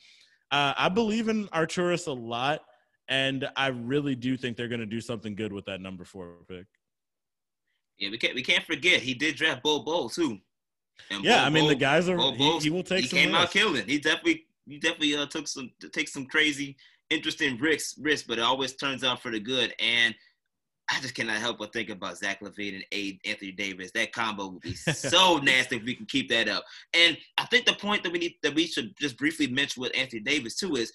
uh, 0.52 0.74
I 0.78 0.90
believe 0.90 1.30
in 1.30 1.48
Arturas 1.50 2.08
a 2.08 2.12
lot, 2.12 2.62
and 3.08 3.50
I 3.56 3.68
really 3.68 4.16
do 4.16 4.38
think 4.38 4.58
they're 4.58 4.68
going 4.68 4.82
to 4.82 4.86
do 4.86 5.02
something 5.02 5.36
good 5.36 5.54
with 5.54 5.66
that 5.66 5.82
number 5.82 6.04
four 6.04 6.36
pick. 6.48 6.66
Yeah, 7.98 8.10
we 8.10 8.18
can't 8.18 8.36
we 8.36 8.44
can't 8.44 8.66
forget 8.66 9.02
he 9.02 9.14
did 9.14 9.36
draft 9.36 9.64
Bol 9.64 9.84
Bol 9.84 10.10
too. 10.10 10.40
And 11.10 11.24
yeah, 11.24 11.42
Bo, 11.42 11.46
I 11.46 11.50
mean 11.50 11.64
Bo, 11.66 11.70
the 11.70 11.76
guys 11.76 12.10
are 12.10 12.18
Bo, 12.18 12.32
he, 12.34 12.60
he, 12.60 12.70
will 12.70 12.84
take. 12.84 13.04
He 13.04 13.08
came 13.08 13.36
out 13.36 13.52
killing. 13.52 13.88
He 13.88 14.00
definitely 14.00 14.46
he 14.68 14.80
definitely 14.80 15.16
uh, 15.16 15.26
took 15.28 15.48
some 15.48 15.72
take 15.92 16.08
some 16.08 16.26
crazy 16.26 16.76
interesting 17.10 17.58
risks 17.60 17.98
risks, 18.00 18.28
but 18.28 18.40
it 18.40 18.44
always 18.44 18.74
turns 18.74 19.04
out 19.04 19.22
for 19.22 19.32
the 19.32 19.40
good. 19.40 19.74
And 19.80 20.16
I 20.92 21.00
just 21.00 21.16
cannot 21.16 21.38
help 21.38 21.60
but 21.60 21.72
think 21.72 21.90
about 21.90 22.18
Zach 22.18 22.42
LaVine 22.42 22.76
and 22.76 22.86
A. 22.94 23.18
Anthony 23.26 23.52
Davis. 23.52 23.92
That 23.92 24.12
combo 24.12 24.48
would 24.48 24.62
be 24.62 24.74
so 24.76 25.38
nasty 25.38 25.78
if 25.78 25.84
we 25.84 25.96
can 25.96 26.06
keep 26.06 26.30
that 26.30 26.50
up. 26.50 26.66
And 26.94 27.18
I 27.38 27.46
think 27.46 27.66
the 27.66 27.74
point 27.74 28.04
that 28.04 28.12
we 28.12 28.20
need 28.20 28.36
that 28.44 28.54
we 28.54 28.68
should 28.68 28.94
just 29.00 29.18
briefly 29.18 29.48
mention 29.48 29.82
with 29.82 29.96
Anthony 29.96 30.22
Davis 30.22 30.56
too 30.56 30.76
is, 30.76 30.92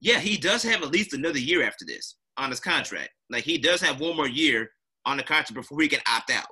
yeah, 0.00 0.18
he 0.18 0.36
does 0.36 0.62
have 0.62 0.82
at 0.82 0.92
least 0.92 1.14
another 1.14 1.38
year 1.38 1.62
after 1.62 1.84
this 1.86 2.16
on 2.36 2.50
his 2.50 2.60
contract. 2.60 3.10
Like 3.30 3.44
he 3.44 3.56
does 3.56 3.80
have 3.80 4.00
one 4.00 4.16
more 4.16 4.28
year 4.28 4.70
on 5.06 5.16
the 5.16 5.22
contract 5.22 5.54
before 5.54 5.80
he 5.80 5.88
can 5.88 6.00
opt 6.06 6.30
out. 6.30 6.46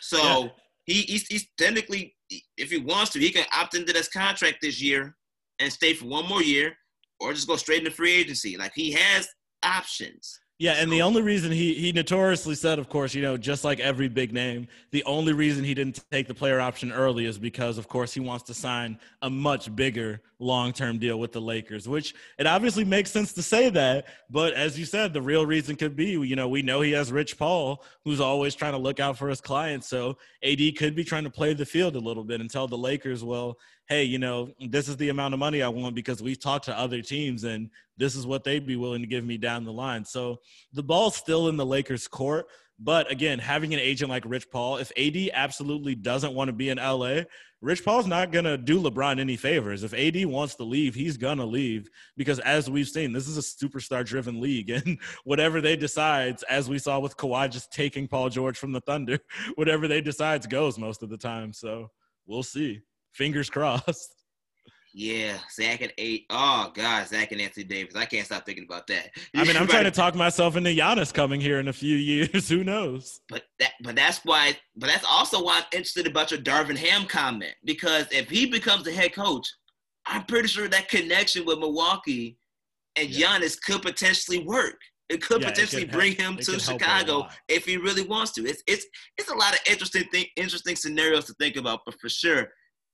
So 0.00 0.18
yeah. 0.18 0.48
he, 0.86 1.02
he's, 1.02 1.26
he's 1.26 1.46
technically, 1.56 2.14
if 2.56 2.70
he 2.70 2.78
wants 2.78 3.12
to, 3.12 3.20
he 3.20 3.30
can 3.30 3.46
opt 3.56 3.74
into 3.74 3.92
this 3.92 4.08
contract 4.08 4.58
this 4.60 4.82
year 4.82 5.16
and 5.60 5.72
stay 5.72 5.94
for 5.94 6.06
one 6.06 6.28
more 6.28 6.42
year, 6.42 6.74
or 7.20 7.32
just 7.32 7.48
go 7.48 7.56
straight 7.56 7.80
into 7.80 7.90
free 7.90 8.12
agency. 8.12 8.56
Like 8.56 8.72
he 8.74 8.92
has 8.92 9.28
options. 9.64 10.38
Yeah, 10.60 10.72
and 10.72 10.90
the 10.90 11.02
only 11.02 11.22
reason 11.22 11.52
he 11.52 11.72
he 11.74 11.92
notoriously 11.92 12.56
said, 12.56 12.80
of 12.80 12.88
course, 12.88 13.14
you 13.14 13.22
know, 13.22 13.36
just 13.36 13.62
like 13.62 13.78
every 13.78 14.08
big 14.08 14.32
name, 14.32 14.66
the 14.90 15.04
only 15.04 15.32
reason 15.32 15.62
he 15.62 15.72
didn't 15.72 16.04
take 16.10 16.26
the 16.26 16.34
player 16.34 16.58
option 16.58 16.90
early 16.90 17.26
is 17.26 17.38
because, 17.38 17.78
of 17.78 17.86
course, 17.86 18.12
he 18.12 18.18
wants 18.18 18.42
to 18.46 18.54
sign 18.54 18.98
a 19.22 19.30
much 19.30 19.74
bigger 19.76 20.20
long 20.40 20.72
term 20.72 20.98
deal 20.98 21.20
with 21.20 21.30
the 21.30 21.40
Lakers. 21.40 21.88
Which 21.88 22.12
it 22.38 22.46
obviously 22.48 22.84
makes 22.84 23.12
sense 23.12 23.32
to 23.34 23.42
say 23.42 23.70
that, 23.70 24.06
but 24.30 24.52
as 24.54 24.76
you 24.76 24.84
said, 24.84 25.12
the 25.12 25.22
real 25.22 25.46
reason 25.46 25.76
could 25.76 25.94
be, 25.94 26.06
you 26.06 26.34
know, 26.34 26.48
we 26.48 26.62
know 26.62 26.80
he 26.80 26.90
has 26.90 27.12
Rich 27.12 27.38
Paul, 27.38 27.84
who's 28.04 28.20
always 28.20 28.56
trying 28.56 28.72
to 28.72 28.78
look 28.78 28.98
out 28.98 29.16
for 29.16 29.28
his 29.28 29.40
clients. 29.40 29.86
So 29.88 30.18
AD 30.42 30.76
could 30.76 30.96
be 30.96 31.04
trying 31.04 31.24
to 31.24 31.30
play 31.30 31.54
the 31.54 31.66
field 31.66 31.94
a 31.94 32.00
little 32.00 32.24
bit 32.24 32.40
and 32.40 32.50
tell 32.50 32.66
the 32.66 32.76
Lakers, 32.76 33.22
well, 33.22 33.58
hey, 33.88 34.04
you 34.04 34.18
know, 34.18 34.50
this 34.60 34.88
is 34.88 34.96
the 34.98 35.08
amount 35.08 35.32
of 35.32 35.40
money 35.40 35.62
I 35.62 35.68
want 35.68 35.94
because 35.94 36.22
we've 36.22 36.40
talked 36.40 36.66
to 36.66 36.78
other 36.78 37.00
teams 37.00 37.44
and 37.44 37.70
this 37.96 38.14
is 38.14 38.26
what 38.26 38.44
they'd 38.44 38.66
be 38.66 38.76
willing 38.76 39.00
to 39.00 39.06
give 39.06 39.24
me 39.24 39.38
down 39.38 39.64
the 39.64 39.72
line. 39.72 40.04
So 40.04 40.40
the 40.72 40.82
ball's 40.82 41.16
still 41.16 41.48
in 41.48 41.56
the 41.56 41.66
Lakers' 41.66 42.06
court. 42.06 42.46
But 42.78 43.10
again, 43.10 43.40
having 43.40 43.74
an 43.74 43.80
agent 43.80 44.08
like 44.08 44.24
Rich 44.24 44.50
Paul, 44.52 44.76
if 44.76 44.92
AD 44.96 45.16
absolutely 45.32 45.96
doesn't 45.96 46.34
want 46.34 46.48
to 46.48 46.52
be 46.52 46.68
in 46.68 46.78
LA, 46.78 47.22
Rich 47.60 47.84
Paul's 47.84 48.06
not 48.06 48.30
going 48.30 48.44
to 48.44 48.56
do 48.56 48.80
LeBron 48.80 49.18
any 49.18 49.36
favors. 49.36 49.82
If 49.82 49.92
AD 49.94 50.24
wants 50.26 50.54
to 50.56 50.64
leave, 50.64 50.94
he's 50.94 51.16
going 51.16 51.38
to 51.38 51.44
leave 51.44 51.88
because 52.16 52.38
as 52.40 52.70
we've 52.70 52.86
seen, 52.86 53.12
this 53.12 53.26
is 53.26 53.36
a 53.36 53.40
superstar 53.40 54.04
driven 54.04 54.40
league. 54.40 54.70
And 54.86 55.00
whatever 55.24 55.60
they 55.60 55.74
decides, 55.74 56.44
as 56.44 56.68
we 56.68 56.78
saw 56.78 57.00
with 57.00 57.16
Kawhi 57.16 57.50
just 57.50 57.72
taking 57.72 58.06
Paul 58.06 58.28
George 58.28 58.58
from 58.58 58.70
the 58.70 58.80
Thunder, 58.82 59.18
whatever 59.56 59.88
they 59.88 60.00
decides 60.00 60.46
goes 60.46 60.78
most 60.78 61.02
of 61.02 61.08
the 61.08 61.18
time. 61.18 61.52
So 61.52 61.90
we'll 62.26 62.44
see. 62.44 62.82
Fingers 63.18 63.50
crossed. 63.50 64.14
Yeah, 64.94 65.36
Zach 65.52 65.82
and 65.82 65.92
eight. 65.98 66.24
Oh 66.30 66.72
God, 66.74 67.06
Zach 67.06 67.30
and 67.30 67.40
Anthony 67.40 67.62
Davis. 67.62 67.94
I 67.94 68.06
can't 68.06 68.24
stop 68.24 68.44
thinking 68.44 68.64
about 68.64 68.86
that. 68.88 69.10
I 69.36 69.44
mean, 69.44 69.56
I'm 69.56 69.68
trying 69.68 69.84
to 69.84 69.92
talk 69.92 70.16
myself 70.16 70.56
into 70.56 70.70
Giannis 70.70 71.14
coming 71.14 71.40
here 71.40 71.60
in 71.60 71.68
a 71.68 71.72
few 71.72 71.94
years. 72.12 72.48
Who 72.48 72.64
knows? 72.64 73.20
But 73.28 73.44
that, 73.60 73.72
but 73.84 73.94
that's 73.94 74.24
why. 74.24 74.56
But 74.76 74.88
that's 74.88 75.04
also 75.08 75.44
why 75.44 75.58
I'm 75.58 75.64
interested 75.72 76.08
about 76.08 76.32
your 76.32 76.40
Darvin 76.40 76.76
Ham 76.76 77.04
comment 77.06 77.52
because 77.64 78.06
if 78.10 78.30
he 78.30 78.46
becomes 78.46 78.84
the 78.84 78.92
head 78.92 79.14
coach, 79.14 79.46
I'm 80.06 80.24
pretty 80.24 80.48
sure 80.48 80.66
that 80.68 80.88
connection 80.88 81.44
with 81.44 81.58
Milwaukee 81.58 82.38
and 82.96 83.08
yeah. 83.08 83.38
Giannis 83.38 83.60
could 83.60 83.82
potentially 83.82 84.40
work. 84.40 84.80
It 85.10 85.22
could 85.22 85.42
yeah, 85.42 85.50
potentially 85.50 85.82
it 85.82 85.92
bring 85.92 86.16
help. 86.16 86.38
him 86.38 86.44
to 86.44 86.58
Chicago 86.58 87.28
if 87.46 87.66
he 87.66 87.76
really 87.76 88.02
wants 88.02 88.32
to. 88.32 88.46
It's 88.46 88.64
it's 88.66 88.86
it's 89.18 89.30
a 89.30 89.36
lot 89.36 89.52
of 89.52 89.60
interesting 89.70 90.04
thing, 90.10 90.24
interesting 90.34 90.74
scenarios 90.74 91.26
to 91.26 91.34
think 91.34 91.56
about, 91.56 91.80
but 91.84 92.00
for 92.00 92.08
sure 92.08 92.48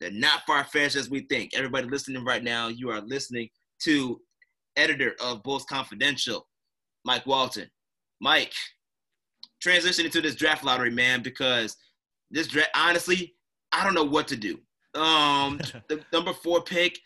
they're 0.04 0.12
not 0.12 0.42
far 0.46 0.64
fetched 0.64 0.96
as 0.96 1.08
we 1.08 1.20
think. 1.20 1.52
Everybody 1.56 1.88
listening 1.88 2.22
right 2.26 2.44
now, 2.44 2.68
you 2.68 2.90
are 2.90 3.00
listening 3.00 3.48
to 3.84 4.20
editor 4.76 5.14
of 5.18 5.42
Bulls 5.42 5.64
Confidential, 5.64 6.46
Mike 7.06 7.24
Walton. 7.24 7.70
Mike, 8.20 8.52
transitioning 9.64 10.12
to 10.12 10.20
this 10.20 10.34
draft 10.34 10.62
lottery, 10.62 10.90
man, 10.90 11.22
because 11.22 11.78
this 12.30 12.48
draft, 12.48 12.68
honestly, 12.76 13.34
I 13.72 13.82
don't 13.82 13.94
know 13.94 14.04
what 14.04 14.28
to 14.28 14.36
do. 14.36 14.58
Um, 14.94 15.58
the 15.88 16.04
number 16.12 16.34
four 16.34 16.62
pick 16.62 16.98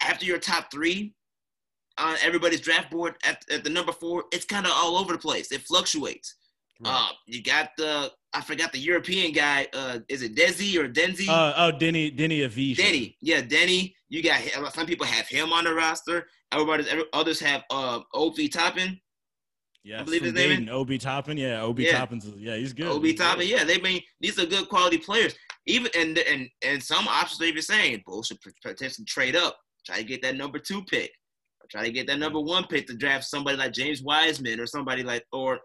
after 0.00 0.24
your 0.24 0.38
top 0.38 0.70
three 0.70 1.12
on 1.98 2.16
everybody's 2.22 2.60
draft 2.60 2.88
board 2.88 3.16
at, 3.24 3.44
at 3.50 3.64
the 3.64 3.70
number 3.70 3.90
four, 3.90 4.26
it's 4.30 4.44
kind 4.44 4.64
of 4.64 4.70
all 4.72 4.96
over 4.96 5.12
the 5.12 5.18
place. 5.18 5.50
It 5.50 5.62
fluctuates. 5.62 6.36
Right. 6.84 6.92
Uh, 6.94 7.12
you 7.26 7.42
got 7.42 7.70
the 7.76 8.12
I 8.34 8.40
forgot 8.40 8.72
the 8.72 8.78
European 8.78 9.32
guy. 9.32 9.68
Uh, 9.72 10.00
is 10.08 10.22
it 10.22 10.34
Desi 10.34 10.76
or 10.76 10.88
Denzi? 10.88 11.28
Uh, 11.28 11.54
oh, 11.56 11.72
Deni 11.72 12.16
Deni 12.16 12.40
Avdija. 12.40 12.76
Deni, 12.76 13.16
yeah, 13.20 13.40
Deni. 13.40 13.94
You 14.08 14.22
got 14.22 14.40
some 14.74 14.86
people 14.86 15.06
have 15.06 15.28
him 15.28 15.52
on 15.52 15.64
the 15.64 15.74
roster. 15.74 16.26
Everybody, 16.52 16.84
every, 16.90 17.04
others 17.12 17.40
have 17.40 17.62
uh 17.70 18.00
Obi 18.12 18.48
Toppin. 18.48 19.00
Yeah, 19.84 20.00
I 20.00 20.02
believe 20.02 20.22
his 20.22 20.32
name. 20.32 20.68
Obi 20.70 20.98
Toppin, 20.98 21.36
yeah, 21.36 21.60
Obi 21.60 21.84
yeah. 21.84 21.98
Toppin's, 21.98 22.26
yeah, 22.38 22.56
he's 22.56 22.72
good. 22.72 22.86
Obi 22.86 23.12
Toppin, 23.12 23.46
yeah, 23.46 23.64
they 23.64 23.78
mean 23.78 24.00
these 24.20 24.38
are 24.38 24.46
good 24.46 24.68
quality 24.68 24.98
players. 24.98 25.34
Even 25.66 25.90
and 25.96 26.18
and 26.18 26.48
and 26.62 26.82
some 26.82 27.06
options 27.06 27.38
they're 27.38 27.48
even 27.48 27.62
saying 27.62 28.02
Bulls 28.04 28.26
should 28.26 28.38
potentially 28.62 29.04
trade 29.04 29.36
up, 29.36 29.56
try 29.86 29.98
to 29.98 30.04
get 30.04 30.22
that 30.22 30.36
number 30.36 30.58
two 30.58 30.82
pick. 30.84 31.10
try 31.70 31.84
to 31.84 31.92
get 31.92 32.06
that 32.06 32.18
number 32.18 32.40
one 32.40 32.64
pick 32.64 32.86
to 32.86 32.96
draft 32.96 33.24
somebody 33.24 33.56
like 33.56 33.72
James 33.72 34.02
Wiseman 34.02 34.58
or 34.58 34.66
somebody 34.66 35.02
like, 35.02 35.24
or 35.32 35.60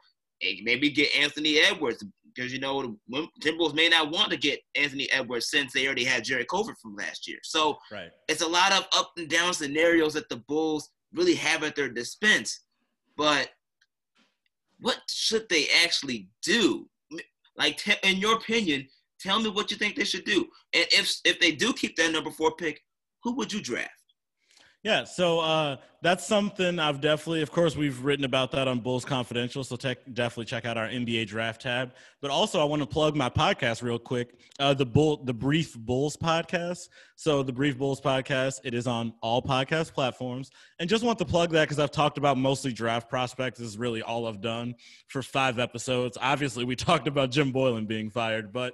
maybe 0.63 0.89
get 0.89 1.15
Anthony 1.15 1.59
Edwards 1.59 2.03
because 2.33 2.53
you 2.53 2.59
know 2.59 2.95
the 3.07 3.27
Timberwolves 3.41 3.73
may 3.73 3.89
not 3.89 4.11
want 4.11 4.31
to 4.31 4.37
get 4.37 4.59
Anthony 4.75 5.09
Edwards 5.11 5.49
since 5.49 5.73
they 5.73 5.85
already 5.85 6.03
had 6.03 6.23
Jarrett 6.23 6.49
Culver 6.49 6.75
from 6.81 6.95
last 6.95 7.27
year. 7.27 7.39
So 7.43 7.77
right. 7.91 8.09
it's 8.27 8.41
a 8.41 8.47
lot 8.47 8.71
of 8.71 8.85
up 8.95 9.11
and 9.17 9.29
down 9.29 9.53
scenarios 9.53 10.13
that 10.13 10.29
the 10.29 10.43
Bulls 10.47 10.89
really 11.13 11.35
have 11.35 11.63
at 11.63 11.75
their 11.75 11.89
dispense. 11.89 12.61
But 13.17 13.49
what 14.79 14.99
should 15.09 15.47
they 15.49 15.67
actually 15.83 16.29
do? 16.43 16.87
Like, 17.57 17.77
t- 17.77 17.93
in 18.03 18.17
your 18.17 18.35
opinion, 18.35 18.87
tell 19.19 19.39
me 19.39 19.49
what 19.49 19.71
you 19.71 19.77
think 19.77 19.95
they 19.95 20.05
should 20.05 20.23
do. 20.23 20.47
And 20.73 20.85
if 20.91 21.13
if 21.25 21.39
they 21.39 21.51
do 21.51 21.73
keep 21.73 21.95
that 21.97 22.11
number 22.11 22.31
four 22.31 22.55
pick, 22.55 22.81
who 23.23 23.35
would 23.35 23.51
you 23.51 23.61
draft? 23.61 23.91
Yeah, 24.83 25.03
so 25.03 25.39
uh, 25.39 25.75
that's 26.01 26.25
something 26.25 26.79
I've 26.79 27.01
definitely, 27.01 27.41
of 27.41 27.51
course, 27.51 27.75
we've 27.75 28.03
written 28.03 28.23
about 28.23 28.51
that 28.51 28.69
on 28.69 28.79
Bulls 28.79 29.03
Confidential. 29.03 29.65
So 29.65 29.75
tech, 29.75 29.97
definitely 30.13 30.45
check 30.45 30.65
out 30.65 30.77
our 30.77 30.87
NBA 30.87 31.27
draft 31.27 31.61
tab. 31.61 31.91
But 32.21 32.31
also, 32.31 32.61
I 32.61 32.63
want 32.63 32.81
to 32.81 32.87
plug 32.87 33.17
my 33.17 33.29
podcast 33.29 33.83
real 33.83 33.99
quick, 33.99 34.39
uh, 34.59 34.73
the 34.73 34.85
Bull, 34.85 35.23
the 35.23 35.33
Brief 35.33 35.77
Bulls 35.77 36.15
podcast. 36.15 36.87
So 37.15 37.43
the 37.43 37.51
Brief 37.51 37.77
Bulls 37.77 37.99
podcast, 37.99 38.61
it 38.63 38.73
is 38.73 38.87
on 38.87 39.13
all 39.21 39.41
podcast 39.41 39.93
platforms. 39.93 40.51
And 40.79 40.89
just 40.89 41.03
want 41.03 41.19
to 41.19 41.25
plug 41.25 41.51
that 41.51 41.65
because 41.65 41.79
I've 41.79 41.91
talked 41.91 42.17
about 42.17 42.37
mostly 42.37 42.71
draft 42.71 43.09
prospects. 43.09 43.59
This 43.59 43.67
is 43.67 43.77
really 43.77 44.01
all 44.01 44.25
I've 44.25 44.41
done 44.41 44.75
for 45.09 45.21
five 45.21 45.59
episodes. 45.59 46.17
Obviously, 46.21 46.63
we 46.63 46.75
talked 46.77 47.07
about 47.07 47.29
Jim 47.29 47.51
Boylen 47.51 47.87
being 47.87 48.09
fired, 48.09 48.53
but 48.53 48.73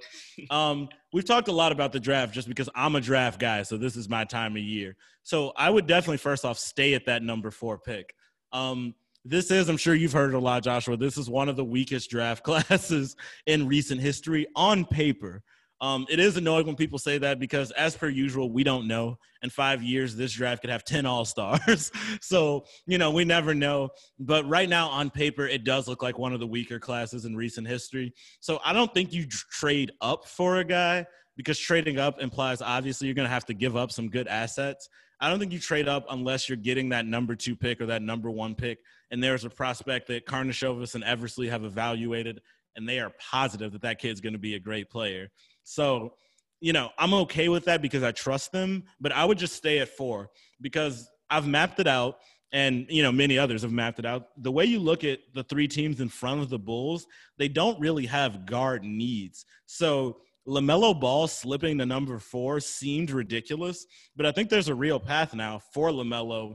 um, 0.50 0.88
we've 1.12 1.24
talked 1.24 1.48
a 1.48 1.52
lot 1.52 1.72
about 1.72 1.90
the 1.90 2.00
draft 2.00 2.34
just 2.34 2.46
because 2.46 2.68
I'm 2.74 2.94
a 2.94 3.00
draft 3.00 3.40
guy. 3.40 3.62
So 3.62 3.76
this 3.76 3.96
is 3.96 4.08
my 4.08 4.24
time 4.24 4.52
of 4.52 4.62
year. 4.62 4.96
So 5.26 5.52
I 5.56 5.70
would 5.70 5.88
definitely 5.88 6.18
first 6.18 6.44
off 6.44 6.56
stay 6.56 6.94
at 6.94 7.06
that 7.06 7.15
number 7.22 7.50
four 7.50 7.78
pick. 7.78 8.14
Um, 8.52 8.94
this 9.24 9.50
is, 9.50 9.68
I'm 9.68 9.76
sure 9.76 9.94
you've 9.94 10.12
heard 10.12 10.34
a 10.34 10.38
lot, 10.38 10.62
Joshua. 10.62 10.96
This 10.96 11.18
is 11.18 11.28
one 11.28 11.48
of 11.48 11.56
the 11.56 11.64
weakest 11.64 12.10
draft 12.10 12.44
classes 12.44 13.16
in 13.46 13.66
recent 13.66 14.00
history 14.00 14.46
on 14.54 14.84
paper. 14.84 15.42
Um, 15.80 16.06
it 16.08 16.18
is 16.18 16.36
annoying 16.36 16.66
when 16.66 16.76
people 16.76 16.98
say 16.98 17.18
that 17.18 17.38
because, 17.38 17.70
as 17.72 17.96
per 17.96 18.08
usual, 18.08 18.50
we 18.50 18.64
don't 18.64 18.88
know. 18.88 19.18
In 19.42 19.50
five 19.50 19.82
years, 19.82 20.16
this 20.16 20.32
draft 20.32 20.62
could 20.62 20.70
have 20.70 20.84
10 20.84 21.04
All 21.04 21.24
Stars. 21.24 21.92
so, 22.22 22.64
you 22.86 22.96
know, 22.96 23.10
we 23.10 23.24
never 23.24 23.54
know. 23.54 23.90
But 24.18 24.48
right 24.48 24.68
now, 24.68 24.88
on 24.88 25.10
paper, 25.10 25.46
it 25.46 25.64
does 25.64 25.86
look 25.86 26.02
like 26.02 26.18
one 26.18 26.32
of 26.32 26.40
the 26.40 26.46
weaker 26.46 26.78
classes 26.78 27.26
in 27.26 27.36
recent 27.36 27.66
history. 27.66 28.14
So, 28.40 28.58
I 28.64 28.72
don't 28.72 28.92
think 28.94 29.12
you 29.12 29.26
trade 29.26 29.92
up 30.00 30.26
for 30.26 30.56
a 30.56 30.64
guy 30.64 31.04
because 31.36 31.58
trading 31.58 31.98
up 31.98 32.20
implies 32.20 32.62
obviously 32.62 33.06
you're 33.06 33.14
going 33.14 33.28
to 33.28 33.34
have 33.34 33.44
to 33.46 33.54
give 33.54 33.76
up 33.76 33.92
some 33.92 34.08
good 34.08 34.28
assets. 34.28 34.88
I 35.20 35.30
don't 35.30 35.38
think 35.38 35.52
you 35.52 35.58
trade 35.58 35.88
up 35.88 36.06
unless 36.10 36.48
you're 36.48 36.56
getting 36.56 36.90
that 36.90 37.06
number 37.06 37.34
two 37.34 37.56
pick 37.56 37.80
or 37.80 37.86
that 37.86 38.02
number 38.02 38.30
one 38.30 38.54
pick. 38.54 38.78
And 39.10 39.22
there's 39.22 39.44
a 39.44 39.50
prospect 39.50 40.08
that 40.08 40.26
Karnisovas 40.26 40.94
and 40.94 41.04
Eversley 41.04 41.48
have 41.48 41.64
evaluated, 41.64 42.40
and 42.74 42.88
they 42.88 43.00
are 43.00 43.12
positive 43.18 43.72
that 43.72 43.82
that 43.82 43.98
kid's 43.98 44.20
going 44.20 44.34
to 44.34 44.38
be 44.38 44.54
a 44.54 44.60
great 44.60 44.90
player. 44.90 45.28
So, 45.64 46.14
you 46.60 46.72
know, 46.72 46.90
I'm 46.98 47.14
okay 47.14 47.48
with 47.48 47.64
that 47.64 47.82
because 47.82 48.02
I 48.02 48.12
trust 48.12 48.52
them, 48.52 48.84
but 49.00 49.12
I 49.12 49.24
would 49.24 49.38
just 49.38 49.54
stay 49.54 49.78
at 49.78 49.88
four 49.88 50.30
because 50.60 51.08
I've 51.30 51.46
mapped 51.46 51.80
it 51.80 51.86
out 51.86 52.18
and 52.52 52.86
you 52.88 53.02
know 53.02 53.12
many 53.12 53.38
others 53.38 53.62
have 53.62 53.72
mapped 53.72 53.98
it 53.98 54.06
out 54.06 54.28
the 54.42 54.52
way 54.52 54.64
you 54.64 54.78
look 54.78 55.04
at 55.04 55.18
the 55.34 55.42
three 55.44 55.66
teams 55.66 56.00
in 56.00 56.08
front 56.08 56.40
of 56.40 56.48
the 56.48 56.58
bulls 56.58 57.06
they 57.38 57.48
don't 57.48 57.78
really 57.80 58.06
have 58.06 58.46
guard 58.46 58.84
needs 58.84 59.44
so 59.66 60.18
LaMelo 60.48 60.98
Ball 60.98 61.26
slipping 61.26 61.78
to 61.78 61.86
number 61.86 62.18
four 62.18 62.60
seemed 62.60 63.10
ridiculous, 63.10 63.86
but 64.14 64.26
I 64.26 64.32
think 64.32 64.48
there's 64.48 64.68
a 64.68 64.74
real 64.74 65.00
path 65.00 65.34
now 65.34 65.60
for 65.72 65.90
LaMelo 65.90 66.54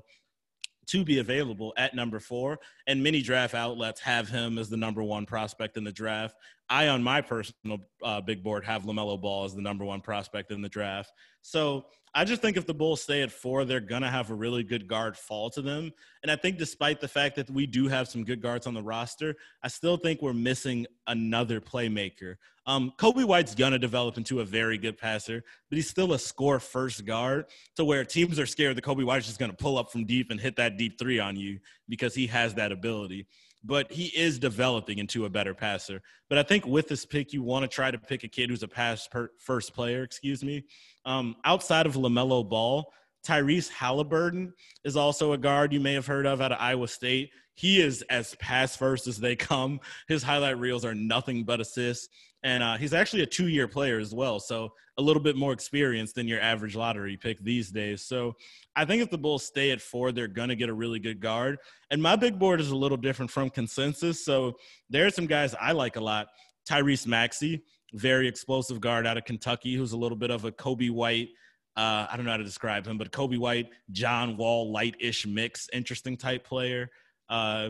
to 0.87 1.03
be 1.05 1.19
available 1.19 1.73
at 1.77 1.93
number 1.93 2.19
four. 2.19 2.59
And 2.87 3.03
many 3.03 3.21
draft 3.21 3.53
outlets 3.53 4.01
have 4.01 4.29
him 4.29 4.57
as 4.57 4.69
the 4.69 4.77
number 4.77 5.03
one 5.03 5.25
prospect 5.25 5.77
in 5.77 5.83
the 5.83 5.91
draft. 5.91 6.35
I, 6.69 6.87
on 6.87 7.03
my 7.03 7.21
personal 7.21 7.79
uh, 8.03 8.21
big 8.21 8.43
board, 8.43 8.65
have 8.65 8.83
LaMelo 8.83 9.21
Ball 9.21 9.45
as 9.45 9.53
the 9.53 9.61
number 9.61 9.85
one 9.85 10.01
prospect 10.01 10.51
in 10.51 10.61
the 10.61 10.69
draft. 10.69 11.11
So 11.41 11.85
I 12.13 12.25
just 12.25 12.41
think 12.41 12.57
if 12.57 12.65
the 12.65 12.73
Bulls 12.73 13.01
stay 13.01 13.21
at 13.21 13.31
four, 13.31 13.63
they're 13.63 13.79
going 13.79 14.01
to 14.01 14.09
have 14.09 14.31
a 14.31 14.33
really 14.33 14.63
good 14.63 14.85
guard 14.85 15.15
fall 15.15 15.49
to 15.51 15.61
them. 15.61 15.93
And 16.23 16.31
I 16.31 16.35
think 16.35 16.57
despite 16.57 16.99
the 16.99 17.07
fact 17.07 17.37
that 17.37 17.49
we 17.49 17.65
do 17.65 17.87
have 17.87 18.09
some 18.09 18.25
good 18.25 18.41
guards 18.41 18.67
on 18.67 18.73
the 18.73 18.81
roster, 18.81 19.35
I 19.63 19.69
still 19.69 19.95
think 19.95 20.21
we're 20.21 20.33
missing 20.33 20.87
another 21.07 21.61
playmaker. 21.61 22.35
Um, 22.65 22.91
Coby 22.97 23.23
White's 23.23 23.55
going 23.55 23.71
to 23.71 23.79
develop 23.79 24.17
into 24.17 24.41
a 24.41 24.45
very 24.45 24.77
good 24.77 24.97
passer, 24.97 25.41
but 25.69 25.77
he's 25.77 25.89
still 25.89 26.11
a 26.13 26.19
score 26.19 26.59
first 26.59 27.05
guard 27.05 27.45
to 27.77 27.85
where 27.85 28.03
teams 28.03 28.39
are 28.39 28.45
scared 28.45 28.75
that 28.75 28.83
Coby 28.83 29.05
White's 29.05 29.27
just 29.27 29.39
going 29.39 29.51
to 29.51 29.57
pull 29.57 29.77
up 29.77 29.89
from 29.89 30.05
deep 30.05 30.31
and 30.31 30.39
hit 30.39 30.57
that 30.57 30.77
deep 30.77 30.99
three 30.99 31.19
on 31.19 31.37
you 31.37 31.59
because 31.87 32.13
he 32.13 32.27
has 32.27 32.53
that 32.55 32.73
ability 32.73 33.25
but 33.63 33.91
he 33.91 34.05
is 34.17 34.39
developing 34.39 34.97
into 34.97 35.25
a 35.25 35.29
better 35.29 35.53
passer. 35.53 36.01
But 36.29 36.37
I 36.37 36.43
think 36.43 36.65
with 36.65 36.87
this 36.87 37.05
pick, 37.05 37.33
you 37.33 37.43
want 37.43 37.63
to 37.63 37.67
try 37.67 37.91
to 37.91 37.97
pick 37.97 38.23
a 38.23 38.27
kid 38.27 38.49
who's 38.49 38.63
a 38.63 38.67
pass 38.67 39.07
first 39.39 39.73
player, 39.73 40.03
excuse 40.03 40.43
me. 40.43 40.63
Um, 41.05 41.35
outside 41.45 41.85
of 41.85 41.95
LaMelo 41.95 42.47
Ball, 42.47 42.91
Tyrese 43.25 43.69
Halliburton 43.69 44.53
is 44.83 44.95
also 44.95 45.33
a 45.33 45.37
guard 45.37 45.73
you 45.73 45.79
may 45.79 45.93
have 45.93 46.07
heard 46.07 46.25
of 46.25 46.41
out 46.41 46.51
of 46.51 46.57
Iowa 46.59 46.87
State. 46.87 47.31
He 47.61 47.79
is 47.79 48.01
as 48.09 48.33
pass 48.39 48.75
first 48.75 49.05
as 49.05 49.19
they 49.19 49.35
come. 49.35 49.81
His 50.07 50.23
highlight 50.23 50.57
reels 50.57 50.83
are 50.83 50.95
nothing 50.95 51.43
but 51.43 51.61
assists. 51.61 52.09
And 52.41 52.63
uh, 52.63 52.77
he's 52.77 52.91
actually 52.91 53.21
a 53.21 53.27
two 53.27 53.49
year 53.49 53.67
player 53.67 53.99
as 53.99 54.15
well. 54.15 54.39
So 54.39 54.73
a 54.97 55.01
little 55.03 55.21
bit 55.21 55.35
more 55.35 55.53
experience 55.53 56.11
than 56.11 56.27
your 56.27 56.41
average 56.41 56.75
lottery 56.75 57.17
pick 57.17 57.39
these 57.43 57.69
days. 57.69 58.01
So 58.01 58.33
I 58.75 58.83
think 58.85 59.03
if 59.03 59.11
the 59.11 59.17
Bulls 59.19 59.45
stay 59.45 59.69
at 59.69 59.79
four, 59.79 60.11
they're 60.11 60.27
going 60.27 60.49
to 60.49 60.55
get 60.55 60.69
a 60.69 60.73
really 60.73 60.97
good 60.97 61.19
guard. 61.19 61.59
And 61.91 62.01
my 62.01 62.15
big 62.15 62.39
board 62.39 62.59
is 62.59 62.71
a 62.71 62.75
little 62.75 62.97
different 62.97 63.29
from 63.29 63.51
consensus. 63.51 64.25
So 64.25 64.53
there 64.89 65.05
are 65.05 65.11
some 65.11 65.27
guys 65.27 65.53
I 65.61 65.73
like 65.73 65.97
a 65.97 66.01
lot. 66.01 66.29
Tyrese 66.67 67.05
Maxey, 67.05 67.63
very 67.93 68.27
explosive 68.27 68.81
guard 68.81 69.05
out 69.05 69.17
of 69.17 69.25
Kentucky, 69.25 69.75
who's 69.75 69.91
a 69.91 69.97
little 69.97 70.17
bit 70.17 70.31
of 70.31 70.45
a 70.45 70.51
Coby 70.51 70.89
White. 70.89 71.29
Uh, 71.77 72.07
I 72.09 72.15
don't 72.15 72.25
know 72.25 72.31
how 72.31 72.37
to 72.37 72.43
describe 72.43 72.87
him, 72.87 72.97
but 72.97 73.11
Coby 73.11 73.37
White, 73.37 73.69
John 73.91 74.35
Wall, 74.35 74.71
light-ish 74.71 75.27
mix, 75.27 75.69
interesting 75.71 76.17
type 76.17 76.43
player. 76.43 76.89
Uh, 77.29 77.69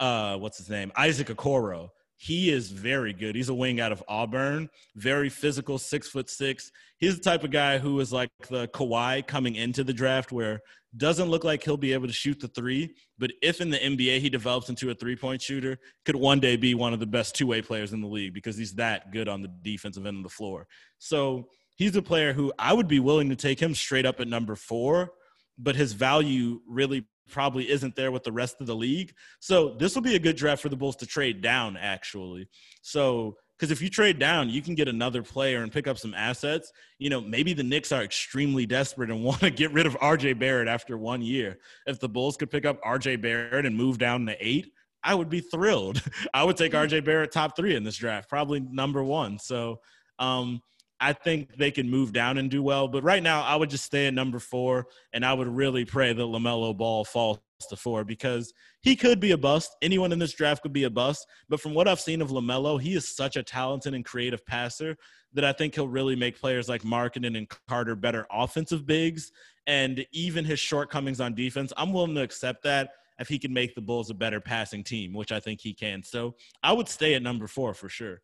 uh, 0.00 0.36
what's 0.36 0.58
his 0.58 0.70
name? 0.70 0.92
Isaac 0.96 1.28
Okoro, 1.28 1.88
he 2.16 2.50
is 2.50 2.70
very 2.70 3.12
good. 3.12 3.34
He's 3.34 3.48
a 3.48 3.54
wing 3.54 3.80
out 3.80 3.92
of 3.92 4.02
Auburn, 4.08 4.68
very 4.96 5.28
physical, 5.28 5.78
six 5.78 6.08
foot 6.08 6.30
six. 6.30 6.70
He's 6.98 7.16
the 7.16 7.22
type 7.22 7.44
of 7.44 7.50
guy 7.50 7.78
who 7.78 7.98
is 8.00 8.12
like 8.12 8.30
the 8.48 8.68
Kawhi 8.68 9.26
coming 9.26 9.56
into 9.56 9.84
the 9.84 9.92
draft, 9.92 10.32
where 10.32 10.60
doesn't 10.96 11.28
look 11.28 11.44
like 11.44 11.62
he'll 11.62 11.76
be 11.76 11.92
able 11.92 12.06
to 12.06 12.12
shoot 12.12 12.38
the 12.40 12.48
three, 12.48 12.94
but 13.18 13.32
if 13.42 13.60
in 13.60 13.70
the 13.70 13.78
NBA 13.78 14.20
he 14.20 14.30
develops 14.30 14.68
into 14.68 14.90
a 14.90 14.94
three 14.94 15.16
point 15.16 15.42
shooter, 15.42 15.78
could 16.04 16.16
one 16.16 16.40
day 16.40 16.56
be 16.56 16.74
one 16.74 16.92
of 16.92 17.00
the 17.00 17.06
best 17.06 17.34
two 17.34 17.46
way 17.46 17.60
players 17.62 17.92
in 17.92 18.00
the 18.00 18.06
league 18.06 18.34
because 18.34 18.56
he's 18.56 18.74
that 18.74 19.12
good 19.12 19.28
on 19.28 19.42
the 19.42 19.50
defensive 19.62 20.06
end 20.06 20.18
of 20.18 20.22
the 20.22 20.28
floor. 20.28 20.66
So 20.98 21.48
he's 21.76 21.96
a 21.96 22.02
player 22.02 22.32
who 22.32 22.52
I 22.58 22.72
would 22.72 22.88
be 22.88 23.00
willing 23.00 23.28
to 23.30 23.36
take 23.36 23.60
him 23.60 23.74
straight 23.74 24.06
up 24.06 24.20
at 24.20 24.28
number 24.28 24.54
four, 24.54 25.10
but 25.58 25.74
his 25.74 25.92
value 25.92 26.60
really 26.68 27.06
probably 27.30 27.70
isn't 27.70 27.96
there 27.96 28.12
with 28.12 28.24
the 28.24 28.32
rest 28.32 28.60
of 28.60 28.66
the 28.66 28.76
league. 28.76 29.14
So 29.40 29.74
this 29.78 29.94
will 29.94 30.02
be 30.02 30.16
a 30.16 30.20
good 30.20 30.36
draft 30.36 30.62
for 30.62 30.68
the 30.68 30.76
Bulls 30.76 30.96
to 30.96 31.06
trade 31.06 31.40
down, 31.40 31.76
actually. 31.76 32.48
So 32.82 33.36
because 33.58 33.70
if 33.70 33.80
you 33.80 33.88
trade 33.88 34.18
down, 34.18 34.50
you 34.50 34.60
can 34.60 34.74
get 34.74 34.88
another 34.88 35.22
player 35.22 35.62
and 35.62 35.70
pick 35.70 35.86
up 35.86 35.96
some 35.96 36.12
assets. 36.14 36.72
You 36.98 37.08
know, 37.08 37.20
maybe 37.20 37.52
the 37.52 37.62
Knicks 37.62 37.92
are 37.92 38.02
extremely 38.02 38.66
desperate 38.66 39.10
and 39.10 39.22
want 39.24 39.40
to 39.40 39.50
get 39.50 39.72
rid 39.72 39.86
of 39.86 39.94
RJ 39.98 40.38
Barrett 40.38 40.68
after 40.68 40.98
one 40.98 41.22
year. 41.22 41.58
If 41.86 42.00
the 42.00 42.08
Bulls 42.08 42.36
could 42.36 42.50
pick 42.50 42.66
up 42.66 42.82
RJ 42.82 43.22
Barrett 43.22 43.66
and 43.66 43.76
move 43.76 43.98
down 43.98 44.26
to 44.26 44.36
eight, 44.40 44.72
I 45.02 45.14
would 45.14 45.28
be 45.28 45.40
thrilled. 45.40 46.02
I 46.34 46.44
would 46.44 46.56
take 46.56 46.72
RJ 46.72 47.04
Barrett 47.04 47.30
top 47.30 47.56
three 47.56 47.76
in 47.76 47.84
this 47.84 47.96
draft, 47.96 48.28
probably 48.28 48.60
number 48.60 49.04
one. 49.04 49.38
So 49.38 49.80
um, 50.18 50.60
I 51.00 51.12
think 51.12 51.56
they 51.56 51.70
can 51.70 51.90
move 51.90 52.12
down 52.12 52.38
and 52.38 52.50
do 52.50 52.62
well. 52.62 52.88
But 52.88 53.02
right 53.02 53.22
now, 53.22 53.42
I 53.42 53.56
would 53.56 53.70
just 53.70 53.84
stay 53.84 54.06
at 54.06 54.14
number 54.14 54.38
four, 54.38 54.86
and 55.12 55.24
I 55.24 55.32
would 55.32 55.48
really 55.48 55.84
pray 55.84 56.12
that 56.12 56.22
LaMelo 56.22 56.76
Ball 56.76 57.04
falls 57.04 57.40
to 57.68 57.76
four 57.76 58.04
because 58.04 58.52
he 58.82 58.96
could 58.96 59.20
be 59.20 59.32
a 59.32 59.38
bust. 59.38 59.74
Anyone 59.82 60.12
in 60.12 60.18
this 60.18 60.32
draft 60.32 60.62
could 60.62 60.72
be 60.72 60.84
a 60.84 60.90
bust. 60.90 61.26
But 61.48 61.60
from 61.60 61.74
what 61.74 61.88
I've 61.88 62.00
seen 62.00 62.20
of 62.20 62.30
LaMelo, 62.30 62.80
he 62.80 62.94
is 62.94 63.08
such 63.08 63.36
a 63.36 63.42
talented 63.42 63.94
and 63.94 64.04
creative 64.04 64.44
passer 64.44 64.96
that 65.32 65.44
I 65.44 65.52
think 65.52 65.74
he'll 65.74 65.88
really 65.88 66.16
make 66.16 66.38
players 66.38 66.68
like 66.68 66.82
Markkanen 66.82 67.36
and 67.36 67.50
Carter 67.68 67.96
better 67.96 68.26
offensive 68.30 68.86
bigs. 68.86 69.32
And 69.66 70.06
even 70.12 70.44
his 70.44 70.60
shortcomings 70.60 71.20
on 71.20 71.34
defense, 71.34 71.72
I'm 71.76 71.92
willing 71.92 72.14
to 72.14 72.22
accept 72.22 72.62
that 72.64 72.90
if 73.18 73.28
he 73.28 73.38
can 73.38 73.52
make 73.52 73.74
the 73.74 73.80
Bulls 73.80 74.10
a 74.10 74.14
better 74.14 74.40
passing 74.40 74.84
team, 74.84 75.12
which 75.12 75.32
I 75.32 75.40
think 75.40 75.60
he 75.60 75.72
can. 75.72 76.02
So 76.02 76.34
I 76.62 76.72
would 76.72 76.88
stay 76.88 77.14
at 77.14 77.22
number 77.22 77.46
four 77.46 77.72
for 77.74 77.88
sure. 77.88 78.20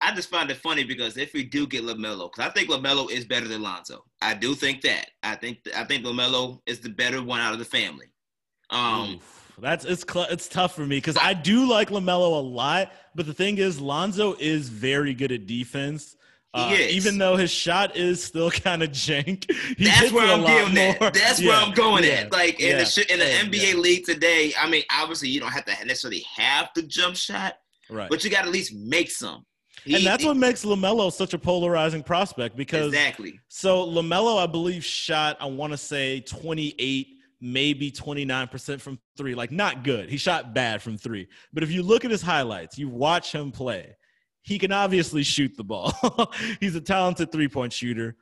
I 0.00 0.14
just 0.14 0.30
find 0.30 0.50
it 0.50 0.56
funny 0.56 0.84
because 0.84 1.16
if 1.16 1.32
we 1.32 1.44
do 1.44 1.66
get 1.66 1.82
LaMelo, 1.82 2.30
because 2.30 2.48
I 2.48 2.52
think 2.52 2.70
LaMelo 2.70 3.10
is 3.10 3.24
better 3.24 3.48
than 3.48 3.62
Lonzo. 3.62 4.04
I 4.22 4.34
do 4.34 4.54
think 4.54 4.82
that. 4.82 5.10
I 5.22 5.34
think 5.34 5.58
I 5.76 5.84
think 5.84 6.04
LaMelo 6.04 6.60
is 6.66 6.80
the 6.80 6.90
better 6.90 7.22
one 7.22 7.40
out 7.40 7.52
of 7.52 7.58
the 7.58 7.64
family. 7.64 8.06
Um, 8.70 9.14
Oof, 9.14 9.54
that's 9.58 9.84
it's 9.84 10.04
cl- 10.08 10.28
it's 10.30 10.48
tough 10.48 10.74
for 10.74 10.86
me 10.86 10.98
because 10.98 11.16
I 11.16 11.34
do 11.34 11.68
like 11.68 11.90
LaMelo 11.90 12.38
a 12.38 12.42
lot, 12.42 12.92
but 13.14 13.26
the 13.26 13.34
thing 13.34 13.58
is, 13.58 13.80
Lonzo 13.80 14.34
is 14.38 14.68
very 14.68 15.14
good 15.14 15.32
at 15.32 15.46
defense. 15.46 16.14
Uh, 16.54 16.74
even 16.88 17.18
though 17.18 17.36
his 17.36 17.50
shot 17.50 17.94
is 17.94 18.22
still 18.24 18.50
kind 18.50 18.82
of 18.82 18.90
jank, 18.90 19.46
that's 19.78 20.12
where 20.12 20.26
I'm 20.26 20.42
getting 20.42 20.78
at. 20.78 21.12
That's 21.12 21.40
yeah. 21.40 21.48
where 21.48 21.58
I'm 21.58 21.74
going 21.74 22.04
yeah. 22.04 22.10
at. 22.10 22.32
Like 22.32 22.58
in, 22.60 22.78
yeah. 22.78 22.84
the, 22.84 23.12
in 23.12 23.18
the 23.50 23.58
NBA 23.58 23.74
league 23.74 24.04
today, 24.04 24.54
I 24.58 24.68
mean, 24.68 24.82
obviously 24.90 25.28
you 25.28 25.40
don't 25.40 25.52
have 25.52 25.66
to 25.66 25.72
necessarily 25.84 26.24
have 26.36 26.70
the 26.74 26.82
jump 26.82 27.16
shot, 27.16 27.58
right? 27.90 28.08
But 28.08 28.24
you 28.24 28.30
got 28.30 28.42
to 28.42 28.46
at 28.46 28.52
least 28.52 28.74
make 28.74 29.10
some. 29.10 29.44
He, 29.84 29.94
and 29.94 30.04
that's 30.04 30.22
he, 30.22 30.28
what 30.28 30.36
makes 30.36 30.64
LaMelo 30.64 31.12
such 31.12 31.34
a 31.34 31.38
polarizing 31.38 32.02
prospect 32.02 32.56
because 32.56 32.88
exactly. 32.88 33.40
So 33.48 33.86
LaMelo, 33.86 34.42
I 34.42 34.46
believe, 34.46 34.84
shot 34.84 35.36
I 35.40 35.46
want 35.46 35.72
to 35.72 35.76
say 35.76 36.20
28 36.20 37.08
maybe 37.40 37.90
29% 37.90 38.80
from 38.80 38.98
three. 39.16 39.34
Like, 39.34 39.52
not 39.52 39.84
good. 39.84 40.10
He 40.10 40.16
shot 40.16 40.54
bad 40.54 40.82
from 40.82 40.96
three. 40.96 41.28
But 41.52 41.62
if 41.62 41.70
you 41.70 41.82
look 41.82 42.04
at 42.04 42.10
his 42.10 42.22
highlights, 42.22 42.78
you 42.78 42.88
watch 42.88 43.32
him 43.32 43.52
play, 43.52 43.96
he 44.42 44.58
can 44.58 44.72
obviously 44.72 45.22
shoot 45.22 45.56
the 45.56 45.64
ball. 45.64 45.92
He's 46.60 46.74
a 46.74 46.80
talented 46.80 47.30
three 47.30 47.48
point 47.48 47.72
shooter. 47.72 48.16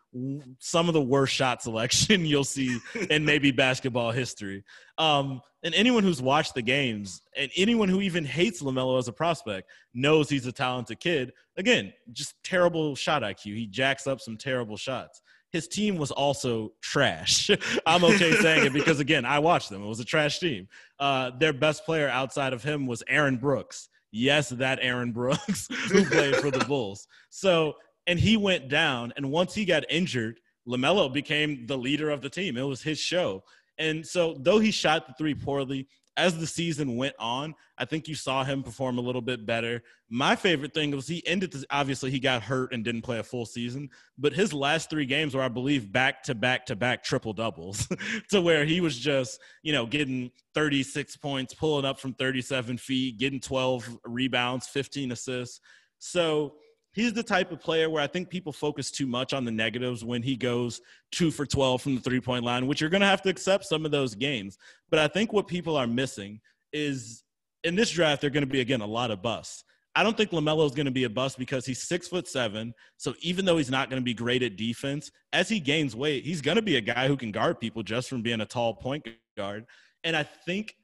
Some 0.59 0.89
of 0.89 0.95
the 0.95 1.01
worst 1.01 1.35
shot 1.35 1.63
selection 1.63 2.25
you'll 2.27 2.45
see 2.45 2.79
in 3.11 3.25
maybe 3.25 3.53
basketball 3.53 4.11
history. 4.11 4.65
Um, 4.99 5.41
and 5.67 5.75
anyone 5.75 6.03
who's 6.03 6.23
watched 6.23 6.55
the 6.55 6.63
games 6.63 7.21
and 7.37 7.51
anyone 7.57 7.89
who 7.89 8.01
even 8.01 8.25
hates 8.25 8.63
LaMelo 8.63 8.99
as 8.99 9.09
a 9.09 9.13
prospect 9.13 9.69
knows 9.93 10.31
he's 10.31 10.47
a 10.47 10.53
talented 10.53 11.01
kid. 11.01 11.33
Again, 11.59 11.93
just 12.13 12.35
terrible 12.43 12.95
shot 12.95 13.23
IQ. 13.23 13.57
He 13.57 13.67
jacks 13.67 14.07
up 14.07 14.21
some 14.21 14.39
terrible 14.39 14.77
shots 14.79 15.21
his 15.57 15.69
team 15.69 15.97
was 15.97 16.11
also 16.11 16.73
trash. 16.83 17.51
I'm 17.87 18.05
okay 18.05 18.33
saying 18.35 18.67
it 18.67 18.73
because 18.73 19.01
again, 19.01 19.25
I 19.25 19.39
watched 19.39 19.71
them. 19.71 19.83
It 19.83 19.87
was 19.87 20.01
a 20.01 20.05
trash 20.05 20.39
team. 20.39 20.69
Uh, 20.99 21.31
their 21.39 21.53
best 21.53 21.85
player 21.85 22.09
outside 22.09 22.53
of 22.53 22.63
him 22.63 22.87
was 22.87 23.03
Aaron 23.09 23.37
Brooks. 23.37 23.89
Yes, 24.13 24.51
that 24.51 24.79
Aaron 24.83 25.13
Brooks 25.21 25.69
who 25.91 26.05
played 26.05 26.37
for 26.37 26.51
the 26.51 26.65
Bulls. 26.65 27.07
So, 27.31 27.75
and 28.07 28.19
he 28.19 28.37
went 28.37 28.69
down, 28.69 29.13
and 29.17 29.31
once 29.31 29.55
he 29.55 29.65
got 29.65 29.85
injured, 29.91 30.39
LaMelo 30.69 31.13
became 31.13 31.67
the 31.67 31.79
leader 31.79 32.11
of 32.11 32.23
the 32.23 32.31
team. 32.31 32.57
It 32.57 32.63
was 32.63 32.83
his 32.83 32.99
show. 32.99 33.43
And 33.79 34.07
so, 34.07 34.37
though 34.39 34.59
he 34.59 34.71
shot 34.71 35.07
the 35.07 35.15
three 35.15 35.35
poorly, 35.35 35.89
as 36.17 36.39
the 36.39 36.47
season 36.47 36.97
went 36.97 37.15
on, 37.19 37.55
I 37.77 37.85
think 37.85 38.09
you 38.09 38.15
saw 38.15 38.43
him 38.43 38.63
perform 38.63 38.97
a 38.97 39.03
little 39.03 39.21
bit 39.21 39.45
better. 39.45 39.83
My 40.09 40.35
favorite 40.35 40.73
thing 40.73 40.91
was 40.93 41.07
he 41.07 41.27
ended 41.27 41.53
this, 41.53 41.65
obviously 41.71 42.11
he 42.11 42.19
got 42.19 42.43
hurt 42.43 42.73
and 42.73 42.83
didn't 42.83 43.03
play 43.03 43.19
a 43.19 43.23
full 43.23 43.45
season, 43.45 43.91
but 44.17 44.33
his 44.33 44.55
last 44.55 44.89
three 44.89 45.05
games 45.05 45.35
were, 45.35 45.43
I 45.43 45.49
believe, 45.49 45.93
back 45.93 46.23
to 46.25 46.35
back 46.35 46.67
to 46.67 46.77
back 46.77 47.05
triple 47.05 47.35
doubles 47.35 47.87
to 48.31 48.41
where 48.41 48.65
he 48.65 48.81
was 48.81 48.99
just, 48.99 49.41
you 49.63 49.73
know, 49.73 49.85
getting 49.85 50.31
36 50.55 51.17
points, 51.19 51.53
pulling 51.53 51.85
up 51.85 52.01
from 52.01 52.15
37 52.15 52.79
feet, 52.79 53.19
getting 53.19 53.41
12 53.41 53.99
rebounds, 54.05 54.67
15 54.69 55.13
assists. 55.13 55.61
So 55.99 56.55
he's 56.97 57.13
the 57.13 57.23
type 57.23 57.53
of 57.53 57.61
player 57.61 57.91
where 57.91 58.03
I 58.03 58.07
think 58.07 58.31
people 58.31 58.53
focus 58.53 58.91
too 58.91 59.07
much 59.07 59.35
on 59.35 59.45
the 59.45 59.51
negatives 59.51 60.03
when 60.03 60.23
he 60.23 60.35
goes 60.35 60.81
two 61.13 61.31
for 61.31 61.45
12 61.45 61.83
from 61.83 61.95
the 61.95 62.01
three 62.01 62.21
point 62.21 62.43
line, 62.43 62.67
which 62.67 62.81
you're 62.81 62.91
going 62.91 63.03
to 63.03 63.07
have 63.07 63.21
to 63.23 63.29
accept 63.29 63.67
some 63.67 63.85
of 63.85 63.91
those 63.91 64.15
games. 64.15 64.57
But 64.89 64.99
I 64.99 65.07
think 65.07 65.33
what 65.33 65.47
people 65.47 65.77
are 65.77 65.87
missing 65.87 66.41
is 66.73 67.23
in 67.65 67.77
this 67.77 67.91
draft, 67.91 68.23
they're 68.23 68.31
going 68.31 68.47
to 68.47 68.51
be, 68.51 68.61
again, 68.61 68.81
a 68.81 68.87
lot 68.87 69.11
of 69.11 69.23
busts. 69.23 69.63
I 69.95 70.03
don't 70.03 70.17
think 70.17 70.31
LaMelo 70.31 70.65
is 70.67 70.73
going 70.73 70.87
to 70.87 70.93
be 70.93 71.05
a 71.05 71.11
bust 71.11 71.39
because 71.39 71.67
he's 71.67 71.83
six 71.83 72.09
foot 72.09 72.27
seven. 72.27 72.75
So 72.97 73.15
even 73.21 73.45
though 73.45 73.59
he's 73.59 73.71
not 73.71 73.91
going 73.91 74.01
to 74.01 74.05
be 74.05 74.15
great 74.15 74.43
at 74.43 74.57
defense, 74.57 75.11
as 75.35 75.51
he 75.51 75.61
gains 75.61 75.95
weight, 75.95 76.25
he's 76.25 76.41
going 76.41 76.57
to 76.57 76.63
be 76.63 76.77
a 76.77 76.81
guy 76.81 77.09
who 77.09 77.17
can 77.17 77.31
guard 77.31 77.61
people 77.61 77.83
just 77.83 78.09
from 78.09 78.23
being 78.23 78.41
a 78.41 78.47
tall 78.47 78.75
point 78.75 79.07
guard. 79.37 79.67
And 80.03 80.17
I 80.17 80.23
think, 80.23 80.77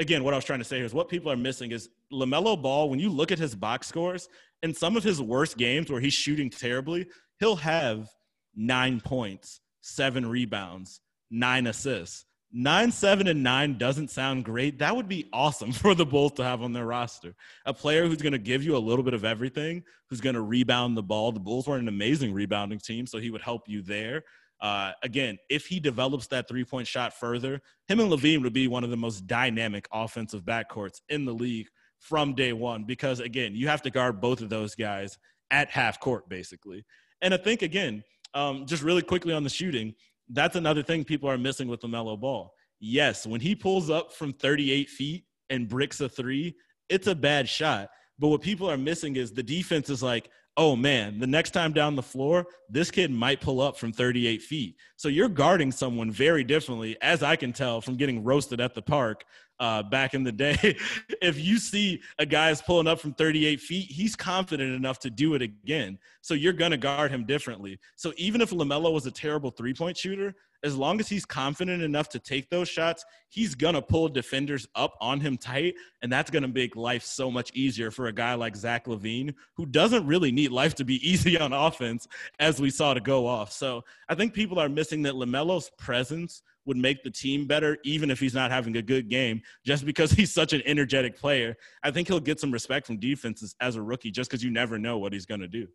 again, 0.00 0.24
what 0.24 0.34
I 0.34 0.36
was 0.36 0.44
trying 0.44 0.60
to 0.60 0.64
say 0.64 0.76
here 0.76 0.84
is 0.84 0.94
what 0.94 1.08
people 1.08 1.30
are 1.30 1.36
missing 1.36 1.70
is 1.70 1.88
LaMelo 2.12 2.60
Ball, 2.60 2.88
when 2.88 2.98
you 2.98 3.10
look 3.10 3.32
at 3.32 3.38
his 3.38 3.54
box 3.54 3.86
scores, 3.86 4.28
in 4.62 4.74
some 4.74 4.96
of 4.96 5.04
his 5.04 5.20
worst 5.20 5.56
games 5.56 5.90
where 5.90 6.00
he's 6.00 6.14
shooting 6.14 6.50
terribly, 6.50 7.06
he'll 7.38 7.56
have 7.56 8.08
nine 8.54 9.00
points, 9.00 9.60
seven 9.80 10.26
rebounds, 10.26 11.00
nine 11.30 11.66
assists. 11.66 12.24
Nine, 12.54 12.92
seven, 12.92 13.28
and 13.28 13.42
nine 13.42 13.78
doesn't 13.78 14.10
sound 14.10 14.44
great. 14.44 14.80
That 14.80 14.94
would 14.94 15.08
be 15.08 15.26
awesome 15.32 15.72
for 15.72 15.94
the 15.94 16.04
Bulls 16.04 16.32
to 16.32 16.44
have 16.44 16.60
on 16.60 16.74
their 16.74 16.84
roster. 16.84 17.34
A 17.64 17.72
player 17.72 18.06
who's 18.06 18.20
going 18.20 18.34
to 18.34 18.38
give 18.38 18.62
you 18.62 18.76
a 18.76 18.78
little 18.78 19.02
bit 19.02 19.14
of 19.14 19.24
everything, 19.24 19.82
who's 20.10 20.20
going 20.20 20.34
to 20.34 20.42
rebound 20.42 20.94
the 20.94 21.02
ball. 21.02 21.32
The 21.32 21.40
Bulls 21.40 21.66
were 21.66 21.78
an 21.78 21.88
amazing 21.88 22.34
rebounding 22.34 22.78
team, 22.78 23.06
so 23.06 23.18
he 23.18 23.30
would 23.30 23.40
help 23.40 23.62
you 23.68 23.80
there. 23.80 24.22
Uh, 24.60 24.92
again, 25.02 25.38
if 25.48 25.66
he 25.66 25.80
develops 25.80 26.26
that 26.26 26.46
three 26.46 26.64
point 26.64 26.86
shot 26.86 27.14
further, 27.14 27.62
him 27.88 28.00
and 28.00 28.10
LaVine 28.10 28.42
would 28.42 28.52
be 28.52 28.68
one 28.68 28.84
of 28.84 28.90
the 28.90 28.96
most 28.98 29.26
dynamic 29.26 29.88
offensive 29.90 30.42
backcourts 30.42 31.00
in 31.08 31.24
the 31.24 31.32
league 31.32 31.68
from 32.02 32.34
day 32.34 32.52
one 32.52 32.84
because 32.84 33.20
again, 33.20 33.54
you 33.54 33.68
have 33.68 33.80
to 33.82 33.90
guard 33.90 34.20
both 34.20 34.40
of 34.42 34.50
those 34.50 34.74
guys 34.74 35.18
at 35.50 35.70
half 35.70 36.00
court 36.00 36.28
basically. 36.28 36.84
And 37.22 37.32
I 37.32 37.36
think 37.36 37.62
again, 37.62 38.02
um, 38.34 38.66
just 38.66 38.82
really 38.82 39.02
quickly 39.02 39.32
on 39.32 39.44
the 39.44 39.48
shooting, 39.48 39.94
that's 40.28 40.56
another 40.56 40.82
thing 40.82 41.04
people 41.04 41.30
are 41.30 41.38
missing 41.38 41.68
with 41.68 41.80
LaMelo 41.80 42.18
Ball. 42.20 42.52
Yes, 42.80 43.26
when 43.26 43.40
he 43.40 43.54
pulls 43.54 43.88
up 43.88 44.12
from 44.12 44.32
38 44.32 44.90
feet 44.90 45.24
and 45.48 45.68
bricks 45.68 46.00
a 46.00 46.08
three, 46.08 46.56
it's 46.88 47.06
a 47.06 47.14
bad 47.14 47.48
shot. 47.48 47.88
But 48.18 48.28
what 48.28 48.40
people 48.40 48.68
are 48.68 48.76
missing 48.76 49.14
is 49.16 49.30
the 49.32 49.42
defense 49.42 49.88
is 49.88 50.02
like, 50.02 50.28
oh 50.56 50.74
man, 50.74 51.20
the 51.20 51.26
next 51.26 51.52
time 51.52 51.72
down 51.72 51.94
the 51.94 52.02
floor, 52.02 52.46
this 52.68 52.90
kid 52.90 53.10
might 53.10 53.40
pull 53.40 53.60
up 53.60 53.78
from 53.78 53.92
38 53.92 54.42
feet. 54.42 54.76
So 54.96 55.08
you're 55.08 55.28
guarding 55.28 55.70
someone 55.70 56.10
very 56.10 56.42
differently, 56.42 56.96
as 57.00 57.22
I 57.22 57.36
can 57.36 57.52
tell 57.52 57.80
from 57.80 57.96
getting 57.96 58.24
roasted 58.24 58.60
at 58.60 58.74
the 58.74 58.82
park 58.82 59.24
uh, 59.62 59.80
back 59.80 60.12
in 60.12 60.24
the 60.24 60.32
day. 60.32 60.76
if 61.22 61.38
you 61.38 61.56
see 61.56 62.02
a 62.18 62.26
guy 62.26 62.50
is 62.50 62.60
pulling 62.60 62.88
up 62.88 62.98
from 62.98 63.14
38 63.14 63.60
feet, 63.60 63.88
he's 63.88 64.16
confident 64.16 64.74
enough 64.74 64.98
to 64.98 65.08
do 65.08 65.34
it 65.34 65.40
again. 65.40 65.98
So 66.20 66.34
you're 66.34 66.52
going 66.52 66.72
to 66.72 66.76
guard 66.76 67.12
him 67.12 67.24
differently. 67.24 67.78
So 67.94 68.12
even 68.16 68.40
if 68.40 68.50
LaMelo 68.50 68.92
was 68.92 69.06
a 69.06 69.12
terrible 69.12 69.50
three 69.52 69.72
point 69.72 69.96
shooter, 69.96 70.34
as 70.64 70.76
long 70.76 70.98
as 70.98 71.08
he's 71.08 71.24
confident 71.24 71.80
enough 71.80 72.08
to 72.08 72.18
take 72.18 72.50
those 72.50 72.68
shots, 72.68 73.04
he's 73.28 73.54
going 73.54 73.74
to 73.74 73.82
pull 73.82 74.08
defenders 74.08 74.66
up 74.74 74.94
on 75.00 75.20
him 75.20 75.36
tight. 75.36 75.74
And 76.02 76.10
that's 76.10 76.30
going 76.30 76.42
to 76.42 76.48
make 76.48 76.74
life 76.74 77.04
so 77.04 77.30
much 77.30 77.52
easier 77.54 77.92
for 77.92 78.08
a 78.08 78.12
guy 78.12 78.34
like 78.34 78.56
Zach 78.56 78.86
LaVine, 78.86 79.32
who 79.54 79.66
doesn't 79.66 80.06
really 80.06 80.32
need 80.32 80.50
life 80.50 80.74
to 80.76 80.84
be 80.84 80.96
easy 81.08 81.38
on 81.38 81.52
offense, 81.52 82.08
as 82.40 82.60
we 82.60 82.70
saw 82.70 82.94
to 82.94 83.00
go 83.00 83.28
off. 83.28 83.52
So 83.52 83.84
I 84.08 84.16
think 84.16 84.34
people 84.34 84.58
are 84.58 84.68
missing 84.68 85.02
that 85.02 85.14
LaMelo's 85.14 85.70
presence 85.78 86.42
would 86.64 86.76
make 86.76 87.02
the 87.02 87.10
team 87.10 87.46
better, 87.46 87.78
even 87.84 88.10
if 88.10 88.20
he's 88.20 88.34
not 88.34 88.50
having 88.50 88.76
a 88.76 88.82
good 88.82 89.08
game, 89.08 89.42
just 89.64 89.84
because 89.84 90.10
he's 90.12 90.32
such 90.32 90.52
an 90.52 90.62
energetic 90.64 91.16
player. 91.16 91.56
I 91.82 91.90
think 91.90 92.08
he'll 92.08 92.20
get 92.20 92.40
some 92.40 92.52
respect 92.52 92.86
from 92.86 92.98
defenses 92.98 93.54
as 93.60 93.76
a 93.76 93.82
rookie 93.82 94.10
just 94.10 94.30
because 94.30 94.42
you 94.42 94.50
never 94.50 94.78
know 94.78 94.98
what 94.98 95.12
he's 95.12 95.26
going 95.26 95.40
to 95.40 95.48
do. 95.48 95.66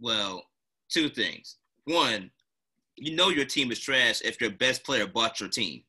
Well, 0.00 0.44
two 0.90 1.08
things. 1.08 1.56
One, 1.84 2.30
you 2.96 3.14
know 3.14 3.28
your 3.28 3.44
team 3.44 3.70
is 3.70 3.78
trash 3.78 4.22
if 4.22 4.40
your 4.40 4.50
best 4.50 4.84
player 4.84 5.06
bought 5.06 5.40
your 5.40 5.48
team. 5.48 5.82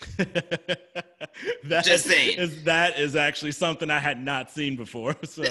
that 0.18 1.84
Just 1.84 2.06
saying. 2.06 2.38
Is, 2.38 2.64
that 2.64 2.98
is 2.98 3.16
actually 3.16 3.52
something 3.52 3.90
I 3.90 3.98
had 3.98 4.22
not 4.22 4.50
seen 4.50 4.76
before. 4.76 5.16
So 5.24 5.42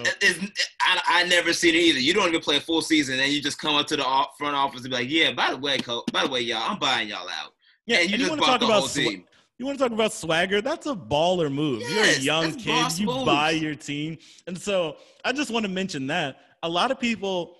I, 0.81 1.01
I 1.07 1.23
never 1.25 1.51
seen 1.51 1.75
it 1.75 1.79
either. 1.79 1.99
You 1.99 2.13
don't 2.13 2.29
even 2.29 2.41
play 2.41 2.57
a 2.57 2.61
full 2.61 2.81
season, 2.81 3.19
and 3.19 3.31
you 3.31 3.41
just 3.41 3.57
come 3.57 3.75
up 3.75 3.87
to 3.87 3.97
the 3.97 4.25
front 4.37 4.55
office 4.55 4.81
and 4.81 4.91
be 4.91 4.97
like, 4.97 5.09
"Yeah, 5.09 5.33
by 5.33 5.51
the 5.51 5.57
way, 5.57 5.77
coach, 5.77 6.05
by 6.13 6.23
the 6.25 6.29
way, 6.29 6.41
y'all, 6.41 6.61
I'm 6.71 6.79
buying 6.79 7.09
y'all 7.09 7.27
out." 7.27 7.53
Yeah, 7.85 7.97
and 7.97 8.09
you 8.09 8.15
and 8.15 8.23
just 8.23 8.35
you 8.35 8.37
bought 8.37 8.59
the 8.59 8.67
whole 8.67 8.87
sw- 8.87 8.95
team. 8.95 9.25
You 9.57 9.65
want 9.65 9.77
to 9.77 9.83
talk 9.83 9.91
about 9.91 10.13
swagger? 10.13 10.61
That's 10.61 10.85
a 10.85 10.95
baller 10.95 11.51
move. 11.51 11.81
Yes, 11.81 12.23
You're 12.23 12.35
a 12.35 12.41
young 12.41 12.55
kid. 12.55 12.99
You 12.99 13.07
moves. 13.07 13.25
buy 13.25 13.51
your 13.51 13.75
team, 13.75 14.17
and 14.47 14.57
so 14.57 14.97
I 15.25 15.31
just 15.31 15.51
want 15.51 15.65
to 15.65 15.71
mention 15.71 16.07
that 16.07 16.37
a 16.61 16.69
lot 16.69 16.91
of 16.91 16.99
people 16.99 17.57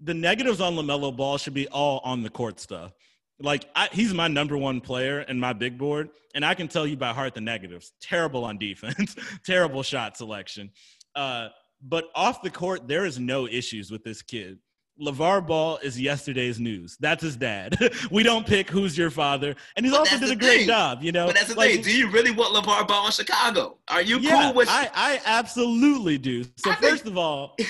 the 0.00 0.14
negatives 0.14 0.60
on 0.60 0.74
LaMelo 0.74 1.16
Ball 1.16 1.38
should 1.38 1.54
be 1.54 1.68
all 1.68 2.00
on 2.04 2.22
the 2.22 2.30
court 2.30 2.60
stuff. 2.60 2.92
Like 3.40 3.68
I, 3.74 3.88
he's 3.92 4.14
my 4.14 4.28
number 4.28 4.56
one 4.56 4.80
player 4.80 5.20
in 5.22 5.40
my 5.40 5.52
big 5.52 5.76
board, 5.76 6.10
and 6.34 6.44
I 6.44 6.54
can 6.54 6.68
tell 6.68 6.86
you 6.86 6.96
by 6.96 7.12
heart 7.12 7.34
the 7.34 7.40
negatives. 7.40 7.92
Terrible 8.00 8.44
on 8.44 8.58
defense, 8.58 9.16
terrible 9.44 9.82
shot 9.82 10.16
selection. 10.16 10.70
Uh, 11.14 11.48
but 11.82 12.06
off 12.14 12.42
the 12.42 12.50
court, 12.50 12.88
there 12.88 13.04
is 13.04 13.18
no 13.18 13.46
issues 13.46 13.90
with 13.90 14.04
this 14.04 14.22
kid. 14.22 14.58
LaVar 15.00 15.44
Ball 15.44 15.78
is 15.78 16.00
yesterday's 16.00 16.60
news. 16.60 16.96
That's 17.00 17.22
his 17.22 17.36
dad. 17.36 17.76
we 18.12 18.22
don't 18.22 18.46
pick 18.46 18.70
who's 18.70 18.96
your 18.96 19.10
father. 19.10 19.56
And 19.76 19.84
he's 19.84 19.92
but 19.92 20.00
also 20.00 20.18
did 20.18 20.30
a 20.30 20.36
great 20.36 20.66
job, 20.66 21.02
you 21.02 21.10
know. 21.10 21.26
But 21.26 21.34
that's 21.34 21.48
the 21.48 21.56
like, 21.56 21.72
thing. 21.72 21.82
Do 21.82 21.96
you 21.96 22.10
really 22.10 22.30
want 22.30 22.54
LaVar 22.54 22.86
Ball 22.86 23.06
in 23.06 23.12
Chicago? 23.12 23.78
Are 23.88 24.02
you 24.02 24.18
yeah, 24.18 24.44
cool 24.44 24.54
with 24.54 24.68
I, 24.70 24.88
I 24.94 25.20
absolutely 25.26 26.16
do. 26.16 26.44
So 26.44 26.70
I 26.70 26.76
first 26.76 27.02
think... 27.02 27.06
of 27.06 27.18
all, 27.18 27.56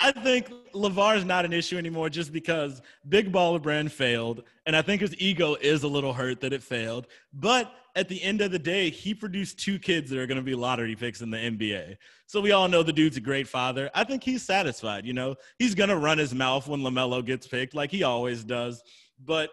I 0.00 0.12
think 0.22 0.50
LaVar 0.72 1.18
is 1.18 1.24
not 1.26 1.44
an 1.44 1.52
issue 1.52 1.76
anymore 1.76 2.08
just 2.08 2.32
because 2.32 2.80
Big 3.06 3.30
Baller 3.30 3.60
Brand 3.60 3.92
failed. 3.92 4.42
And 4.66 4.74
I 4.76 4.82
think 4.82 5.00
his 5.00 5.14
ego 5.18 5.54
is 5.60 5.84
a 5.84 5.88
little 5.88 6.12
hurt 6.12 6.40
that 6.40 6.52
it 6.52 6.62
failed. 6.62 7.06
But 7.32 7.72
at 7.94 8.08
the 8.08 8.22
end 8.22 8.40
of 8.40 8.50
the 8.50 8.58
day, 8.58 8.90
he 8.90 9.14
produced 9.14 9.58
two 9.58 9.78
kids 9.78 10.10
that 10.10 10.18
are 10.18 10.26
going 10.26 10.36
to 10.36 10.42
be 10.42 10.54
lottery 10.54 10.96
picks 10.96 11.20
in 11.20 11.30
the 11.30 11.38
NBA. 11.38 11.96
So 12.26 12.40
we 12.40 12.50
all 12.50 12.68
know 12.68 12.82
the 12.82 12.92
dude's 12.92 13.16
a 13.16 13.20
great 13.20 13.46
father. 13.46 13.90
I 13.94 14.02
think 14.02 14.24
he's 14.24 14.42
satisfied. 14.42 15.06
You 15.06 15.12
know, 15.12 15.36
he's 15.58 15.74
going 15.74 15.88
to 15.88 15.96
run 15.96 16.18
his 16.18 16.34
mouth 16.34 16.66
when 16.66 16.80
LaMelo 16.80 17.24
gets 17.24 17.46
picked, 17.46 17.74
like 17.74 17.90
he 17.90 18.02
always 18.02 18.42
does. 18.42 18.82
But 19.24 19.50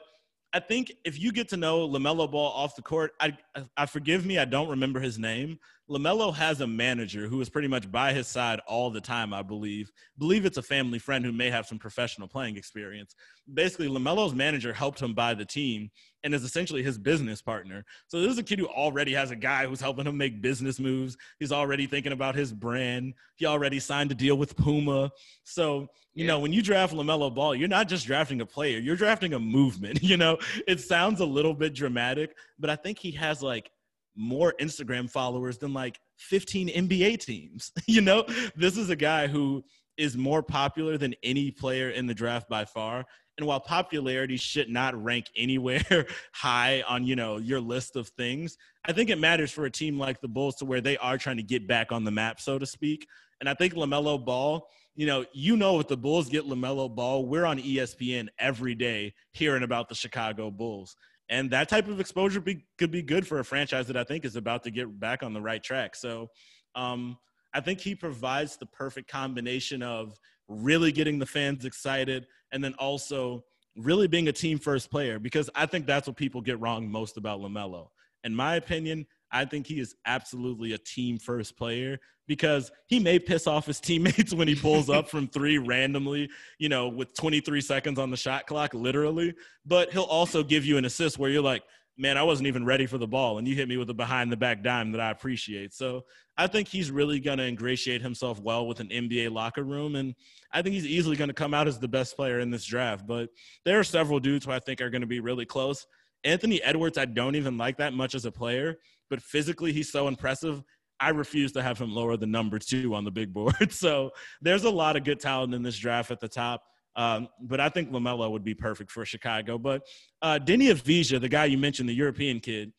I 0.52 0.60
think 0.60 0.92
if 1.06 1.20
you 1.20 1.32
get 1.32 1.48
to 1.50 1.58
know 1.58 1.88
LaMelo 1.88 2.30
Ball 2.30 2.52
off 2.52 2.76
the 2.76 2.82
court, 2.82 3.14
I, 3.20 3.38
I 3.78 3.86
forgive 3.86 4.26
me, 4.26 4.38
I 4.40 4.46
don't 4.46 4.70
remember 4.70 5.00
his 5.00 5.18
name, 5.18 5.60
LaMelo 5.90 6.34
has 6.34 6.62
a 6.62 6.68
manager 6.68 7.28
who 7.28 7.42
is 7.42 7.50
pretty 7.50 7.68
much 7.68 7.92
by 7.92 8.14
his 8.14 8.28
side 8.28 8.62
all 8.68 8.90
the 8.90 9.02
time, 9.02 9.34
I 9.34 9.42
believe. 9.42 9.92
believe 10.18 10.46
it's 10.46 10.58
a 10.58 10.62
family 10.62 10.98
friend 10.98 11.26
who 11.26 11.34
may 11.34 11.50
have 11.50 11.66
some 11.66 11.78
professional 11.78 12.28
playing 12.28 12.56
experience. 12.56 13.16
Basically, 13.54 13.90
LaMelo's 13.90 14.34
manager 14.34 14.72
helped 14.72 15.02
him 15.02 15.14
buy 15.14 15.34
the 15.34 15.44
team 15.44 15.92
and 16.24 16.34
is 16.34 16.46
essentially 16.46 16.84
his 16.84 16.98
business 16.98 17.42
partner. 17.42 17.84
So 18.08 18.22
this 18.22 18.32
is 18.32 18.38
a 18.38 18.44
kid 18.44 18.60
who 18.60 18.68
already 18.68 19.12
has 19.14 19.32
a 19.32 19.36
guy 19.36 19.66
who's 19.66 19.82
helping 19.82 20.08
him 20.08 20.18
make 20.18 20.42
business 20.42 20.80
moves. 20.80 21.18
He's 21.40 21.52
already 21.52 21.86
thinking 21.86 22.14
about 22.14 22.36
his 22.36 22.54
brand. 22.54 23.14
He 23.36 23.46
already 23.46 23.80
signed 23.80 24.10
a 24.12 24.16
deal 24.16 24.38
with 24.38 24.56
Puma. 24.56 25.12
So, 25.44 25.90
you 26.14 26.24
yeah. 26.24 26.28
know, 26.28 26.40
when 26.40 26.54
you 26.54 26.62
draft 26.62 26.94
LaMelo 26.94 27.34
Ball, 27.36 27.56
you're 27.56 27.68
not 27.68 27.90
just 27.90 28.08
drafting 28.08 28.40
a 28.40 28.46
player, 28.46 28.80
you're 28.80 28.96
drafting 28.96 29.34
a 29.34 29.40
movement. 29.40 30.00
You 30.14 30.18
know, 30.18 30.38
it 30.68 30.80
sounds 30.80 31.22
a 31.22 31.26
little 31.26 31.56
bit 31.56 31.74
dramatic, 31.74 32.36
but 32.60 32.70
I 32.70 32.76
think 32.76 33.00
he 33.00 33.10
has 33.12 33.42
like 33.42 33.72
more 34.16 34.54
Instagram 34.60 35.10
followers 35.10 35.58
than 35.58 35.74
like 35.74 36.00
15 36.18 36.70
NBA 36.70 37.20
teams. 37.20 37.72
you 37.88 38.02
know, 38.02 38.26
this 38.56 38.78
is 38.78 38.90
a 38.90 38.96
guy 38.96 39.28
who 39.28 39.64
is 39.98 40.18
more 40.18 40.42
popular 40.42 40.98
than 40.98 41.14
any 41.24 41.52
player 41.52 41.90
in 41.90 42.08
the 42.08 42.14
draft 42.14 42.50
by 42.50 42.66
far. 42.66 43.06
And 43.38 43.48
while 43.48 43.60
popularity 43.60 44.38
should 44.38 44.70
not 44.70 45.02
rank 45.02 45.26
anywhere 45.36 46.06
high 46.34 46.84
on, 46.88 47.04
you 47.04 47.16
know, 47.16 47.38
your 47.38 47.60
list 47.60 47.96
of 47.96 48.08
things, 48.10 48.58
I 48.86 48.92
think 48.92 49.10
it 49.10 49.18
matters 49.18 49.52
for 49.52 49.66
a 49.66 49.72
team 49.72 49.98
like 49.98 50.22
the 50.22 50.28
Bulls 50.28 50.56
to 50.58 50.66
where 50.66 50.82
they 50.82 50.98
are 50.98 51.18
trying 51.18 51.38
to 51.38 51.44
get 51.44 51.68
back 51.68 51.92
on 51.92 52.04
the 52.04 52.12
map, 52.12 52.40
so 52.40 52.60
to 52.60 52.66
speak. 52.66 53.08
And 53.40 53.50
I 53.50 53.56
think 53.56 53.74
LaMelo 53.74 54.24
Ball, 54.24 54.68
you 54.96 55.08
know, 55.08 55.26
you 55.34 55.58
know 55.58 55.80
if 55.80 55.88
the 55.88 55.98
Bulls 55.98 56.30
get 56.30 56.46
LaMelo 56.46 56.94
Ball, 56.94 57.26
we're 57.26 57.46
on 57.46 57.60
ESPN 57.60 58.28
every 58.38 58.76
day 58.76 59.14
hearing 59.32 59.64
about 59.64 59.90
the 59.90 59.96
Chicago 59.96 60.52
Bulls. 60.52 60.96
And 61.30 61.50
that 61.52 61.70
type 61.70 61.88
of 61.88 62.00
exposure 62.00 62.42
be, 62.42 62.66
could 62.78 62.92
be 62.92 63.02
good 63.02 63.26
for 63.26 63.40
a 63.40 63.46
franchise 63.46 63.88
that 63.88 63.98
I 63.98 64.04
think 64.04 64.26
is 64.26 64.36
about 64.36 64.64
to 64.64 64.72
get 64.72 65.00
back 65.00 65.24
on 65.24 65.34
the 65.34 65.42
right 65.42 65.64
track. 65.64 65.96
So 65.96 66.30
um, 66.76 67.18
I 67.54 67.62
think 67.62 67.80
he 67.80 67.96
provides 67.96 68.58
the 68.58 68.66
perfect 68.66 69.10
combination 69.10 69.82
of 69.82 70.18
really 70.48 70.92
getting 70.92 71.20
the 71.20 71.26
fans 71.26 71.66
excited 71.66 72.28
and 72.52 72.64
then 72.64 72.74
also 72.76 73.44
really 73.76 74.08
being 74.08 74.28
a 74.28 74.32
team 74.32 74.60
first 74.60 74.92
player 74.92 75.20
because 75.20 75.50
I 75.56 75.66
think 75.66 75.86
that's 75.86 76.08
what 76.08 76.16
people 76.16 76.42
get 76.42 76.60
wrong 76.60 76.90
most 76.90 77.18
about 77.18 77.40
LaMelo. 77.40 77.88
In 78.24 78.36
my 78.36 78.56
opinion, 78.56 79.06
I 79.34 79.46
think 79.46 79.68
he 79.68 79.80
is 79.80 79.96
absolutely 80.06 80.74
a 80.74 80.78
team 80.78 81.18
first 81.18 81.58
player 81.58 82.00
because 82.28 82.72
he 82.88 83.00
may 83.00 83.20
piss 83.20 83.48
off 83.48 83.66
his 83.66 83.80
teammates 83.82 84.34
when 84.34 84.48
he 84.48 84.56
pulls 84.56 84.90
up 84.90 85.10
from 85.10 85.28
three 85.28 85.58
randomly, 85.58 86.30
you 86.60 86.70
know, 86.70 86.88
with 86.88 87.14
23 87.16 87.60
seconds 87.60 88.00
on 88.00 88.12
the 88.12 88.18
shot 88.18 88.48
clock, 88.48 88.74
literally. 88.74 89.34
But 89.66 89.92
he'll 89.92 90.04
also 90.04 90.44
give 90.44 90.66
you 90.66 90.78
an 90.78 90.86
assist 90.86 91.18
where 91.18 91.30
you're 91.30 91.42
like, 91.42 91.64
man, 91.98 92.18
I 92.18 92.24
wasn't 92.24 92.48
even 92.48 92.66
ready 92.66 92.86
for 92.86 92.98
the 92.98 93.08
ball. 93.08 93.38
And 93.38 93.48
you 93.48 93.56
hit 93.56 93.68
me 93.68 93.78
with 93.78 93.90
a 93.90 93.94
behind 93.94 94.32
the 94.32 94.38
back 94.38 94.64
dime 94.64 94.92
that 94.94 95.02
I 95.02 95.12
appreciate. 95.12 95.74
So 95.74 96.06
I 96.38 96.48
think 96.48 96.68
he's 96.68 96.90
really 96.90 97.20
going 97.20 97.38
to 97.38 97.46
ingratiate 97.46 98.02
himself 98.02 98.40
well 98.40 98.66
with 98.66 98.80
an 98.80 98.88
NBA 98.88 99.32
locker 99.32 99.64
room. 99.64 99.96
And 99.96 100.16
I 100.52 100.62
think 100.62 100.74
he's 100.74 100.88
easily 100.88 101.16
going 101.16 101.28
to 101.28 101.36
come 101.36 101.54
out 101.54 101.68
as 101.68 101.80
the 101.80 101.88
best 101.88 102.16
player 102.16 102.40
in 102.40 102.50
this 102.50 102.66
draft. 102.66 103.06
But 103.06 103.30
there 103.66 103.80
are 103.80 103.84
several 103.84 104.20
dudes 104.20 104.46
who 104.46 104.52
I 104.52 104.60
think 104.60 104.82
are 104.82 104.90
going 104.90 105.02
to 105.02 105.08
be 105.08 105.20
really 105.20 105.46
close. 105.46 105.86
Anthony 106.24 106.62
Edwards, 106.62 106.98
I 106.98 107.06
don't 107.06 107.36
even 107.36 107.58
like 107.58 107.78
that 107.78 107.94
much 107.94 108.16
as 108.16 108.26
a 108.26 108.32
player, 108.32 108.78
but 109.10 109.22
physically 109.22 109.74
he's 109.74 109.92
so 109.92 110.08
impressive. 110.08 110.64
I 111.00 111.10
refuse 111.10 111.52
to 111.54 111.62
have 111.64 111.80
him 111.80 111.94
lower 111.94 112.16
the 112.16 112.26
number 112.26 112.60
two 112.60 112.96
on 112.96 113.04
the 113.04 113.12
big 113.12 113.34
board. 113.34 113.56
So 113.72 114.12
there's 114.42 114.64
a 114.64 114.70
lot 114.70 114.96
of 114.96 115.04
good 115.04 115.20
talent 115.20 115.54
in 115.54 115.64
this 115.64 115.78
draft 115.78 116.12
at 116.12 116.20
the 116.20 116.30
top. 116.30 116.64
Um, 116.96 117.28
but 117.42 117.60
I 117.60 117.70
think 117.70 117.92
LaMelo 117.92 118.30
would 118.32 118.44
be 118.44 118.54
perfect 118.54 118.92
for 118.92 119.04
Chicago. 119.04 119.58
But 119.58 119.82
uh, 120.22 120.40
Deni 120.42 120.72
Avdija, 120.72 121.20
the 121.20 121.30
guy 121.30 121.46
you 121.46 121.58
mentioned, 121.58 121.90
the 121.90 121.94
European 121.94 122.40
kid, 122.40 122.72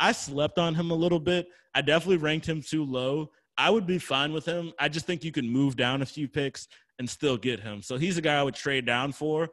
I 0.00 0.12
slept 0.12 0.58
on 0.58 0.74
him 0.74 0.90
a 0.90 0.94
little 0.94 1.20
bit. 1.20 1.48
I 1.74 1.82
definitely 1.82 2.16
ranked 2.16 2.46
him 2.46 2.62
too 2.62 2.84
low. 2.84 3.30
I 3.58 3.70
would 3.70 3.86
be 3.86 3.98
fine 3.98 4.32
with 4.32 4.46
him. 4.46 4.72
I 4.78 4.88
just 4.88 5.06
think 5.06 5.22
you 5.22 5.32
can 5.32 5.48
move 5.48 5.76
down 5.76 6.02
a 6.02 6.06
few 6.06 6.28
picks 6.28 6.68
and 6.98 7.08
still 7.08 7.36
get 7.36 7.60
him. 7.60 7.82
So 7.82 7.96
he's 7.96 8.16
a 8.16 8.22
guy 8.22 8.38
I 8.38 8.42
would 8.42 8.54
trade 8.54 8.86
down 8.86 9.12
for. 9.12 9.50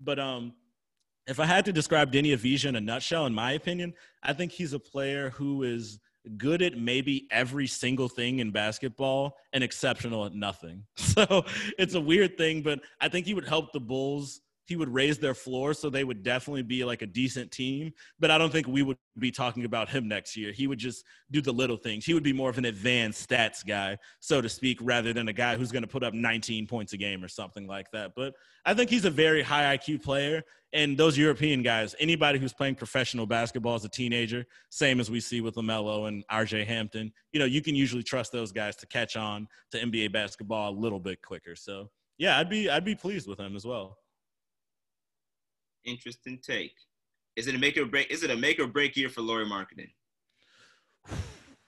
But 0.00 0.18
um, 0.18 0.54
if 1.26 1.38
I 1.38 1.46
had 1.46 1.64
to 1.66 1.72
describe 1.72 2.12
Deni 2.12 2.36
Avdija 2.36 2.66
in 2.66 2.76
a 2.76 2.80
nutshell, 2.80 3.26
in 3.26 3.34
my 3.34 3.52
opinion, 3.52 3.94
I 4.22 4.32
think 4.32 4.52
he's 4.52 4.72
a 4.72 4.78
player 4.78 5.30
who 5.30 5.62
is 5.62 5.98
good 6.36 6.62
at 6.62 6.76
maybe 6.76 7.26
every 7.30 7.66
single 7.66 8.08
thing 8.08 8.38
in 8.38 8.50
basketball 8.50 9.36
and 9.52 9.64
exceptional 9.64 10.24
at 10.24 10.34
nothing. 10.34 10.84
So 10.96 11.44
it's 11.78 11.94
a 11.94 12.00
weird 12.00 12.38
thing, 12.38 12.62
but 12.62 12.80
I 12.98 13.08
think 13.08 13.26
he 13.26 13.34
would 13.34 13.46
help 13.46 13.72
the 13.72 13.80
Bulls 13.80 14.40
he 14.64 14.76
would 14.76 14.88
raise 14.88 15.18
their 15.18 15.34
floor 15.34 15.74
so 15.74 15.90
they 15.90 16.04
would 16.04 16.22
definitely 16.22 16.62
be 16.62 16.84
like 16.84 17.02
a 17.02 17.06
decent 17.06 17.50
team. 17.50 17.92
But 18.18 18.30
I 18.30 18.38
don't 18.38 18.50
think 18.50 18.66
we 18.66 18.82
would 18.82 18.96
be 19.18 19.30
talking 19.30 19.64
about 19.64 19.88
him 19.88 20.08
next 20.08 20.36
year. 20.36 20.52
He 20.52 20.66
would 20.66 20.78
just 20.78 21.04
do 21.30 21.40
the 21.40 21.52
little 21.52 21.76
things. 21.76 22.04
He 22.04 22.14
would 22.14 22.22
be 22.22 22.32
more 22.32 22.50
of 22.50 22.58
an 22.58 22.64
advanced 22.64 23.28
stats 23.28 23.66
guy, 23.66 23.98
so 24.20 24.40
to 24.40 24.48
speak, 24.48 24.78
rather 24.80 25.12
than 25.12 25.28
a 25.28 25.32
guy 25.32 25.56
who's 25.56 25.72
going 25.72 25.82
to 25.82 25.88
put 25.88 26.04
up 26.04 26.14
19 26.14 26.66
points 26.66 26.92
a 26.92 26.96
game 26.96 27.24
or 27.24 27.28
something 27.28 27.66
like 27.66 27.90
that. 27.92 28.12
But 28.14 28.34
I 28.64 28.74
think 28.74 28.90
he's 28.90 29.04
a 29.04 29.10
very 29.10 29.42
high 29.42 29.76
IQ 29.76 30.02
player. 30.02 30.42
And 30.74 30.96
those 30.96 31.18
European 31.18 31.62
guys, 31.62 31.94
anybody 32.00 32.38
who's 32.38 32.54
playing 32.54 32.76
professional 32.76 33.26
basketball 33.26 33.74
as 33.74 33.84
a 33.84 33.90
teenager, 33.90 34.46
same 34.70 35.00
as 35.00 35.10
we 35.10 35.20
see 35.20 35.42
with 35.42 35.56
LaMelo 35.56 36.08
and 36.08 36.24
RJ 36.28 36.66
Hampton, 36.66 37.12
you 37.32 37.40
know, 37.40 37.44
you 37.44 37.60
can 37.60 37.74
usually 37.74 38.02
trust 38.02 38.32
those 38.32 38.52
guys 38.52 38.74
to 38.76 38.86
catch 38.86 39.16
on 39.16 39.48
to 39.72 39.78
NBA 39.78 40.12
basketball 40.12 40.70
a 40.70 40.76
little 40.78 41.00
bit 41.00 41.20
quicker. 41.20 41.54
So, 41.54 41.90
yeah, 42.16 42.38
I'd 42.38 42.48
be 42.48 42.70
I'd 42.70 42.86
be 42.86 42.94
pleased 42.94 43.28
with 43.28 43.38
him 43.38 43.54
as 43.54 43.66
well 43.66 43.98
interesting 45.84 46.38
take. 46.42 46.74
Is 47.36 47.46
it 47.46 47.54
a 47.54 47.58
make 47.58 47.76
or 47.76 47.86
break? 47.86 48.10
Is 48.10 48.22
it 48.22 48.30
a 48.30 48.36
make 48.36 48.58
or 48.58 48.66
break 48.66 48.96
year 48.96 49.08
for 49.08 49.22
Lauri 49.22 49.46
Markkanen? 49.46 49.90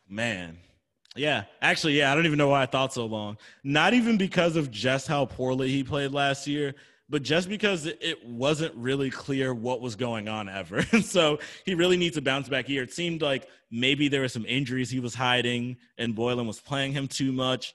Man, 0.09 0.59
yeah, 1.17 1.45
actually, 1.63 1.99
yeah. 1.99 2.11
I 2.11 2.15
don't 2.15 2.27
even 2.27 2.39
know 2.39 2.49
why 2.49 2.63
I 2.63 2.67
thought 2.67 2.93
so 2.93 3.07
long. 3.07 3.39
Not 3.63 3.95
even 3.95 4.17
because 4.19 4.57
of 4.57 4.71
just 4.71 5.07
how 5.07 5.27
poorly 5.27 5.69
he 5.69 5.85
played 5.85 6.13
last 6.13 6.47
year, 6.47 6.75
but 7.09 7.23
just 7.23 7.49
because 7.49 7.87
it 7.87 8.27
wasn't 8.27 8.75
really 8.75 9.11
clear 9.11 9.55
what 9.55 9.81
was 9.81 9.95
going 9.95 10.29
on 10.29 10.49
ever. 10.49 10.83
so 11.03 11.39
he 11.65 11.75
really 11.75 11.97
needs 11.97 12.17
a 12.17 12.23
bounce 12.23 12.49
back 12.49 12.69
year. 12.69 12.83
It 12.83 12.93
seemed 12.93 13.23
like 13.23 13.49
maybe 13.71 14.09
there 14.09 14.23
were 14.23 14.29
some 14.29 14.45
injuries 14.47 14.91
he 14.91 15.01
was 15.01 15.15
hiding, 15.15 15.77
and 15.99 16.15
Boylen 16.17 16.47
was 16.47 16.61
playing 16.61 16.93
him 16.93 17.07
too 17.07 17.33
much 17.33 17.75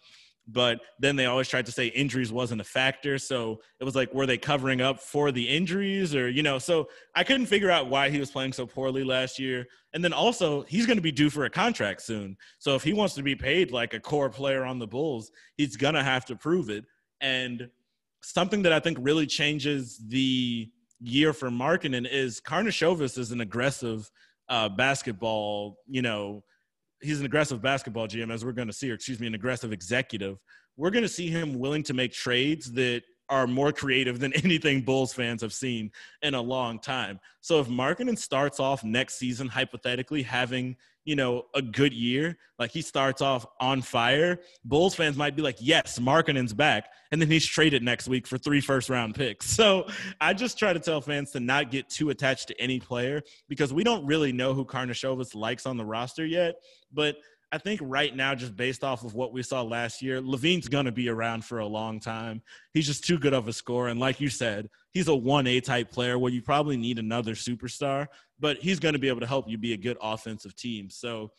but 0.51 0.81
then 0.97 1.15
they 1.15 1.25
always 1.25 1.47
tried 1.47 1.65
to 1.65 1.71
say 1.71 1.87
injuries 1.87 2.31
wasn't 2.31 2.59
a 2.59 2.65
factor. 2.65 3.19
So 3.19 3.61
it 3.79 3.83
was 3.83 3.95
like 3.95 4.13
were 4.13 4.25
they 4.25 4.37
covering 4.37 4.81
up 4.81 4.99
for 4.99 5.31
the 5.31 5.47
injuries 5.47 6.15
or 6.15 6.29
you 6.29 6.43
know 6.43 6.57
so 6.57 6.89
i 7.15 7.23
couldn't 7.23 7.45
figure 7.45 7.69
out 7.69 7.89
why 7.89 8.09
he 8.09 8.19
was 8.19 8.31
playing 8.31 8.53
so 8.53 8.65
poorly 8.65 9.03
last 9.03 9.37
year. 9.39 9.67
And 9.93 10.03
then 10.03 10.13
also 10.13 10.63
he's 10.63 10.85
going 10.85 10.97
to 10.97 11.03
be 11.03 11.11
due 11.11 11.29
for 11.29 11.45
a 11.45 11.49
contract 11.49 12.01
soon. 12.01 12.37
So 12.57 12.75
if 12.75 12.83
he 12.83 12.93
wants 12.93 13.15
to 13.15 13.23
be 13.23 13.35
paid 13.35 13.71
like 13.71 13.93
a 13.93 13.99
core 13.99 14.29
player 14.29 14.65
on 14.65 14.79
the 14.79 14.87
bulls 14.87 15.31
he's 15.57 15.77
going 15.77 15.95
to 15.95 16.03
have 16.03 16.25
to 16.25 16.35
prove 16.35 16.69
it. 16.69 16.85
And 17.21 17.69
something 18.21 18.63
that 18.63 18.73
i 18.73 18.79
think 18.79 18.97
really 19.01 19.25
changes 19.25 20.01
the 20.07 20.69
year 21.01 21.31
for 21.31 21.49
Markkanen 21.49 22.05
is 22.11 22.41
Karnisovas 22.41 23.17
is 23.17 23.31
an 23.31 23.39
aggressive 23.39 24.09
uh, 24.49 24.67
basketball 24.67 25.77
you 25.87 26.01
know 26.01 26.43
he's 27.01 27.19
an 27.19 27.25
aggressive 27.25 27.61
basketball 27.61 28.07
GM, 28.07 28.31
as 28.31 28.43
we're 28.43 28.51
going 28.51 28.67
to 28.67 28.73
see, 28.73 28.91
or 28.91 28.95
excuse 28.95 29.19
me, 29.19 29.27
an 29.27 29.35
aggressive 29.35 29.71
executive. 29.71 30.37
We're 30.77 30.91
going 30.91 31.03
to 31.03 31.09
see 31.09 31.29
him 31.29 31.59
willing 31.59 31.83
to 31.83 31.93
make 31.93 32.13
trades 32.13 32.71
that 32.73 33.03
are 33.29 33.47
more 33.47 33.71
creative 33.71 34.19
than 34.19 34.33
anything 34.43 34.81
Bulls 34.81 35.13
fans 35.13 35.41
have 35.41 35.53
seen 35.53 35.91
in 36.21 36.33
a 36.33 36.41
long 36.41 36.79
time. 36.79 37.19
So 37.41 37.59
if 37.59 37.67
Markkanen 37.67 38.17
starts 38.17 38.59
off 38.59 38.83
next 38.83 39.15
season, 39.15 39.47
hypothetically 39.47 40.23
having 40.23 40.75
you 41.09 41.15
know 41.15 41.47
a 41.55 41.61
good 41.61 41.91
year, 41.91 42.37
like 42.59 42.69
he 42.69 42.83
starts 42.83 43.19
off 43.19 43.43
on 43.59 43.81
fire, 43.81 44.39
Bulls 44.63 44.93
fans 44.93 45.17
might 45.17 45.35
be 45.35 45.41
like, 45.41 45.57
"Yes, 45.59 45.97
Markkanen's 45.97 46.53
back," 46.53 46.87
and 47.11 47.19
then 47.19 47.27
he's 47.27 47.47
traded 47.47 47.81
next 47.81 48.07
week 48.07 48.27
for 48.27 48.37
three 48.37 48.61
first 48.61 48.89
round 48.89 49.15
picks. 49.15 49.49
So 49.59 49.87
I 50.21 50.33
just 50.33 50.57
try 50.57 50.71
to 50.71 50.79
tell 50.79 51.01
fans 51.01 51.31
to 51.31 51.39
not 51.41 51.69
get 51.69 51.89
too 51.89 52.11
attached 52.11 52.47
to 52.47 52.61
any 52.61 52.79
player 52.79 53.21
because 53.49 53.73
we 53.73 53.83
don't 53.83 54.05
really 54.05 54.31
know 54.31 54.53
who 54.53 54.63
Karnisovas 54.63 55.35
likes 55.35 55.65
on 55.65 55.75
the 55.75 55.83
roster 55.83 56.25
yet, 56.25 56.55
but 56.93 57.17
I 57.51 57.57
think 57.57 57.79
right 57.83 58.15
now, 58.15 58.35
just 58.35 58.55
based 58.55 58.83
off 58.83 59.03
of 59.03 59.15
what 59.15 59.33
we 59.33 59.41
saw 59.41 59.63
last 59.63 60.03
year, 60.03 60.21
LaVine's 60.21 60.67
going 60.67 60.85
to 60.85 60.91
be 60.91 61.09
around 61.09 61.43
for 61.43 61.59
a 61.59 61.65
long 61.65 61.99
time. 61.99 62.43
He's 62.73 62.85
just 62.85 63.03
too 63.03 63.17
good 63.17 63.33
of 63.33 63.47
a 63.47 63.53
scorer. 63.53 63.87
And 63.87 63.99
like 63.99 64.21
you 64.21 64.29
said, 64.29 64.69
he's 64.91 65.07
a 65.07 65.11
1A 65.11 65.63
type 65.63 65.91
player 65.91 66.19
where 66.19 66.31
you 66.31 66.43
probably 66.43 66.77
need 66.77 66.99
another 66.99 67.33
superstar, 67.33 68.05
but 68.39 68.57
he's 68.57 68.79
going 68.79 68.93
to 68.93 68.99
be 68.99 69.07
able 69.07 69.21
to 69.21 69.27
help 69.27 69.49
you 69.49 69.57
be 69.57 69.73
a 69.73 69.77
good 69.77 69.97
offensive 69.99 70.55
team. 70.55 70.91
So 70.91 71.31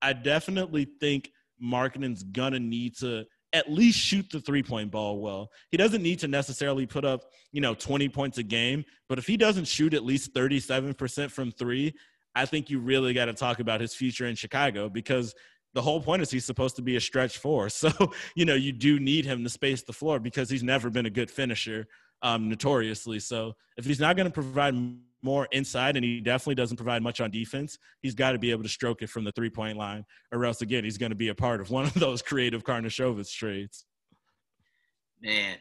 I 0.00 0.12
definitely 0.12 0.86
think 1.00 1.32
Markkanen's 1.60 2.22
going 2.22 2.52
to 2.52 2.60
need 2.60 2.96
to 2.98 3.24
at 3.52 3.70
least 3.70 3.98
shoot 3.98 4.30
the 4.30 4.40
three 4.40 4.62
point 4.62 4.92
ball 4.92 5.18
well. 5.18 5.50
He 5.70 5.76
doesn't 5.76 6.02
need 6.02 6.20
to 6.20 6.28
necessarily 6.28 6.86
put 6.86 7.04
up, 7.04 7.22
you 7.50 7.60
know, 7.60 7.74
20 7.74 8.08
points 8.10 8.38
a 8.38 8.42
game, 8.42 8.84
but 9.08 9.18
if 9.18 9.26
he 9.26 9.36
doesn't 9.36 9.66
shoot 9.66 9.94
at 9.94 10.04
least 10.04 10.34
37% 10.34 11.32
from 11.32 11.50
three, 11.50 11.94
I 12.38 12.46
think 12.46 12.70
you 12.70 12.78
really 12.78 13.12
got 13.12 13.24
to 13.24 13.34
talk 13.34 13.58
about 13.58 13.80
his 13.80 13.94
future 13.94 14.26
in 14.26 14.36
Chicago 14.36 14.88
because 14.88 15.34
the 15.74 15.82
whole 15.82 16.00
point 16.00 16.22
is 16.22 16.30
he's 16.30 16.44
supposed 16.44 16.76
to 16.76 16.82
be 16.82 16.94
a 16.94 17.00
stretch 17.00 17.38
four. 17.38 17.68
So, 17.78 17.90
you 18.36 18.44
know, 18.44 18.54
you 18.54 18.72
do 18.72 19.00
need 19.00 19.24
him 19.24 19.42
to 19.42 19.50
space 19.50 19.82
the 19.82 19.92
floor 19.92 20.20
because 20.20 20.48
he's 20.48 20.62
never 20.62 20.88
been 20.88 21.06
a 21.06 21.10
good 21.10 21.30
finisher, 21.30 21.86
um, 22.22 22.48
notoriously. 22.48 23.18
So, 23.18 23.54
if 23.76 23.84
he's 23.84 24.00
not 24.00 24.16
going 24.16 24.26
to 24.26 24.32
provide 24.32 24.74
more 25.22 25.48
inside, 25.50 25.96
and 25.96 26.04
he 26.04 26.20
definitely 26.20 26.54
doesn't 26.54 26.76
provide 26.76 27.02
much 27.02 27.20
on 27.20 27.30
defense. 27.30 27.76
He's 28.02 28.14
got 28.14 28.32
to 28.32 28.38
be 28.38 28.52
able 28.52 28.62
to 28.62 28.68
stroke 28.68 29.02
it 29.02 29.10
from 29.10 29.24
the 29.24 29.32
three 29.32 29.50
point 29.50 29.76
line, 29.76 30.04
or 30.32 30.44
else 30.44 30.62
again 30.62 30.84
he's 30.84 30.98
going 30.98 31.10
to 31.10 31.16
be 31.16 31.28
a 31.28 31.34
part 31.34 31.60
of 31.60 31.70
one 31.70 31.86
of 31.86 31.94
those 31.94 32.22
creative 32.30 32.62
Karnisovas 32.62 33.32
trades. 33.32 33.84
Man, 35.20 35.56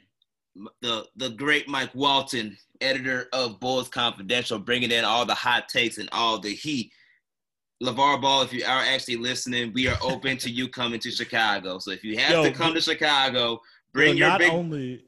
the 0.82 1.06
the 1.16 1.30
great 1.30 1.68
Mike 1.68 1.94
Walton, 1.94 2.58
editor 2.82 3.28
of 3.34 3.60
Bulls 3.60 3.90
Confidential, 3.90 4.60
bringing 4.60 4.92
in 4.92 5.06
all 5.06 5.26
the 5.26 5.34
hot 5.34 5.70
takes 5.70 5.98
and 5.98 6.10
all 6.12 6.40
the 6.40 6.54
heat. 6.54 6.92
LaVar 7.84 8.22
Ball, 8.22 8.42
if 8.42 8.54
you 8.54 8.64
are 8.66 8.82
actually 8.82 9.18
listening, 9.18 9.72
we 9.74 9.88
are 9.88 9.98
open 10.02 10.38
to 10.38 10.50
you 10.50 10.68
coming 10.68 11.00
to 11.00 11.12
Chicago. 11.12 11.78
So 11.78 11.92
if 11.92 12.04
you 12.04 12.18
have 12.18 12.32
Yo, 12.32 12.44
to 12.44 12.52
come 12.52 12.74
to 12.74 12.82
Chicago, 12.82 13.62
bring 13.94 14.18
your 14.18 14.30
not 14.30 14.40
big. 14.40 14.52
Only, 14.52 15.04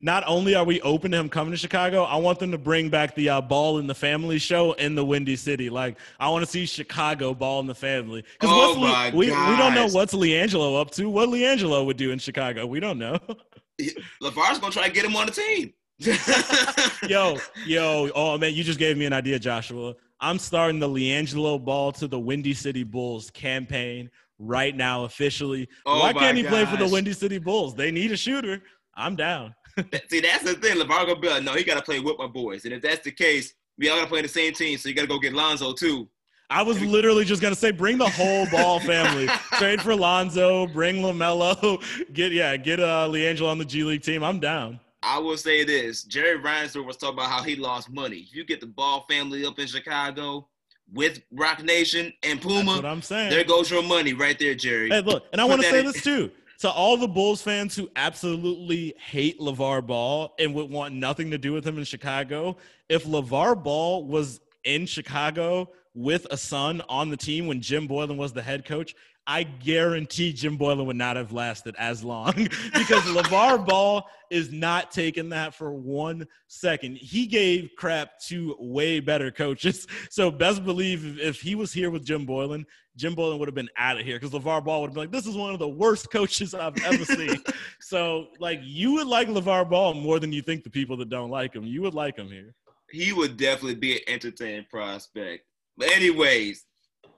not 0.00 0.24
only 0.26 0.54
are 0.54 0.64
we 0.64 0.80
open 0.80 1.12
to 1.12 1.18
him 1.18 1.28
coming 1.28 1.52
to 1.52 1.56
Chicago, 1.56 2.04
I 2.04 2.16
want 2.16 2.40
them 2.40 2.50
to 2.50 2.58
bring 2.58 2.88
back 2.88 3.14
the 3.14 3.28
uh, 3.28 3.40
Ball 3.40 3.78
in 3.78 3.86
the 3.86 3.94
Family 3.94 4.38
show 4.38 4.72
in 4.72 4.94
the 4.94 5.04
Windy 5.04 5.36
City. 5.36 5.68
Like, 5.68 5.98
I 6.18 6.28
want 6.30 6.44
to 6.44 6.50
see 6.50 6.64
Chicago 6.66 7.34
Ball 7.34 7.60
in 7.60 7.66
the 7.66 7.74
Family. 7.74 8.24
Because 8.40 8.50
oh 8.50 8.80
my 8.80 9.10
we, 9.10 9.26
we 9.26 9.56
don't 9.56 9.74
know 9.74 9.88
what's 9.88 10.14
LiAngelo 10.14 10.80
up 10.80 10.90
to. 10.92 11.08
What 11.08 11.28
LiAngelo 11.28 11.84
would 11.86 11.98
do 11.98 12.10
in 12.10 12.18
Chicago, 12.18 12.66
we 12.66 12.80
don't 12.80 12.98
know. 12.98 13.18
LaVar's 14.22 14.58
gonna 14.58 14.72
try 14.72 14.86
to 14.86 14.92
get 14.92 15.04
him 15.04 15.16
on 15.16 15.26
the 15.26 15.32
team. 15.32 15.72
yo, 17.08 17.38
yo, 17.66 18.10
oh 18.14 18.38
man, 18.38 18.54
you 18.54 18.64
just 18.64 18.78
gave 18.78 18.96
me 18.96 19.04
an 19.06 19.12
idea, 19.12 19.38
Joshua. 19.38 19.94
I'm 20.20 20.38
starting 20.38 20.78
the 20.78 20.88
LiAngelo 20.88 21.64
Ball 21.64 21.92
to 21.92 22.06
the 22.06 22.18
Windy 22.18 22.54
City 22.54 22.84
Bulls 22.84 23.30
campaign 23.30 24.10
right 24.38 24.76
now 24.76 25.04
officially. 25.04 25.68
Oh 25.86 26.00
Why 26.00 26.12
can't 26.12 26.36
he 26.36 26.42
gosh. 26.42 26.52
play 26.52 26.64
for 26.66 26.76
the 26.76 26.88
Windy 26.88 27.12
City 27.12 27.38
Bulls? 27.38 27.74
They 27.74 27.90
need 27.90 28.12
a 28.12 28.16
shooter. 28.16 28.62
I'm 28.94 29.16
down. 29.16 29.54
See, 30.08 30.20
that's 30.20 30.44
the 30.44 30.54
thing. 30.54 30.76
LaVar 30.76 31.06
gonna 31.06 31.20
be 31.20 31.28
like, 31.28 31.42
no, 31.42 31.54
he 31.54 31.64
got 31.64 31.76
to 31.76 31.82
play 31.82 32.00
with 32.00 32.18
my 32.18 32.26
boys. 32.26 32.64
And 32.64 32.74
if 32.74 32.82
that's 32.82 33.04
the 33.04 33.10
case, 33.10 33.54
we 33.78 33.88
all 33.88 33.96
got 33.96 34.04
to 34.04 34.08
play 34.08 34.18
in 34.18 34.24
the 34.24 34.28
same 34.28 34.52
team. 34.52 34.78
So 34.78 34.88
you 34.88 34.94
got 34.94 35.02
to 35.02 35.08
go 35.08 35.18
get 35.18 35.32
Lonzo 35.32 35.72
too. 35.72 36.08
I 36.52 36.60
was 36.60 36.78
literally 36.82 37.24
just 37.24 37.40
gonna 37.40 37.54
say, 37.54 37.70
bring 37.70 37.96
the 37.96 38.08
whole 38.08 38.46
ball 38.50 38.78
family. 38.80 39.26
Trade 39.52 39.80
for 39.80 39.96
Lonzo, 39.96 40.66
bring 40.66 40.96
LaMelo, 40.96 41.82
get 42.12 42.32
yeah, 42.32 42.56
get 42.58 42.78
uh 42.78 43.08
LiAngelo 43.08 43.48
on 43.48 43.56
the 43.56 43.64
G 43.64 43.84
League 43.84 44.02
team. 44.02 44.22
I'm 44.22 44.38
down. 44.38 44.78
I 45.02 45.18
will 45.18 45.38
say 45.38 45.64
this: 45.64 46.04
Jerry 46.04 46.38
Reinsdorf 46.38 46.84
was 46.84 46.98
talking 46.98 47.14
about 47.14 47.30
how 47.30 47.42
he 47.42 47.56
lost 47.56 47.90
money. 47.90 48.28
You 48.30 48.44
get 48.44 48.60
the 48.60 48.66
Ball 48.66 49.06
family 49.08 49.46
up 49.46 49.58
in 49.58 49.66
Chicago 49.66 50.46
with 50.92 51.22
Roc 51.32 51.62
Nation 51.62 52.12
and 52.22 52.38
Puma, 52.40 52.76
What 52.76 52.84
I'm 52.84 53.00
saying. 53.00 53.30
There 53.30 53.44
goes 53.44 53.70
your 53.70 53.82
money 53.82 54.12
right 54.12 54.38
there, 54.38 54.54
Jerry. 54.54 54.90
Hey, 54.90 55.00
look, 55.00 55.24
and 55.32 55.40
I 55.40 55.46
want 55.46 55.62
to 55.62 55.70
say 55.70 55.80
in- 55.80 55.86
this 55.86 56.02
too 56.02 56.30
to 56.58 56.70
all 56.70 56.98
the 56.98 57.08
Bulls 57.08 57.40
fans 57.42 57.74
who 57.74 57.88
absolutely 57.96 58.94
hate 58.98 59.40
LaVar 59.40 59.84
Ball 59.86 60.32
and 60.38 60.54
would 60.54 60.70
want 60.70 60.94
nothing 60.94 61.30
to 61.30 61.38
do 61.38 61.52
with 61.52 61.66
him 61.66 61.78
in 61.78 61.82
Chicago, 61.82 62.56
if 62.88 63.04
LaVar 63.04 63.64
Ball 63.64 64.04
was 64.04 64.40
in 64.64 64.86
Chicago 64.86 65.70
with 65.94 66.26
a 66.30 66.36
son 66.36 66.82
on 66.88 67.10
the 67.10 67.16
team 67.16 67.46
when 67.46 67.60
Jim 67.60 67.86
Boylen 67.86 68.16
was 68.16 68.32
the 68.32 68.42
head 68.42 68.64
coach, 68.64 68.94
I 69.26 69.44
guarantee 69.44 70.32
Jim 70.32 70.58
Boylen 70.58 70.86
would 70.86 70.96
not 70.96 71.16
have 71.16 71.32
lasted 71.32 71.76
as 71.78 72.02
long 72.02 72.32
because 72.74 73.02
LaVar 73.04 73.64
Ball 73.66 74.04
is 74.30 74.50
not 74.50 74.90
taking 74.90 75.28
that 75.28 75.54
for 75.54 75.72
one 75.72 76.26
second. 76.48 76.96
He 76.96 77.26
gave 77.26 77.70
crap 77.76 78.18
to 78.28 78.56
way 78.58 79.00
better 79.00 79.30
coaches. 79.30 79.86
So 80.10 80.30
best 80.30 80.64
believe 80.64 81.20
if 81.20 81.40
he 81.40 81.54
was 81.54 81.72
here 81.72 81.90
with 81.90 82.04
Jim 82.04 82.26
Boylen, 82.26 82.64
Jim 82.96 83.14
Boylen 83.14 83.38
would 83.38 83.48
have 83.48 83.54
been 83.54 83.70
out 83.78 83.98
of 83.98 84.04
here 84.04 84.18
because 84.18 84.32
LaVar 84.32 84.64
Ball 84.64 84.80
would 84.82 84.88
have 84.88 84.94
been 84.94 85.02
like, 85.04 85.12
this 85.12 85.26
is 85.26 85.36
one 85.36 85.52
of 85.52 85.58
the 85.58 85.68
worst 85.68 86.10
coaches 86.10 86.54
I've 86.54 86.76
ever 86.82 87.04
seen. 87.04 87.42
so 87.80 88.28
like 88.38 88.60
you 88.62 88.94
would 88.94 89.06
like 89.06 89.28
LaVar 89.28 89.70
Ball 89.70 89.94
more 89.94 90.18
than 90.18 90.32
you 90.32 90.42
think 90.42 90.64
the 90.64 90.70
people 90.70 90.96
that 90.98 91.08
don't 91.08 91.30
like 91.30 91.54
him. 91.54 91.64
You 91.64 91.82
would 91.82 91.94
like 91.94 92.16
him 92.16 92.28
here. 92.28 92.54
He 92.90 93.12
would 93.12 93.36
definitely 93.36 93.76
be 93.76 93.94
an 93.94 94.00
entertaining 94.06 94.66
prospect. 94.70 95.44
But 95.76 95.90
anyways, 95.90 96.64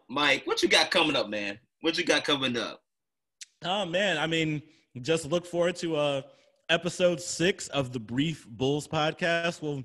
Mike, 0.09 0.46
what 0.46 0.62
you 0.62 0.68
got 0.68 0.90
coming 0.90 1.16
up, 1.16 1.28
man? 1.28 1.59
What 1.80 1.98
you 1.98 2.05
got 2.05 2.24
coming 2.24 2.57
up? 2.57 2.80
Oh 3.64 3.84
man, 3.86 4.18
I 4.18 4.26
mean, 4.26 4.62
just 5.00 5.26
look 5.26 5.46
forward 5.46 5.76
to 5.76 5.96
uh 5.96 6.22
episode 6.68 7.20
six 7.20 7.68
of 7.68 7.92
the 7.92 8.00
Brief 8.00 8.46
Bulls 8.48 8.88
podcast. 8.88 9.62
Will 9.62 9.84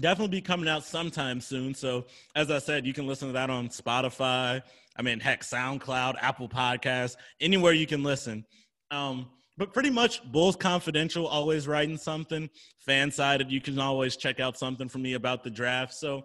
definitely 0.00 0.38
be 0.38 0.42
coming 0.42 0.68
out 0.68 0.84
sometime 0.84 1.40
soon. 1.40 1.74
So 1.74 2.06
as 2.34 2.50
I 2.50 2.58
said, 2.58 2.86
you 2.86 2.92
can 2.92 3.06
listen 3.06 3.28
to 3.28 3.32
that 3.34 3.50
on 3.50 3.68
Spotify. 3.68 4.62
I 4.96 5.02
mean, 5.02 5.20
heck, 5.20 5.42
SoundCloud, 5.42 6.16
Apple 6.20 6.48
Podcasts, 6.48 7.16
anywhere 7.40 7.72
you 7.72 7.86
can 7.86 8.02
listen. 8.02 8.44
Um, 8.90 9.30
but 9.56 9.72
pretty 9.72 9.90
much 9.90 10.22
Bulls 10.32 10.56
Confidential, 10.56 11.26
always 11.26 11.68
writing 11.68 11.96
something. 11.96 12.50
Fansided, 12.86 13.50
you 13.50 13.60
can 13.60 13.78
always 13.78 14.16
check 14.16 14.40
out 14.40 14.58
something 14.58 14.88
from 14.88 15.02
me 15.02 15.14
about 15.14 15.44
the 15.44 15.50
draft. 15.50 15.94
So 15.94 16.24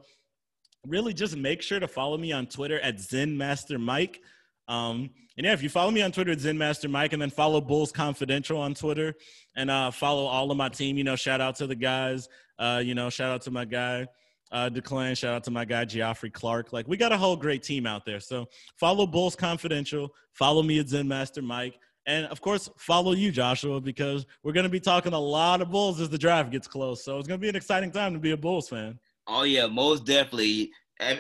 really 0.88 1.14
just 1.14 1.36
make 1.36 1.62
sure 1.62 1.80
to 1.80 1.88
follow 1.88 2.18
me 2.18 2.32
on 2.32 2.48
Twitter 2.48 2.80
at 2.80 3.00
Zen 3.00 3.38
Master 3.38 3.78
Mike. 3.78 4.22
Um, 4.68 5.10
and 5.38 5.46
yeah, 5.46 5.54
if 5.54 5.64
you 5.64 5.70
follow 5.70 5.92
me 5.92 6.02
on 6.02 6.12
Twitter, 6.12 6.38
Zen 6.38 6.58
Master 6.58 6.90
Mike, 6.90 7.14
and 7.14 7.22
then 7.22 7.30
follow 7.30 7.62
Bulls 7.62 7.92
Confidential 7.92 8.60
on 8.60 8.74
Twitter, 8.74 9.16
and 9.56 9.72
uh, 9.72 9.90
follow 9.92 10.26
all 10.26 10.52
of 10.52 10.58
my 10.58 10.70
team. 10.70 10.98
You 10.98 11.04
know, 11.04 11.16
shout 11.16 11.42
out 11.42 11.56
to 11.58 11.68
the 11.68 11.76
guys. 11.76 12.28
Uh, 12.58 12.82
you 12.84 12.94
know, 12.94 13.10
shout 13.10 13.32
out 13.32 13.42
to 13.44 13.52
my 13.52 13.66
guy 13.66 14.08
uh, 14.52 14.70
Declan. 14.70 15.18
Shout 15.18 15.34
out 15.34 15.44
to 15.46 15.52
my 15.52 15.66
guy 15.66 15.86
Geoffrey 15.86 16.30
Clark. 16.30 16.74
Like 16.74 16.88
we 16.88 16.98
got 16.98 17.12
a 17.12 17.18
whole 17.18 17.36
great 17.36 17.64
team 17.64 17.86
out 17.86 18.06
there. 18.06 18.20
So 18.20 18.48
follow 18.76 19.06
Bulls 19.06 19.36
Confidential. 19.36 20.10
Follow 20.34 20.64
me 20.64 20.80
at 20.80 20.90
Zen 20.90 21.08
Master 21.08 21.42
Mike. 21.42 21.80
And 22.06 22.26
of 22.28 22.42
course, 22.42 22.70
follow 22.78 23.12
you, 23.12 23.32
Joshua, 23.32 23.80
because 23.80 24.26
we're 24.44 24.54
going 24.54 24.64
to 24.64 24.70
be 24.70 24.80
talking 24.80 25.14
a 25.14 25.20
lot 25.20 25.62
of 25.62 25.70
Bulls 25.70 26.00
as 26.00 26.10
the 26.10 26.18
draft 26.18 26.52
gets 26.52 26.68
close. 26.68 27.04
So 27.04 27.20
it's 27.20 27.28
going 27.28 27.40
to 27.40 27.42
be 27.42 27.50
an 27.50 27.56
exciting 27.56 27.92
time 27.92 28.14
to 28.14 28.20
be 28.20 28.32
a 28.32 28.38
Bulls 28.38 28.70
fan. 28.70 28.98
Oh 29.30 29.44
yeah, 29.44 29.68
most 29.68 30.06
definitely 30.06 30.72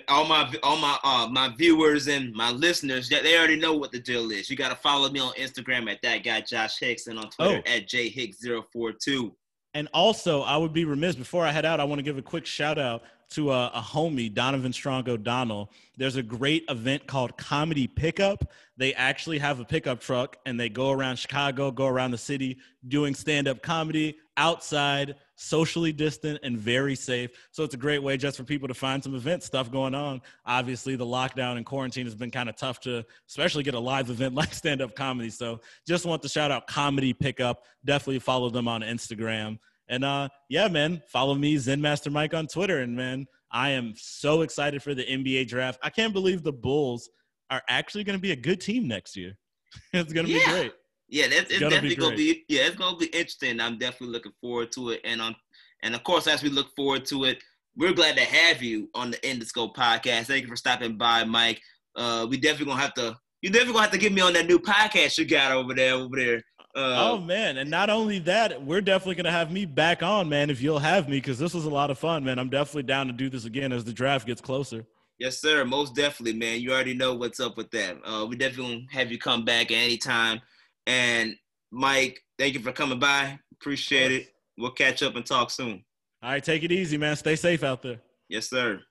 all 0.09 0.25
my 0.25 0.51
all 0.61 0.77
my 0.77 0.97
uh 1.03 1.27
my 1.31 1.53
viewers 1.57 2.07
and 2.07 2.33
my 2.33 2.51
listeners 2.51 3.07
they 3.07 3.37
already 3.37 3.55
know 3.55 3.73
what 3.73 3.91
the 3.91 3.99
deal 3.99 4.29
is. 4.31 4.49
You 4.49 4.57
got 4.57 4.69
to 4.69 4.75
follow 4.75 5.09
me 5.09 5.19
on 5.19 5.31
Instagram 5.33 5.89
at 5.89 6.01
that 6.01 6.23
guy 6.23 6.41
Josh 6.41 6.79
Hicks 6.79 7.07
and 7.07 7.17
on 7.17 7.29
Twitter 7.29 7.61
oh. 7.65 7.71
at 7.71 7.87
jhicks042. 7.87 9.31
And 9.75 9.87
also, 9.93 10.41
I 10.41 10.57
would 10.57 10.73
be 10.73 10.83
remiss 10.83 11.15
before 11.15 11.45
I 11.45 11.51
head 11.51 11.65
out. 11.65 11.79
I 11.79 11.83
want 11.83 11.99
to 11.99 12.03
give 12.03 12.17
a 12.17 12.23
quick 12.23 12.45
shout 12.45 12.79
out 12.79 13.03
to 13.31 13.51
a, 13.51 13.67
a, 13.67 13.79
homie, 13.79 14.33
Donovan 14.33 14.73
Strong 14.73 15.07
O'Donnell. 15.07 15.71
There's 15.97 16.15
a 16.15 16.23
great 16.23 16.65
event 16.69 17.05
called 17.05 17.37
Comedy 17.37 17.85
Pickup. 17.85 18.51
They 18.79 18.93
actually 18.93 19.39
have 19.39 19.59
a 19.59 19.65
pickup 19.65 19.99
truck 19.99 20.37
and 20.45 20.57
they 20.57 20.69
go 20.69 20.91
around 20.91 21.17
Chicago, 21.17 21.69
go 21.69 21.85
around 21.85 22.11
the 22.11 22.17
city 22.17 22.59
doing 22.87 23.13
stand 23.13 23.49
up 23.49 23.61
comedy 23.61 24.15
outside, 24.37 25.15
socially 25.35 25.91
distant, 25.91 26.39
and 26.43 26.57
very 26.57 26.95
safe. 26.95 27.31
So 27.51 27.65
it's 27.65 27.73
a 27.73 27.77
great 27.77 28.01
way 28.01 28.15
just 28.15 28.37
for 28.37 28.45
people 28.45 28.69
to 28.69 28.73
find 28.73 29.03
some 29.03 29.15
event 29.15 29.43
stuff 29.43 29.69
going 29.69 29.93
on. 29.93 30.21
Obviously, 30.45 30.95
the 30.95 31.05
lockdown 31.05 31.57
and 31.57 31.65
quarantine 31.65 32.05
has 32.05 32.15
been 32.15 32.31
kind 32.31 32.47
of 32.47 32.55
tough 32.55 32.79
to, 32.81 33.05
especially 33.27 33.63
get 33.63 33.73
a 33.73 33.79
live 33.79 34.09
event 34.09 34.33
like 34.41 34.53
stand 34.53 34.81
up 34.81 34.95
comedy. 34.95 35.29
So 35.29 35.59
just 35.85 36.05
want 36.05 36.21
to 36.21 36.29
shout 36.29 36.49
out 36.49 36.65
Comedy 36.67 37.11
Pickup. 37.11 37.65
Definitely 37.83 38.19
follow 38.19 38.49
them 38.49 38.69
on 38.69 38.79
Instagram. 38.79 39.59
And 39.89 40.05
uh, 40.05 40.29
yeah, 40.47 40.69
man, 40.69 41.03
follow 41.09 41.35
me, 41.35 41.57
Zen 41.57 41.81
Master 41.81 42.09
Mike 42.09 42.33
on 42.33 42.47
Twitter. 42.47 42.79
And 42.79 42.95
man, 42.95 43.27
I 43.51 43.71
am 43.71 43.93
so 43.97 44.43
excited 44.43 44.81
for 44.81 44.95
the 44.95 45.03
NBA 45.03 45.49
draft. 45.49 45.79
I 45.83 45.89
can't 45.89 46.13
believe 46.13 46.43
the 46.43 46.53
Bulls 46.53 47.09
are 47.49 47.61
actually 47.69 48.03
going 48.03 48.17
to 48.17 48.21
be 48.21 48.31
a 48.31 48.35
good 48.35 48.61
team 48.61 48.87
next 48.87 49.15
year. 49.15 49.37
it's 49.93 50.13
going 50.13 50.25
to 50.25 50.31
yeah. 50.31 50.45
be 50.45 50.51
great. 50.51 50.73
Yeah, 51.09 51.27
that's 51.27 51.49
it's, 51.49 51.59
definitely 51.59 51.95
gonna 51.95 52.15
be 52.15 52.45
yeah, 52.47 52.67
it's 52.67 52.75
gonna 52.75 52.95
be 52.95 53.07
interesting. 53.07 53.59
I'm 53.59 53.79
definitely 53.79 54.13
looking 54.13 54.31
forward 54.39 54.71
to 54.73 54.91
it. 54.91 55.01
And 55.03 55.19
um 55.21 55.35
and 55.81 55.95
of 55.95 56.03
course 56.03 56.27
as 56.27 56.43
we 56.43 56.49
look 56.49 56.67
forward 56.75 57.05
to 57.05 57.25
it, 57.25 57.41
we're 57.75 57.93
glad 57.93 58.15
to 58.17 58.23
have 58.23 58.61
you 58.61 58.89
on 58.93 59.11
the 59.11 59.17
Endoscope 59.17 59.75
podcast. 59.75 60.25
Thank 60.25 60.43
you 60.43 60.47
for 60.47 60.55
stopping 60.55 60.97
by, 60.97 61.23
Mike. 61.23 61.61
Uh 61.95 62.27
we 62.29 62.37
definitely 62.37 62.67
gonna 62.67 62.81
have 62.81 62.93
to 62.93 63.17
you 63.41 63.49
definitely 63.49 63.73
gonna 63.73 63.83
have 63.85 63.91
to 63.91 63.97
get 63.97 64.13
me 64.13 64.21
on 64.21 64.33
that 64.33 64.45
new 64.45 64.59
podcast 64.59 65.17
you 65.17 65.25
got 65.25 65.51
over 65.51 65.73
there 65.73 65.95
over 65.95 66.15
there. 66.15 66.43
Uh, 66.75 67.13
oh 67.13 67.17
man, 67.17 67.57
and 67.57 67.69
not 67.69 67.89
only 67.89 68.19
that, 68.19 68.63
we're 68.63 68.79
definitely 68.79 69.15
gonna 69.15 69.31
have 69.31 69.51
me 69.51 69.65
back 69.65 70.03
on, 70.03 70.29
man. 70.29 70.51
If 70.51 70.61
you'll 70.61 70.77
have 70.77 71.09
me, 71.09 71.17
because 71.17 71.39
this 71.39 71.55
was 71.55 71.65
a 71.65 71.69
lot 71.69 71.89
of 71.89 71.97
fun, 71.97 72.23
man. 72.23 72.37
I'm 72.37 72.49
definitely 72.49 72.83
down 72.83 73.07
to 73.07 73.13
do 73.13 73.27
this 73.27 73.45
again 73.45 73.71
as 73.71 73.83
the 73.83 73.91
draft 73.91 74.27
gets 74.27 74.39
closer. 74.39 74.85
Yes, 75.19 75.39
sir. 75.39 75.65
Most 75.65 75.95
definitely, 75.95 76.39
man. 76.39 76.61
You 76.61 76.71
already 76.71 76.93
know 76.93 77.13
what's 77.13 77.41
up 77.41 77.57
with 77.57 77.69
that. 77.71 77.97
Uh, 78.05 78.25
we 78.25 78.37
definitely 78.37 78.87
have 78.91 79.11
you 79.11 79.17
come 79.17 79.43
back 79.43 79.69
at 79.69 79.75
any 79.75 79.97
time. 79.97 80.39
And 80.87 81.35
Mike, 81.71 82.21
thank 82.37 82.53
you 82.53 82.61
for 82.61 82.71
coming 82.71 82.99
by. 82.99 83.37
Appreciate 83.53 84.11
it. 84.11 84.27
We'll 84.57 84.71
catch 84.71 85.03
up 85.03 85.15
and 85.15 85.25
talk 85.25 85.51
soon. 85.51 85.83
All 86.23 86.31
right, 86.31 86.43
take 86.43 86.63
it 86.63 86.71
easy, 86.71 86.97
man. 86.97 87.15
Stay 87.17 87.35
safe 87.35 87.63
out 87.63 87.81
there. 87.81 87.99
Yes, 88.29 88.49
sir. 88.49 88.81